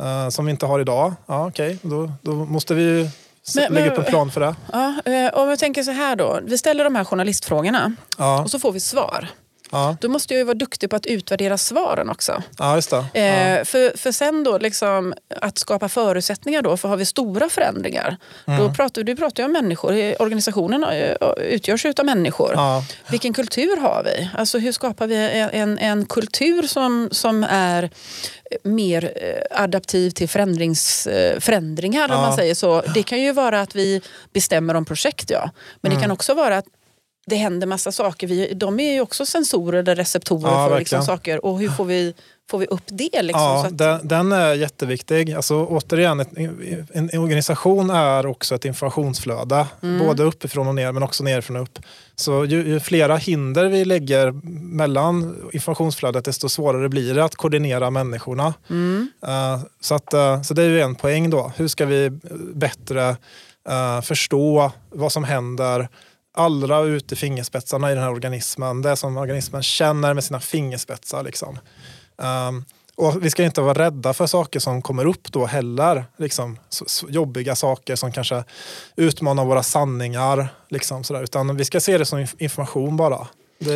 [0.00, 1.14] eh, som vi inte har idag.
[1.26, 3.10] Ja, Okej, då, då måste vi
[3.56, 4.54] Men- lägga upp en plan för det.
[4.72, 6.40] ja, eh, om jag tänker så här då.
[6.42, 9.28] Vi ställer de här journalistfrågorna Ja, och så får vi svar.
[9.72, 12.42] Ja, Då måste jag ju vara duktig på att utvärdera svaren också.
[12.58, 13.04] ja just det.
[13.14, 13.20] Ja.
[13.20, 18.16] Eh, för, för sen då liksom att skapa förutsättningar då, för har vi stora förändringar,
[18.46, 18.60] Mm.
[18.60, 22.52] då pratar, du pratar ju om människor, Eh, organisationen eh, utgörs ju av människor.
[22.54, 24.30] Ja, Vilken kultur har vi?
[24.38, 25.16] Alltså hur skapar vi
[25.52, 27.90] en, en, kultur som, som är
[28.62, 29.12] mer
[29.50, 31.08] adaptiv till förändrings,
[31.40, 32.20] förändringar om Ja.
[32.20, 32.82] man säger så.
[32.94, 34.00] Det kan ju vara att vi
[34.32, 35.50] bestämmer om projekt ja.
[35.80, 35.98] Men Mm.
[36.00, 36.64] det kan också vara att
[37.26, 38.26] det händer massa saker.
[38.26, 41.44] Vi, de är ju också sensorer eller receptorer Ja, för liksom saker.
[41.44, 42.14] Och hur får vi,
[42.50, 43.22] får vi upp det?
[43.22, 45.32] Liksom, Ja, att, den, den är jätteviktig.
[45.32, 46.28] Alltså, återigen, ett,
[46.92, 49.66] en organisation är också ett informationsflöde.
[49.82, 50.06] Mm.
[50.06, 51.78] Både uppifrån och ner men också nerifrån och upp.
[52.16, 54.32] Så ju, ju flera hinder vi lägger
[54.76, 58.54] mellan informationsflödet desto svårare blir det att koordinera människorna.
[58.70, 59.10] Mm.
[59.26, 61.52] Eh, så, att, eh, så det är ju en poäng då.
[61.56, 62.10] Hur ska vi
[62.54, 63.16] bättre
[63.68, 65.88] eh, förstå vad som händer
[66.32, 68.82] allra ut i fingerspetsarna i den här organismen.
[68.82, 71.22] Det som organismen känner med sina fingerspetsar.
[71.22, 71.58] Liksom.
[72.16, 72.64] Um,
[72.96, 76.04] och vi ska inte vara rädda för saker som kommer upp då heller.
[76.16, 78.44] Liksom, så, så jobbiga saker som kanske
[78.96, 80.48] utmanar våra sanningar.
[80.68, 81.22] Liksom, sådär.
[81.22, 83.26] Utan vi ska se det som information bara.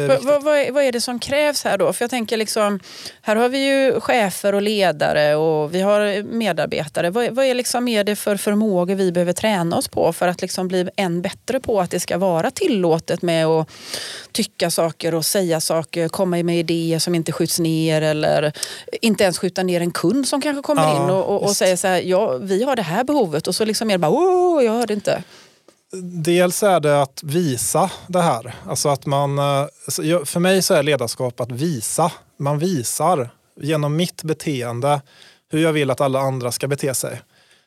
[0.09, 1.93] Vad, vad, vad, är, vad är det som krävs här då?
[1.93, 2.81] För jag tänker liksom,
[3.23, 7.11] här har vi ju chefer och ledare och vi har medarbetare.
[7.11, 10.43] Vad, vad är, liksom, är det för förmågor vi behöver träna oss på för att
[10.43, 13.69] liksom bli än bättre på att det ska vara tillåtet med att
[14.33, 18.53] tycka saker och säga saker, komma med idéer som inte skjuts ner eller
[19.03, 21.77] inte ens skjuta ner en kund som kanske kommer Ja, in och, och, och säger
[21.77, 24.65] så här, ja, vi har det här behovet och så liksom är det bara, åh,
[24.65, 25.23] jag hörde inte.
[26.03, 28.55] Dels är det att visa det här.
[28.67, 29.67] Alltså att man, eh,
[30.25, 32.13] för mig så är ledarskap att visa.
[32.39, 33.31] Man visar
[33.61, 35.03] genom mitt beteende
[35.51, 37.21] hur jag vill att alla andra ska bete sig.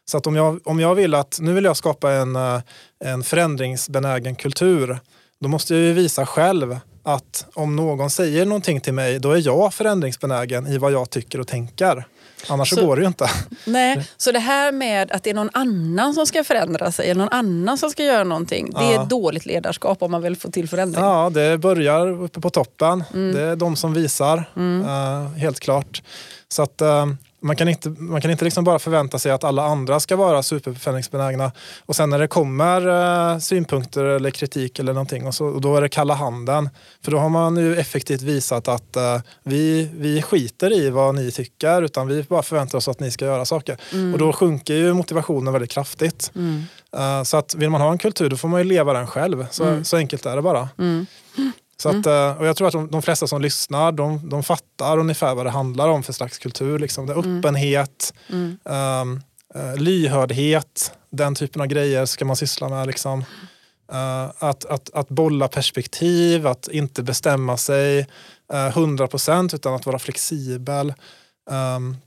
[0.06, 2.62] Så att om jag, om jag vill att nu vill jag skapa en, eh,
[3.06, 5.00] en förändringsbenägen kultur,
[5.40, 9.46] då måste jag ju visa själv att om någon säger någonting till mig, då är
[9.46, 12.06] jag förändringsbenägen i vad jag tycker och tänker.
[12.48, 13.30] Annars så, Så- går det ju inte.
[13.66, 17.20] Nej, så det här med att det är någon annan som ska förändra sig, eller
[17.20, 19.04] någon annan som ska göra någonting, det är Ja.
[19.04, 21.04] dåligt ledarskap om man vill få till förändring.
[21.06, 23.04] Ja, det börjar uppe på toppen.
[23.14, 26.02] Det är de som visar, eh, helt klart.
[26.50, 27.06] Så att eh,
[27.42, 30.44] man kan inte, man kan inte liksom bara förvänta sig att alla andra ska vara
[30.44, 31.52] superförändringsbenägna
[31.86, 32.88] och sen när det kommer
[33.34, 36.70] eh, synpunkter eller kritik eller någonting och, så, och då är det kalla handen.
[37.04, 41.32] För då har man ju effektivt visat att eh, vi, vi skiter i vad ni
[41.32, 43.78] tycker utan vi bara förväntar oss att ni ska göra saker.
[44.14, 46.32] Och då sjunker ju motivationen väldigt kraftigt.
[46.98, 49.48] Eh, Så att vill man ha en kultur då får man ju leva den själv.
[49.52, 50.70] Så, så enkelt är det bara.
[51.82, 54.98] Så att, eh, och jag tror att de, de flesta som lyssnar de, de fattar
[54.98, 56.80] ungefär vad det handlar om för slags kultur.
[56.80, 57.06] Liksom.
[57.06, 58.14] Det är öppenhet,
[58.66, 59.22] ehm,
[59.56, 62.88] eh, lyhördhet, den typen av grejer ska man syssla med.
[62.88, 63.24] Liksom.
[63.92, 68.00] Eh, att, att, att bolla perspektiv, att inte bestämma sig
[68.54, 70.94] eh, 100% utan att vara flexibel.
[71.50, 71.98] Um,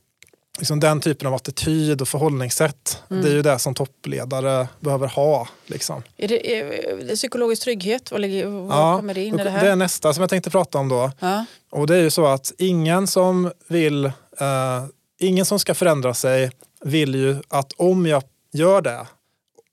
[0.59, 3.03] liksom den typen av attityd och förhållningssätt.
[3.09, 5.49] Det är ju det som toppledare behöver ha.
[5.67, 6.03] Liksom.
[6.17, 8.11] Är, det, är det psykologisk trygghet?
[8.11, 9.65] Vad, ligger, vad Ja, kommer det in i det Det här?
[9.67, 11.11] är nästa som jag tänkte prata om då.
[11.21, 11.45] Ja.
[11.71, 14.85] Och det är ju så att ingen som vill, eh,
[15.21, 16.51] ingen som ska förändra sig
[16.85, 18.23] vill ju att om jag
[18.53, 19.07] gör det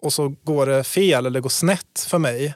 [0.01, 2.53] och så går det fel eller går snett för mig,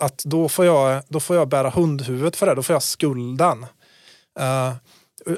[0.00, 3.66] att då får jag, då får jag bära hundhuvudet för det, då får jag skulden.
[4.40, 4.72] Eh,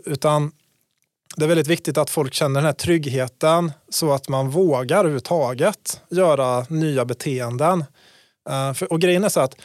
[0.04, 0.52] utan
[1.36, 6.00] det är väldigt viktigt att folk känner den här tryggheten så att man vågar överhuvudtaget
[6.10, 7.84] göra nya beteenden.
[8.50, 9.56] Eh, och grejen är så att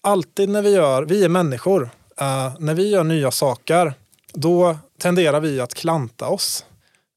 [0.00, 1.90] alltid när vi gör, vi är människor,
[2.20, 3.92] eh, när vi gör nya saker,
[4.32, 6.64] då tenderar vi att klanta oss.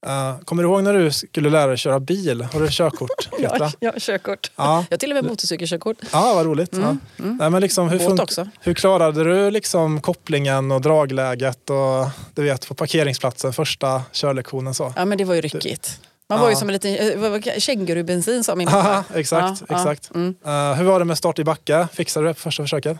[0.08, 2.42] Uh, kommer du ihåg när du skulle lära dig köra bil?
[2.42, 3.30] Har du körkort?
[3.40, 4.52] ja, jag har körkort.
[4.56, 4.86] Ja.
[4.90, 5.98] Jag har till och med motorcykelkörkort.
[6.12, 6.74] Ja, vad roligt.
[6.74, 7.00] Mm.
[7.16, 7.24] Ja.
[7.24, 7.38] Mm.
[7.38, 8.48] Nej, men liksom, hur, också.
[8.62, 14.74] hur klarade du liksom kopplingen och dragläget och du vet, på parkeringsplatsen första körlektionen?
[14.74, 14.94] Så?
[14.96, 16.00] Ja, men det var ju ryckigt.
[16.30, 16.96] Man var ju som en liten
[17.34, 19.04] eh, kängurubensin sa min mamma.
[19.14, 19.64] exakt.
[19.70, 20.16] Ja, exakt.
[20.16, 20.36] Mm.
[20.46, 21.88] Uh, hur var det med start i backe?
[21.94, 22.98] Fixade du det på första försöket?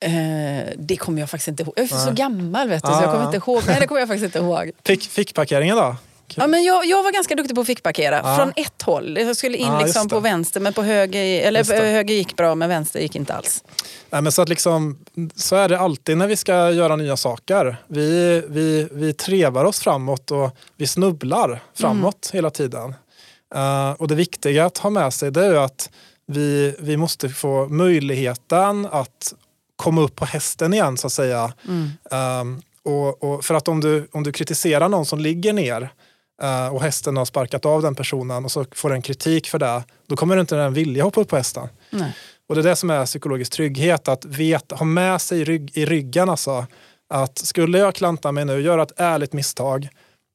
[0.00, 0.10] Eh,
[0.76, 1.74] det kommer jag faktiskt inte ihåg.
[1.76, 3.62] Jag är så gammal vet du, så jag kommer inte ihåg.
[3.66, 4.70] Nej, det kommer jag faktiskt inte ihåg.
[4.84, 5.96] Fick, fick parkeringen då?
[6.34, 8.36] Ja, men jag, jag var ganska duktig på att fickparkera ja.
[8.36, 9.18] från ett håll.
[9.18, 12.68] Jag skulle in ja, liksom på vänster, men på höger, eller höger gick bra, men
[12.68, 13.64] vänster gick inte alls.
[14.10, 14.98] Nej, men så, att liksom,
[15.34, 17.76] så är det alltid när vi ska göra nya saker.
[17.88, 22.38] Vi, vi, vi trevar oss framåt och vi snubblar framåt mm.
[22.38, 22.94] hela tiden.
[23.54, 25.90] Uh, och det viktiga att ha med sig det är att
[26.26, 29.34] vi, vi måste få möjligheten att
[29.76, 31.52] komma upp på hästen igen så att säga.
[31.68, 31.90] Mm.
[32.40, 35.90] Um, och, och, för att om du, om du kritiserar någon som ligger ner
[36.72, 40.16] och hästen har sparkat av den personen och så får den kritik för det, då
[40.16, 41.68] kommer inte den vilja hoppa upp på hästen.
[41.90, 42.16] Nej.
[42.48, 45.70] Och det är det som är psykologisk trygghet, att veta, ha med sig i, rygg,
[45.76, 46.66] i ryggen alltså,
[47.08, 49.88] att skulle jag klanta mig nu, göra ett ärligt misstag,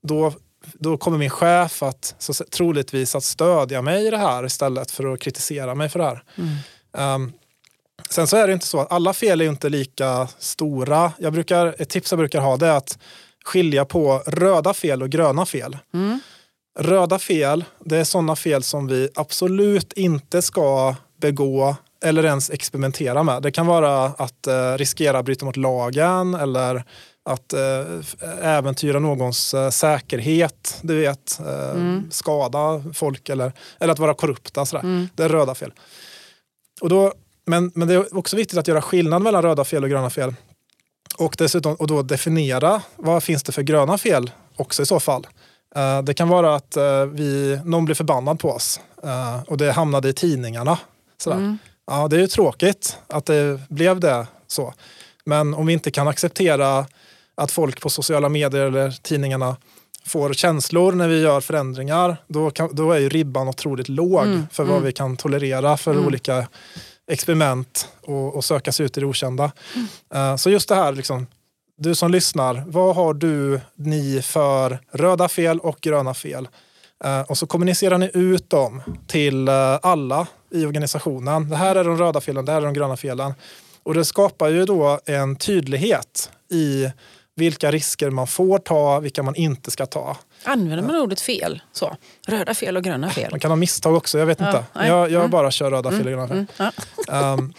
[0.07, 0.33] då,
[0.73, 5.13] då kommer min chef att så, troligtvis att stödja mig i det här istället för
[5.13, 6.23] att kritisera mig för det här.
[6.37, 7.21] Mm.
[7.21, 7.33] Um,
[8.09, 11.11] Sen så är det inte så att alla fel är inte lika stora.
[11.17, 12.97] Jag brukar, ett tips jag brukar ha det är att
[13.43, 15.77] skilja på röda fel och gröna fel.
[15.93, 16.19] Mm.
[16.79, 23.23] Röda fel, det är sådana fel som vi absolut inte ska begå eller ens experimentera
[23.23, 23.41] med.
[23.41, 26.83] Det kan vara att eh, riskera att bryta mot lagen eller
[27.25, 27.85] att eh,
[28.41, 32.11] äventyra någons eh, säkerhet, du vet, eh, mm.
[32.11, 34.65] skada folk eller, eller att vara korrupta.
[34.65, 34.83] Sådär.
[34.83, 35.09] Mm.
[35.15, 35.73] Det är röda fel.
[36.81, 37.13] Och då
[37.45, 40.35] men, men det är också viktigt att göra skillnad mellan röda fel och gröna fel.
[41.17, 45.27] Och dessutom och då definiera vad finns det för gröna fel också i så fall.
[45.77, 49.71] Uh, det kan vara att uh, vi, någon blir förbannad på oss uh, och det
[49.71, 50.77] hamnade i tidningarna.
[51.17, 51.37] Sådär.
[51.37, 51.57] Mm.
[51.87, 54.73] Ja, det är ju tråkigt att det blev det så.
[55.25, 56.85] Men om vi inte kan acceptera
[57.35, 59.55] att folk på sociala medier eller tidningarna
[60.05, 64.47] får känslor när vi gör förändringar, då, kan, då är ju ribban otroligt låg mm.
[64.51, 64.85] för vad mm.
[64.85, 66.05] vi kan tolerera för mm.
[66.05, 66.47] olika
[67.11, 69.51] experiment och, och söka sig ut i det okända.
[69.75, 70.31] Mm.
[70.31, 71.27] Uh, så just det här, liksom,
[71.77, 76.47] du som lyssnar, vad har du, ni för röda fel och gröna fel?
[77.05, 81.49] Uh, och så kommunicerar ni ut dem till uh, alla i organisationen.
[81.49, 83.33] Det här är de röda felen, det här är de gröna felen.
[83.83, 86.91] Och det skapar ju då en tydlighet i
[87.35, 90.17] vilka risker man får ta, vilka man inte ska ta.
[90.43, 91.61] Använder man ordet fel?
[91.71, 91.95] Så.
[92.27, 93.31] Röda fel och gröna fel?
[93.31, 94.65] Man kan ha misstag också, jag vet ja, inte.
[94.73, 94.87] Nej.
[94.87, 95.31] Jag, jag mm.
[95.31, 96.37] bara kör röda fel och gröna fel.
[96.37, 96.71] Mm, mm,
[97.07, 97.33] ja.
[97.33, 97.53] um,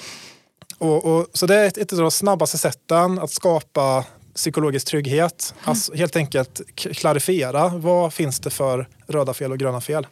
[0.78, 4.04] och, och, så det är ett, ett av de snabbaste sätten att skapa
[4.34, 5.54] psykologisk trygghet.
[5.56, 5.70] Mm.
[5.70, 10.06] Alltså, helt enkelt klarifiera vad finns det för röda fel och gröna fel.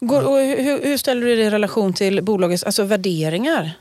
[0.00, 3.72] Går, och hur, hur ställer du det i relation till bolagets alltså värderingar?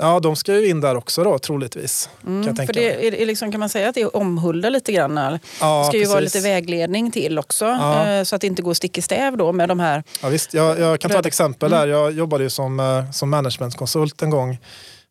[0.00, 2.08] Ja, de ska ju in där också då troligtvis.
[2.26, 4.92] Mm, kan, för det är, är liksom, kan man säga att det är omhulda lite
[4.92, 5.16] grann?
[5.16, 6.08] Ja, det ska ju precis.
[6.08, 8.06] vara lite vägledning till också ja.
[8.06, 10.02] Eh, så att det inte går stick i stäv då med de här...
[10.22, 10.54] Ja, visst.
[10.54, 11.80] Jag, jag kan ta ett exempel mm.
[11.80, 11.94] där.
[11.94, 14.58] Jag jobbade ju som, eh, som managementkonsult en gång.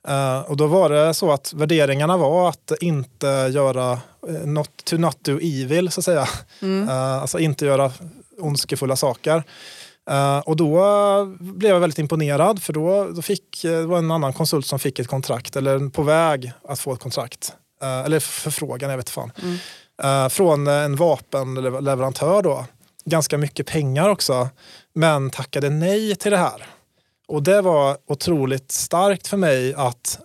[0.10, 4.00] Uh, och då var det så att värderingarna var att inte göra
[4.46, 6.28] not, to not do evil, så att säga.
[6.62, 6.90] Mm.
[6.90, 7.92] Alltså inte göra
[8.40, 9.44] ondskefulla saker.
[10.12, 14.34] Uh, och då blev jag väldigt imponerad för då, då fick, det var en annan
[14.34, 17.54] konsult som fick ett kontrakt eller på väg att få ett kontrakt.
[17.84, 19.32] Uh, eller förfrågan, jag vet fan.
[19.42, 20.24] Mm.
[20.24, 22.66] Uh, från en vapenleverantör då.
[23.06, 24.50] Ganska mycket pengar också.
[24.94, 26.66] Men tackade nej till det här.
[27.28, 30.20] Och det var otroligt starkt för mig att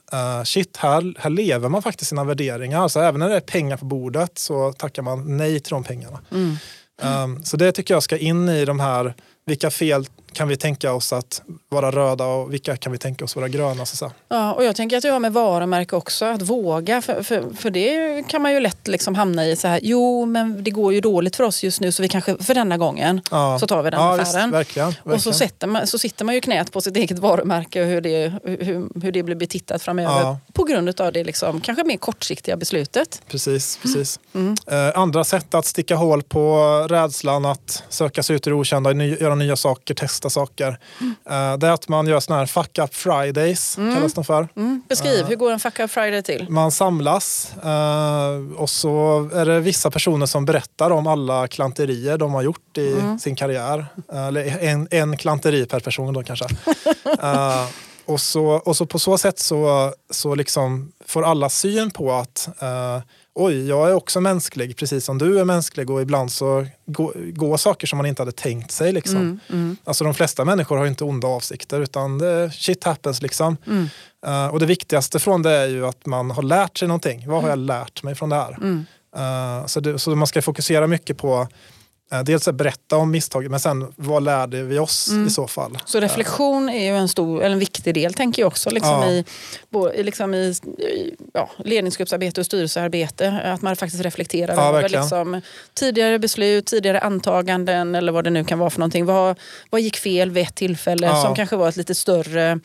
[0.44, 2.88] shit, här, här lever man faktiskt sina värderingar.
[2.88, 6.20] Så även när det är pengar på bordet så tackar man nej till de pengarna.
[6.30, 6.56] Mm.
[7.02, 9.14] Um, så det tycker jag ska in i de här
[9.46, 13.36] vilka fel kan vi tänka oss att vara röda och vilka kan vi tänka oss
[13.36, 13.86] vara gröna?
[13.86, 17.02] Så Ja, och jag tänker att det har med varumärke också, att våga.
[17.02, 20.64] För, för, för det kan man ju lätt liksom hamna i så här, jo men
[20.64, 23.58] det går ju dåligt för oss just nu så vi kanske för denna gången ja.
[23.58, 24.50] så tar vi den ja, affären.
[24.50, 25.14] Visst, verkligen, verkligen.
[25.14, 28.00] Och så, sätter man, så sitter man ju knät på sitt eget varumärke och hur
[28.00, 30.20] det, hur, hur det blir betittat framöver.
[30.20, 30.38] Ja.
[30.52, 33.22] På grund av det liksom, kanske mer kortsiktiga beslutet.
[33.28, 34.20] Precis, precis.
[34.34, 34.54] Mm.
[34.66, 36.56] Eh, andra sätt att sticka hål på
[36.90, 40.78] rädslan att söka sig ut i det okända, göra nya saker, testa saker.
[41.00, 41.60] Mm.
[41.60, 43.94] det är att man gör såna här fuck up fridays, mm.
[43.94, 44.48] kallas de för.
[44.56, 44.82] Mm.
[44.88, 46.46] Beskriv, uh, hur går en fuck up friday till?
[46.48, 52.34] Man samlas uh, och så är det vissa personer som berättar om alla klanterier de
[52.34, 53.18] har gjort i mm.
[53.18, 53.86] sin karriär.
[54.12, 56.46] Eller en, en klanteri per person då kanske.
[58.04, 62.48] och, så, och så på så sätt så, så liksom får alla syn på att
[62.62, 63.02] uh,
[63.34, 67.56] oj, jag är också mänsklig precis som du är mänsklig och ibland så går, går
[67.56, 68.92] saker som man inte hade tänkt sig.
[68.92, 69.16] Liksom.
[69.16, 69.76] Mm, mm.
[69.84, 73.56] Alltså de flesta människor har inte onda avsikter utan det, shit happens liksom.
[73.66, 73.88] Mm.
[74.26, 77.28] Uh, och det viktigaste från det är ju att man har lärt sig någonting.
[77.28, 78.56] Vad har jag lärt mig från det här?
[79.16, 81.48] Uh, så, det, så man ska fokusera mycket på
[82.24, 85.26] dels att berätta om misstaget men sen vad lärde vi oss mm.
[85.26, 85.78] i så fall?
[85.84, 89.24] Så reflektion är ju en, stor, en viktig del tänker jag också liksom
[89.70, 89.92] ja.
[89.92, 90.54] i, liksom i
[91.32, 93.40] ja, ledningsgruppsarbete och styrelsearbete.
[93.44, 95.40] Att man faktiskt reflekterar ja, över liksom,
[95.74, 99.04] tidigare beslut, tidigare antaganden eller vad det nu kan vara för någonting.
[99.04, 99.38] Vad,
[99.70, 102.60] vad gick fel vid ett tillfälle som kanske var ett lite större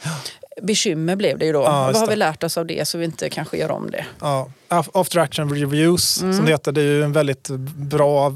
[0.61, 1.63] bekymmer blev det ju då.
[1.63, 4.05] Ja, Vad har vi lärt oss av det så vi inte kanske gör om det?
[4.19, 4.49] Ja.
[4.93, 6.33] After action reviews mm.
[6.33, 8.33] som det heter, det är ju en väldigt bra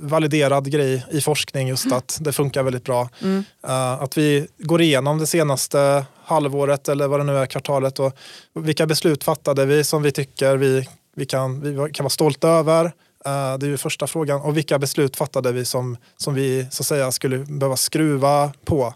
[0.00, 1.98] validerad grej i forskning just mm.
[1.98, 3.08] att det funkar väldigt bra.
[3.22, 3.44] Mm.
[3.68, 8.12] Uh, att vi går igenom det senaste halvåret eller vad det nu är, kvartalet och
[8.54, 12.84] vilka beslut fattade vi som vi tycker vi, vi, kan, vi kan vara stolta över.
[12.84, 14.40] Uh, det är ju första frågan.
[14.40, 18.94] Och vilka beslut fattade vi som, som vi så säga skulle behöva skruva på?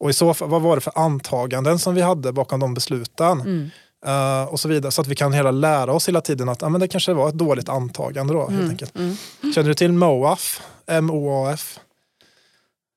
[0.00, 3.40] Och i så fall, vad var det för antaganden som vi hade bakom de besluten?
[3.40, 3.70] Mm.
[4.06, 4.92] Uh, och så vidare.
[4.92, 7.28] Så att vi kan hela lära oss hela tiden att ah, men det kanske var
[7.28, 8.34] ett dåligt antagande.
[8.34, 8.54] Då, mm.
[8.54, 8.96] helt enkelt.
[8.96, 9.16] Mm.
[9.54, 10.62] Känner du till MOAF?
[10.86, 11.78] M-O-A-F?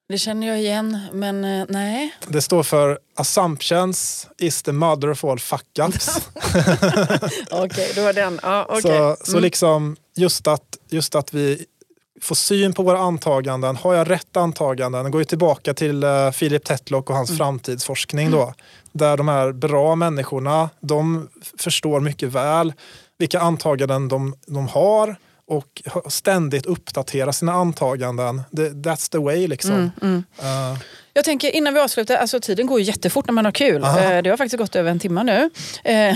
[0.10, 2.16] Det känner jag igen, men uh, nej.
[2.28, 6.22] Det står för Assumptions is the mother of all fuck-ups.
[7.52, 8.40] Okej, okay, det var den.
[8.44, 8.82] Ah, okay.
[8.82, 9.42] Så, så mm.
[9.44, 11.66] liksom just att, just att vi
[12.22, 13.76] få syn på våra antaganden.
[13.76, 15.06] Har jag rätt antaganden?
[15.06, 17.38] Det går ju tillbaka till uh, Philip Tetlock och hans mm.
[17.38, 18.54] framtidsforskning då.
[18.92, 22.74] Där de här bra människorna, de förstår mycket väl
[23.18, 25.16] vilka antaganden de, de har
[25.48, 28.42] och ständigt uppdatera sina antaganden.
[28.52, 29.72] That's the way liksom.
[29.72, 30.24] Mm, mm.
[30.40, 30.78] Uh,
[31.18, 33.84] jag tänker innan vi avslutar, alltså tiden går ju jättefort när man har kul.
[33.84, 34.00] Aha.
[34.00, 35.50] Eh, det har faktiskt gått över en timme nu.
[35.84, 36.16] Eh,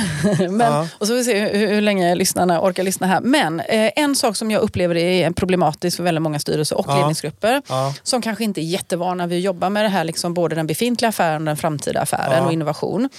[0.49, 3.21] men, och så får vi se hur, hur, länge lyssnarna orkar lyssna här.
[3.21, 6.97] Men eh, en sak som jag upplever är problematisk för väldigt många styrelser och ja.
[6.97, 7.61] ledningsgrupper
[8.03, 11.09] som kanske inte är jättevana vid att jobba med det här, liksom både den befintliga
[11.09, 13.09] affären och den framtida affären och innovation.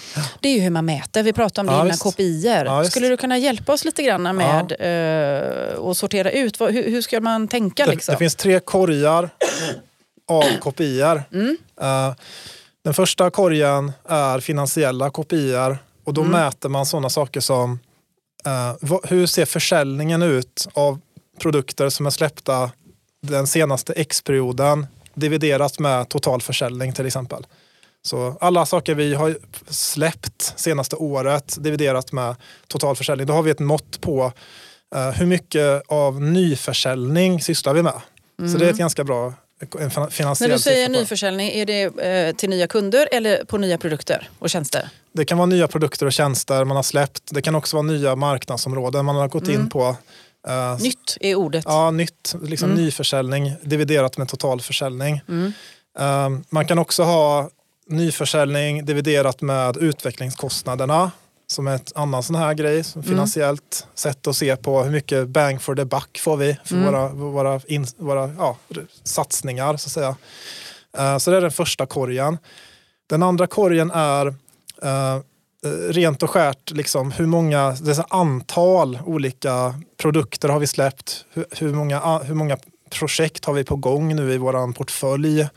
[0.40, 1.22] Det är ju hur man mäter.
[1.22, 2.84] Vi pratade om det ja, innan, KPIer.
[2.84, 4.72] Skulle du kunna hjälpa oss lite grann med
[5.90, 6.60] att sortera ut?
[6.60, 7.86] Hur, hur ska man tänka?
[7.86, 8.12] Det, liksom?
[8.12, 9.30] det finns tre korgar
[10.32, 11.22] av kopior.
[11.32, 11.56] Mm.
[11.82, 12.14] Uh,
[12.84, 16.32] den första korgen är finansiella kopior och då mm.
[16.32, 17.78] mäter man sådana saker som
[18.46, 21.00] uh, hur ser försäljningen ut av
[21.40, 22.70] produkter som är släppta
[23.22, 27.46] den senaste X-perioden dividerat med totalförsäljning till exempel.
[28.02, 29.36] Så alla saker vi har
[29.68, 32.36] släppt senaste året dividerat med
[32.68, 34.32] totalförsäljning, då har vi ett mått på
[34.96, 38.00] uh, hur mycket av nyförsäljning sysslar vi med.
[38.38, 38.52] Mm.
[38.52, 39.34] Så det är ett ganska bra
[39.70, 44.50] När du säger nyförsäljning, är det eh, till nya kunder eller på nya produkter och
[44.50, 44.88] tjänster?
[45.12, 47.22] Det kan vara nya produkter och tjänster man har släppt.
[47.30, 49.60] Det kan också vara nya marknadsområden man har gått mm.
[49.60, 49.96] in på.
[50.48, 51.64] Uh, nytt är ordet.
[51.68, 52.34] Ja, nytt.
[52.42, 52.84] Liksom mm.
[52.84, 55.20] Nyförsäljning dividerat med totalförsäljning.
[55.28, 55.52] Mm.
[56.00, 57.50] Uh, man kan också ha
[57.86, 61.10] nyförsäljning dividerat med utvecklingskostnaderna
[61.52, 63.10] som är ett annan sån här grej, som mm.
[63.10, 66.86] finansiellt sätt att se på hur mycket bang for the buck får vi för mm.
[66.86, 68.56] våra, våra, in, våra ja,
[69.04, 69.76] satsningar.
[69.76, 70.16] Så att säga.
[70.98, 72.38] Uh, så det är den första korgen.
[73.06, 75.22] Den andra korgen är uh,
[75.88, 81.24] rent och skärt liksom, hur många, dessa antal olika produkter har vi släppt?
[81.32, 82.56] Hur, hur, många, hur många
[82.90, 85.48] projekt har vi på gång nu i vår portfölj?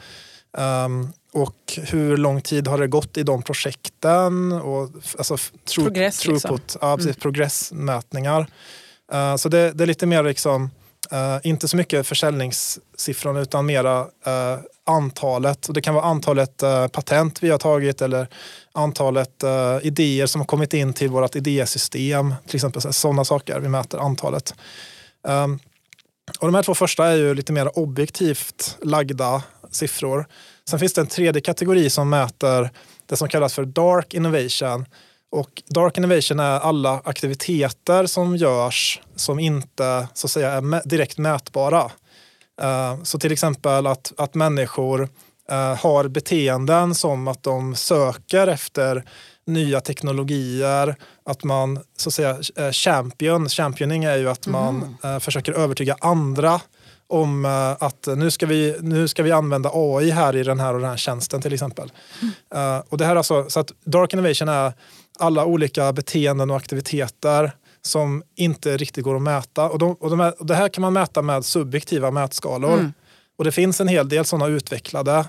[0.57, 4.51] Um, och hur lång tid har det gått i de projekten?
[4.51, 6.79] Och, alltså, tro, Progress, throughput, liksom.
[6.81, 7.19] ja, precis, mm.
[7.19, 8.47] progressmätningar.
[9.13, 10.63] Uh, så det, det, är lite mer liksom,
[11.13, 15.67] uh, inte så mycket försäljningssiffrorna utan mera uh, antalet.
[15.67, 16.57] Och det kan vara antalet
[16.91, 18.27] patent vi har tagit eller
[18.71, 19.43] antalet
[19.81, 22.33] idéer som har kommit in till vårt idésystem.
[22.47, 23.59] Till exempel sådana saker.
[23.59, 24.53] Vi mäter antalet.
[25.27, 25.59] Um,
[26.39, 30.25] och de här två första är ju lite mer objektivt lagda siffror.
[30.69, 32.69] Sen finns det en tredje kategori som mäter
[33.05, 34.85] det som kallas för dark innovation.
[35.31, 41.17] Och dark innovation är alla aktiviteter som görs som inte så att säga, är direkt
[41.17, 41.91] mätbara.
[42.63, 49.03] Uh, så till exempel att, att människor uh, har beteenden som att de söker efter
[49.47, 55.19] nya teknologier, att man så att säga eh, champion, championing är ju att man mm.
[55.19, 56.61] försöker övertyga andra
[57.07, 57.51] om uh,
[57.83, 60.89] att nu ska, vi, nu ska vi använda AI här i den här och den
[60.89, 61.91] här tjänsten till exempel.
[62.21, 62.75] Mm.
[62.75, 64.73] Uh, och det här alltså, så att Dark Innovation är
[65.19, 67.51] alla olika beteenden och aktiviteter
[67.81, 69.69] som inte riktigt går att mäta.
[69.69, 72.73] Och, de, och, de är, och det här kan man mäta med subjektiva mätskalor.
[72.73, 72.93] Mm.
[73.37, 75.25] Och det finns en hel del sådana utvecklade.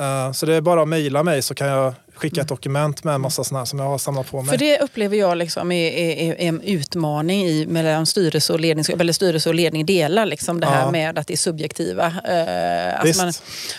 [0.00, 3.14] Uh, så det är bara att mejla mig så kan jag skicka ett dokument med
[3.14, 4.50] en massa sådana som jag har samlat på mig.
[4.50, 8.84] För det upplever jag liksom är, är, är en utmaning i mellan styrelse och ledning,
[9.00, 10.90] eller styrelse och ledning delar liksom det här Ja.
[10.90, 12.06] med att det är subjektiva.
[12.06, 13.20] Eh, att Visst.
[13.20, 13.28] man,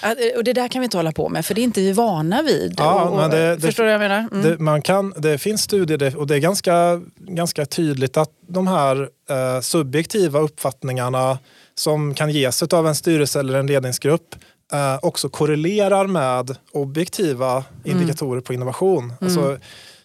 [0.02, 1.92] att, och det där kan vi inte hålla på med för det är inte vi
[1.92, 2.76] vana vid.
[2.78, 4.28] Ja, och, och, det- förstår du vad jag menar?
[4.32, 4.42] Mm.
[4.44, 9.02] Det, man kan, det finns studier och det är ganska, ganska tydligt att de här
[9.30, 11.40] eh, subjektiva uppfattningarna
[11.76, 14.36] som kan ges av en styrelse eller en ledningsgrupp
[14.74, 19.14] eh, också korrelerar med objektiva indikatorer på innovation.
[19.22, 19.58] Alltså,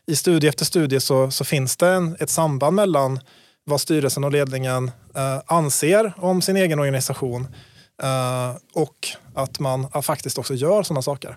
[0.06, 3.20] I studie efter studie så, så finns det en, ett samband mellan
[3.64, 7.46] vad styrelsen och ledningen eh, anser om sin egen organisation
[8.02, 11.36] eh, och att man eh, faktiskt också gör sådana saker.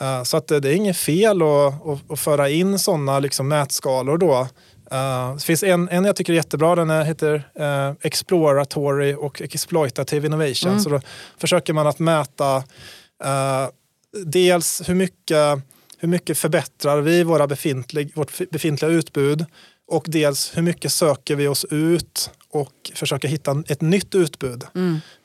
[0.00, 3.48] Eh, Så att det, det är inget fel att, att, att föra in sådana liksom
[3.48, 4.48] mätskalor då.
[4.90, 10.26] Eh, det finns en, en jag tycker är jättebra, den heter eh, Exploratory och Exploitative
[10.26, 10.80] Innovation.
[10.80, 11.00] Så då
[11.38, 12.56] försöker man att mäta
[13.24, 13.68] eh,
[14.24, 15.58] dels hur mycket,
[15.98, 19.44] hur mycket förbättrar vi våra befintlig, vårt befintliga utbud
[19.88, 24.64] och dels hur mycket söker vi oss ut och försöker hitta ett nytt utbud.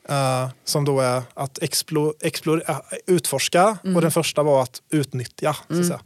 [0.08, 2.76] Eh, som då är att explo, explo, äh,
[3.06, 5.56] utforska och den första var att utnyttja.
[5.68, 6.00] Så att säga.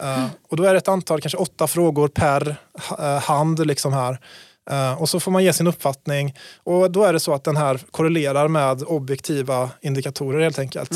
[0.00, 2.56] Eh, och då är det ett antal, kanske åtta frågor per
[2.88, 4.18] ha- eh, hand liksom här.
[4.70, 6.34] Eh, och så får man ge sin uppfattning
[6.64, 10.90] och då är det så att den här korrelerar med objektiva indikatorer helt enkelt.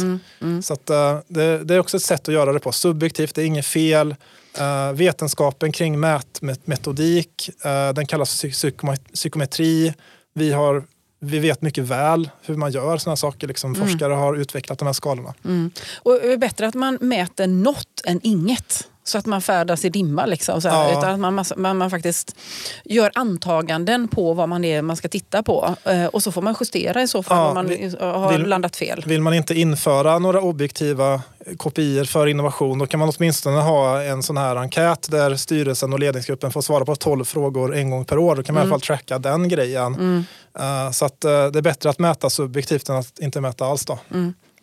[0.62, 2.72] Så att, eh, det, det är också ett sätt att göra det på.
[2.72, 4.14] Subjektivt, det är inget fel.
[4.58, 9.94] Eh, vetenskapen kring mätmetodik, uh, den kallas psy- psykomet- psykometri.
[10.34, 10.84] Vi, har,
[11.20, 13.48] vi vet mycket väl hur man gör sådana saker.
[13.48, 15.34] Liksom, Forskare har utvecklat de här skalorna.
[15.44, 15.70] Mm.
[16.02, 18.88] Och det är bättre att man mäter något än inget.
[19.08, 20.26] Så att man färdas i dimma.
[20.26, 20.98] Liksom, så här, Ja.
[20.98, 22.36] Utan att man, man, man faktiskt
[22.84, 25.74] gör antaganden på vad man, är, man ska titta på.
[25.84, 28.46] Eh, och så får man justera i så fall Ja, om man vi- har vill-
[28.46, 29.02] landat fel.
[29.06, 31.22] Vill man inte införa några objektiva
[31.56, 35.98] kopior för innovation då kan man åtminstone ha en sån här enkät där styrelsen och
[35.98, 38.36] ledningsgruppen får svara på 12 frågor en gång per år.
[38.36, 40.24] Då kan man i alla fall tracka den grejen.
[40.58, 43.84] Eh, så att, eh, det är bättre att mäta subjektivt än att inte mäta alls.
[43.84, 43.98] Då.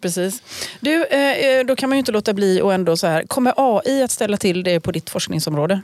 [0.05, 0.41] Precis.
[0.79, 3.23] Du, eh, då kan man ju inte låta bli och ändå så här.
[3.23, 5.81] Kommer AI att ställa till det på ditt forskningsområde?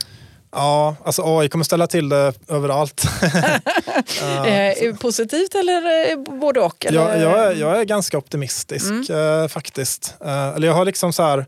[0.52, 3.04] Ja, alltså AI kommer ställa till det överallt.
[4.46, 6.86] Eh, positivt eller eh, både och?
[6.86, 7.00] Eller?
[7.00, 10.16] jag, jag, är, jag är ganska optimistisk eh, faktiskt.
[10.26, 11.46] Eh, eller jag har liksom så här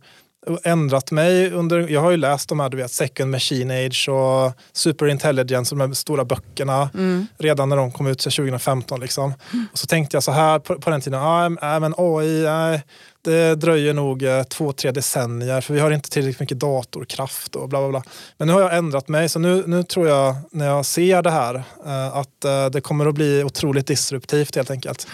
[0.64, 4.54] ändrat mig under, jag har ju läst de här du vet, Second Machine Age och
[4.74, 6.90] Superintelligence, de här stora böckerna
[7.38, 9.00] redan när de kom ut så 2015.
[9.00, 9.34] Liksom.
[9.72, 12.82] Och så tänkte jag så här på, på den tiden, ah, äh, men AI, nej,
[13.24, 17.70] det dröjer nog eh, två, tre decennier för vi har inte tillräckligt mycket datorkraft och
[17.70, 18.04] bla bla bla.
[18.38, 21.32] Men nu har jag ändrat mig så nu, nu tror jag när jag ser det
[21.32, 21.56] här
[21.86, 25.08] eh, att eh, det kommer att bli otroligt disruptivt helt enkelt.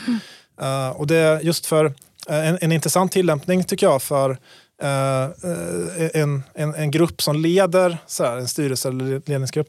[0.62, 1.86] Eh, och det är just för
[2.30, 4.38] eh, en, en intressant tillämpning tycker jag för
[4.82, 9.68] Eh, eh, en, en, en grupp som leder så här, en styrelse eller ledningsgrupp.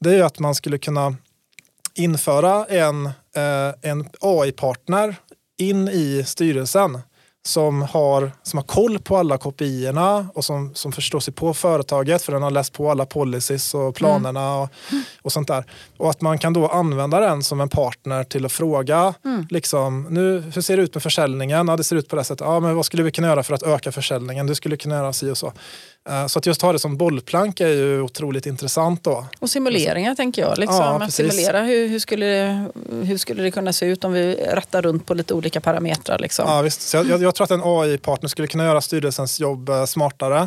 [0.00, 1.16] Det är ju att man skulle kunna
[1.94, 5.16] införa en, eh, en AI-partner
[5.58, 6.98] in i styrelsen
[7.46, 12.22] som har, som har koll på alla kopiorna och som, som förstår sig på företaget
[12.22, 14.68] för den har läst på alla policies och planerna och,
[15.22, 15.64] och sånt där.
[15.96, 19.14] Och att man kan då använda den som en partner till att fråga
[19.50, 21.68] liksom, nu, hur ser det ut med försäljningen?
[21.68, 22.46] Ja, det ser ut på det här sättet.
[22.46, 24.46] Ja, men vad skulle vi kunna göra för att öka försäljningen?
[24.46, 25.52] Du skulle kunna göra si och så.
[26.08, 29.26] Eh, Så att just ha det som bollplank är ju otroligt intressant då.
[29.38, 30.58] Och simuleringar tänker jag.
[30.58, 32.66] Liksom, Ja, att simulera hur, hur, skulle det,
[33.04, 36.18] hur skulle det kunna se ut om vi rattar runt på lite olika parametrar.
[36.18, 36.44] Liksom.
[36.48, 36.82] Ja, visst.
[36.82, 40.38] Så jag, jag, tror att en AI-partner skulle kunna göra styrelsens jobb eh, smartare.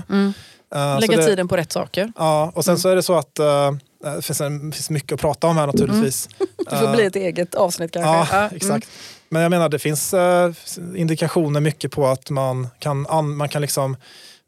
[0.76, 2.12] Eh, så Lägga det- tiden på rätt saker.
[2.18, 3.72] Ja, och sen så är det så att eh,
[4.16, 6.30] det finns, en, finns mycket att prata om här naturligtvis.
[6.70, 8.10] Det får bli ett eget avsnitt kanske.
[8.12, 8.88] Ja, Ja, exakt.
[9.30, 10.52] Men jag menar det finns eh,
[10.96, 13.96] indikationer mycket på att man kan, an, man kan liksom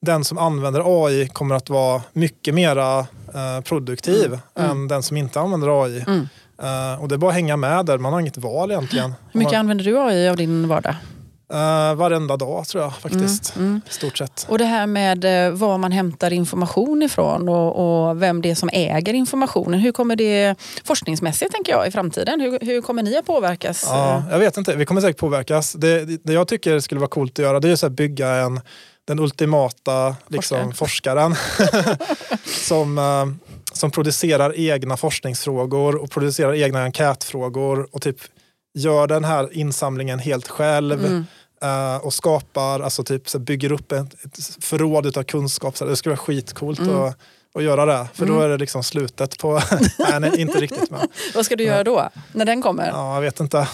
[0.01, 2.99] den som använder AI kommer att vara mycket mera
[3.33, 5.99] eh, produktiv än den som inte använder AI.
[6.61, 9.13] Eh, och det är bara att hänga med där, man har inget val egentligen.
[9.31, 10.95] Hur mycket man, använder du AI av din vardag?
[11.51, 13.57] Eh, varenda dag tror jag faktiskt,
[13.89, 14.45] i stort sett.
[14.49, 18.55] Och det här med eh, var man hämtar information ifrån och, och vem det är
[18.55, 19.79] som äger informationen.
[19.79, 22.41] Hur kommer det forskningsmässigt tänker jag i framtiden?
[22.41, 23.85] Hur, hur kommer ni att påverkas?
[23.87, 25.73] Ja, jag vet inte, vi kommer säkert påverkas.
[25.73, 28.61] Det, det, det jag tycker skulle vara coolt att göra det är här bygga en,
[29.07, 31.35] den ultimata liksom, forskaren
[32.45, 33.25] som, eh,
[33.73, 38.17] som producerar egna forskningsfrågor och producerar egna enkätfrågor och typ
[38.73, 41.05] gör den här insamlingen helt själv.
[41.05, 41.21] eh,
[42.01, 45.77] och skapar, alltså typ så bygger upp ett, ett förråd av kunskap.
[45.77, 47.17] Så det skulle vara skitcoolt att,
[47.55, 48.07] att göra det.
[48.13, 49.61] För då är det liksom slutet på...
[49.99, 50.89] nej, nej, inte riktigt.
[50.89, 50.99] Men,
[51.35, 52.09] Vad ska du göra då?
[52.33, 52.87] När den kommer?
[52.87, 53.67] ja, jag vet inte.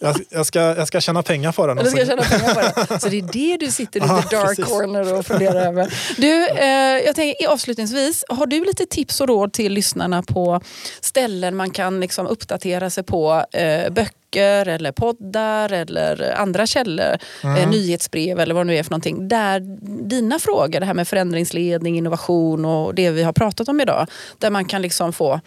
[0.00, 1.76] Jag, jag, ska, jag ska tjäna pengar på den.
[1.76, 2.60] Du ska och så- tjäna pengar på
[2.94, 3.00] det.
[3.00, 4.64] Så det är det du sitter i Ja, the dark precis.
[4.64, 5.94] corner och funderar över.
[6.16, 6.66] Du, eh,
[7.06, 10.60] jag tänker avslutningsvis, har du lite tips och råd till lyssnarna på
[11.00, 13.44] ställen man kan liksom uppdatera sig på?
[13.52, 17.56] Eh, böcker eller poddar eller andra källor, Mm.
[17.56, 19.28] eh, nyhetsbrev eller vad det nu är för någonting.
[19.28, 19.60] Där
[20.08, 24.06] dina frågor, det här med förändringsledning, innovation och det vi har pratat om idag,
[24.38, 25.40] där man kan liksom få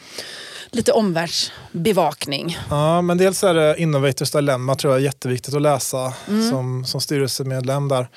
[0.72, 2.58] lite omvärldsbevakning.
[2.70, 6.50] Ja, men dels är det Innovators Dilemma tror jag är jätteviktigt att läsa Mm.
[6.50, 8.08] som, som styrelsemedlem där.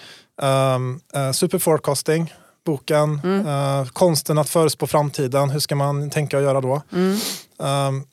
[0.42, 2.34] Um, uh, Superforecasting,
[2.66, 3.20] boken.
[3.24, 3.46] Mm.
[3.46, 5.50] Uh, konsten att förutspå framtiden.
[5.50, 6.82] Hur ska man tänka och göra då?
[6.92, 7.18] Mm.
[7.88, 8.04] Um,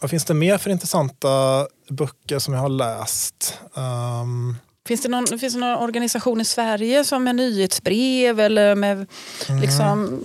[0.00, 3.58] vad finns det mer för intressanta böcker som jag har läst?
[3.74, 4.56] Um,
[4.86, 9.06] Finns det, någon, finns det någon organisation i Sverige som med nyhetsbrev eller med
[9.48, 9.60] Mm.
[9.62, 10.20] liksom,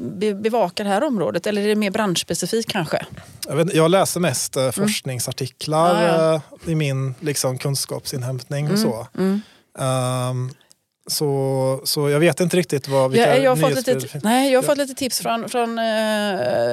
[0.00, 1.46] be, bevakar det här området?
[1.46, 3.06] Eller är det mer branschspecifikt kanske?
[3.46, 6.14] jag, vet, jag läser mest uh, forskningsartiklar Mm.
[6.14, 6.42] Ja, ja.
[6.66, 9.06] uh, i min liksom, kunskapsinhämtning och så.
[9.18, 9.40] Mm.
[10.30, 10.50] Um,
[11.08, 11.80] så.
[11.84, 14.62] Så jag vet inte riktigt vad, vilka Jag, jag, har fått lite, nej, jag har
[14.64, 14.68] Ja.
[14.68, 15.84] fått lite tips från, från eh,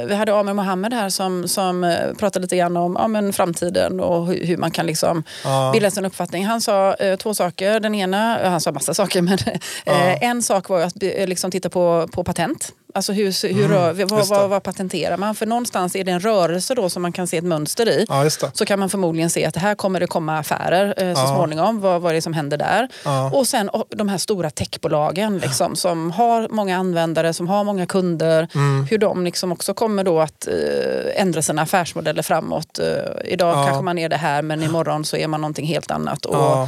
[0.08, 4.00] vi hade Amir Mohammed här som, som eh, pratade lite grann om ja, men framtiden
[4.00, 5.70] och hur, hur man kan liksom Ja.
[5.74, 6.46] bilda sig en uppfattning.
[6.46, 7.80] Han sa eh, två saker.
[7.80, 9.54] Den ena, eh, han sa massa saker, men eh,
[9.86, 9.94] Ja.
[10.22, 12.72] en sak var att eh, liksom, titta på, på patent.
[12.96, 15.36] Alltså hur, hur, Mm, vad, vad, vad patenterar man?
[15.36, 18.06] För någonstans är det en rörelse då som man kan se ett mönster i.
[18.10, 18.30] Ja.
[18.54, 21.36] Så kan man förmodligen se att här kommer det komma affärer eh, så Ja.
[21.36, 21.82] småningom.
[21.82, 22.88] Vad, vad är det som händer där?
[23.06, 23.32] Ja.
[23.34, 27.86] Och sen och, de här stora techbolagen liksom, som har många användare, som har många
[27.86, 28.48] kunder.
[28.56, 28.86] Mm.
[28.90, 32.80] Hur de liksom också kommer då att eh, ändra sina affärsmodeller framåt.
[32.80, 32.86] Eh,
[33.34, 36.26] idag kanske man är det här men imorgon så är man någonting helt annat.
[36.26, 36.68] Och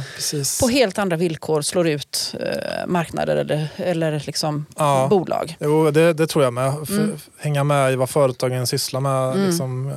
[0.60, 4.66] på helt andra villkor slår ut eh, marknader eller, eller liksom
[5.10, 5.56] bolag.
[5.60, 6.74] Jo, det, det tror jag med.
[6.82, 7.16] F- Mm.
[7.38, 9.32] Hänga med i vad företagen sysslar med.
[9.32, 9.46] Mm.
[9.46, 9.88] Liksom,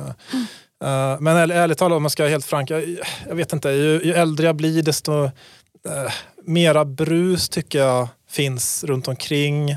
[0.84, 2.96] eh, men ärligt, ärligt talat, om man ska vara helt frank, jag,
[3.28, 3.68] jag vet inte.
[3.70, 6.12] Ju, ju äldre jag blir desto eh,
[6.44, 9.70] mera brus tycker jag finns runt omkring.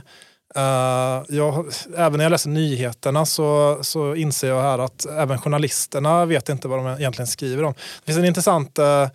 [0.56, 1.66] Eh, jag,
[1.98, 6.68] även när jag läser nyheterna så, så inser jag här att även journalisterna vet inte
[6.68, 7.74] vad de egentligen skriver om.
[7.74, 9.08] Det finns en intressant eh,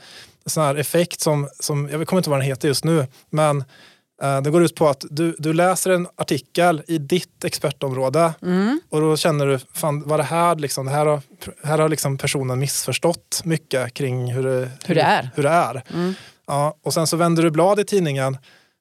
[0.46, 3.64] sån här effekt som, som, jag kommer inte ihåg vad den heter just nu, men
[4.42, 8.80] det går ut på att du, du läser en artikel i ditt expertområde Mm.
[8.90, 11.20] och då känner du, fan vad det här liksom, det här har,
[11.64, 15.30] här har liksom personen missförstått mycket kring hur det, Hur det är.
[15.34, 15.82] Hur det är.
[15.94, 16.14] Mm.
[16.46, 18.38] Ja, och sen så vänder du blad i tidningen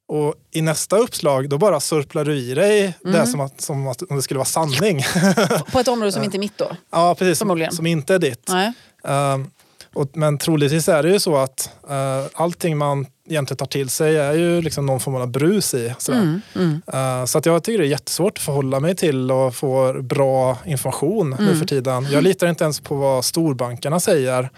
[0.08, 3.14] och i nästa uppslag då bara surplar du i dig Mm.
[3.20, 5.04] det som, att, som att om det skulle vara sanning.
[5.72, 6.72] På ett område som inte är mitt då?
[6.92, 7.38] ja, precis.
[7.38, 8.50] Som, som inte är ditt.
[8.50, 8.74] Nej.
[9.04, 9.52] Um,
[9.94, 14.18] och, men troligtvis är det ju så att uh, allting man egentligen tar till sig
[14.18, 15.94] är ju liksom någon form av brus i.
[16.10, 16.42] Mm.
[16.56, 16.82] Mm.
[16.94, 20.58] Uh, så att jag tycker det är jättesvårt att förhålla mig till och få bra
[20.66, 21.60] information nu Mm.
[21.60, 22.08] för tiden.
[22.12, 24.50] Jag litar inte ens på vad storbankerna säger.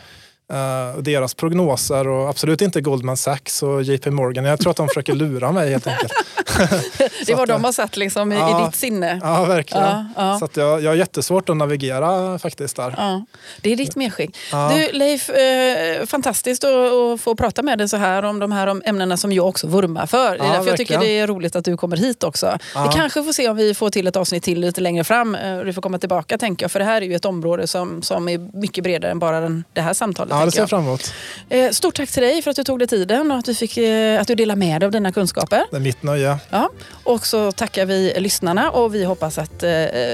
[0.51, 4.45] Uh, deras prognoser och absolut inte Goldman Sachs och JP Morgan.
[4.45, 6.11] Jag tror att de försöker lura mig helt enkelt.
[7.25, 8.61] Det var att, de har satt liksom i, ja.
[8.61, 9.19] i ditt sinne.
[9.23, 9.83] Ja, verkligen.
[9.85, 10.39] Ja, ja.
[10.39, 13.21] Så att jag, jag har jättesvårt att navigera faktiskt där.
[13.61, 14.37] Det är ditt medskick.
[14.51, 18.81] Du Leif, eh, fantastiskt att, att få prata med dig så här om de här
[18.85, 20.37] ämnena som jag också vurmar för.
[20.37, 22.57] Det Ja, därför jag tycker det är roligt att du kommer hit också.
[22.73, 25.35] Vi kanske får se om vi får till ett avsnitt till lite längre fram.
[25.35, 26.71] eh, Du får komma tillbaka tänker jag.
[26.71, 29.63] För det här är ju ett område som, som är mycket bredare än bara den,
[29.73, 30.33] det här samtalet.
[30.41, 31.13] Ja, det ser jag fram emot.
[31.49, 33.77] Eh, Stort tack till dig för att du tog dig tiden och att, vi fick,
[33.77, 35.63] eh, att du delar med dig av dina kunskaper.
[35.71, 36.37] Det är mitt nöje.
[36.49, 36.69] Ja.
[37.03, 39.69] Och så tackar vi lyssnarna och vi hoppas att eh,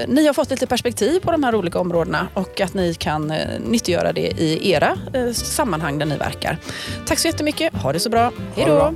[0.08, 3.46] ni har fått lite perspektiv på de här olika områdena och att ni kan eh,
[3.66, 6.58] nyttiggöra det i era eh, sammanhang där ni verkar.
[7.06, 7.74] Tack så jättemycket.
[7.74, 8.32] Ha det så bra.
[8.56, 8.94] Hej då.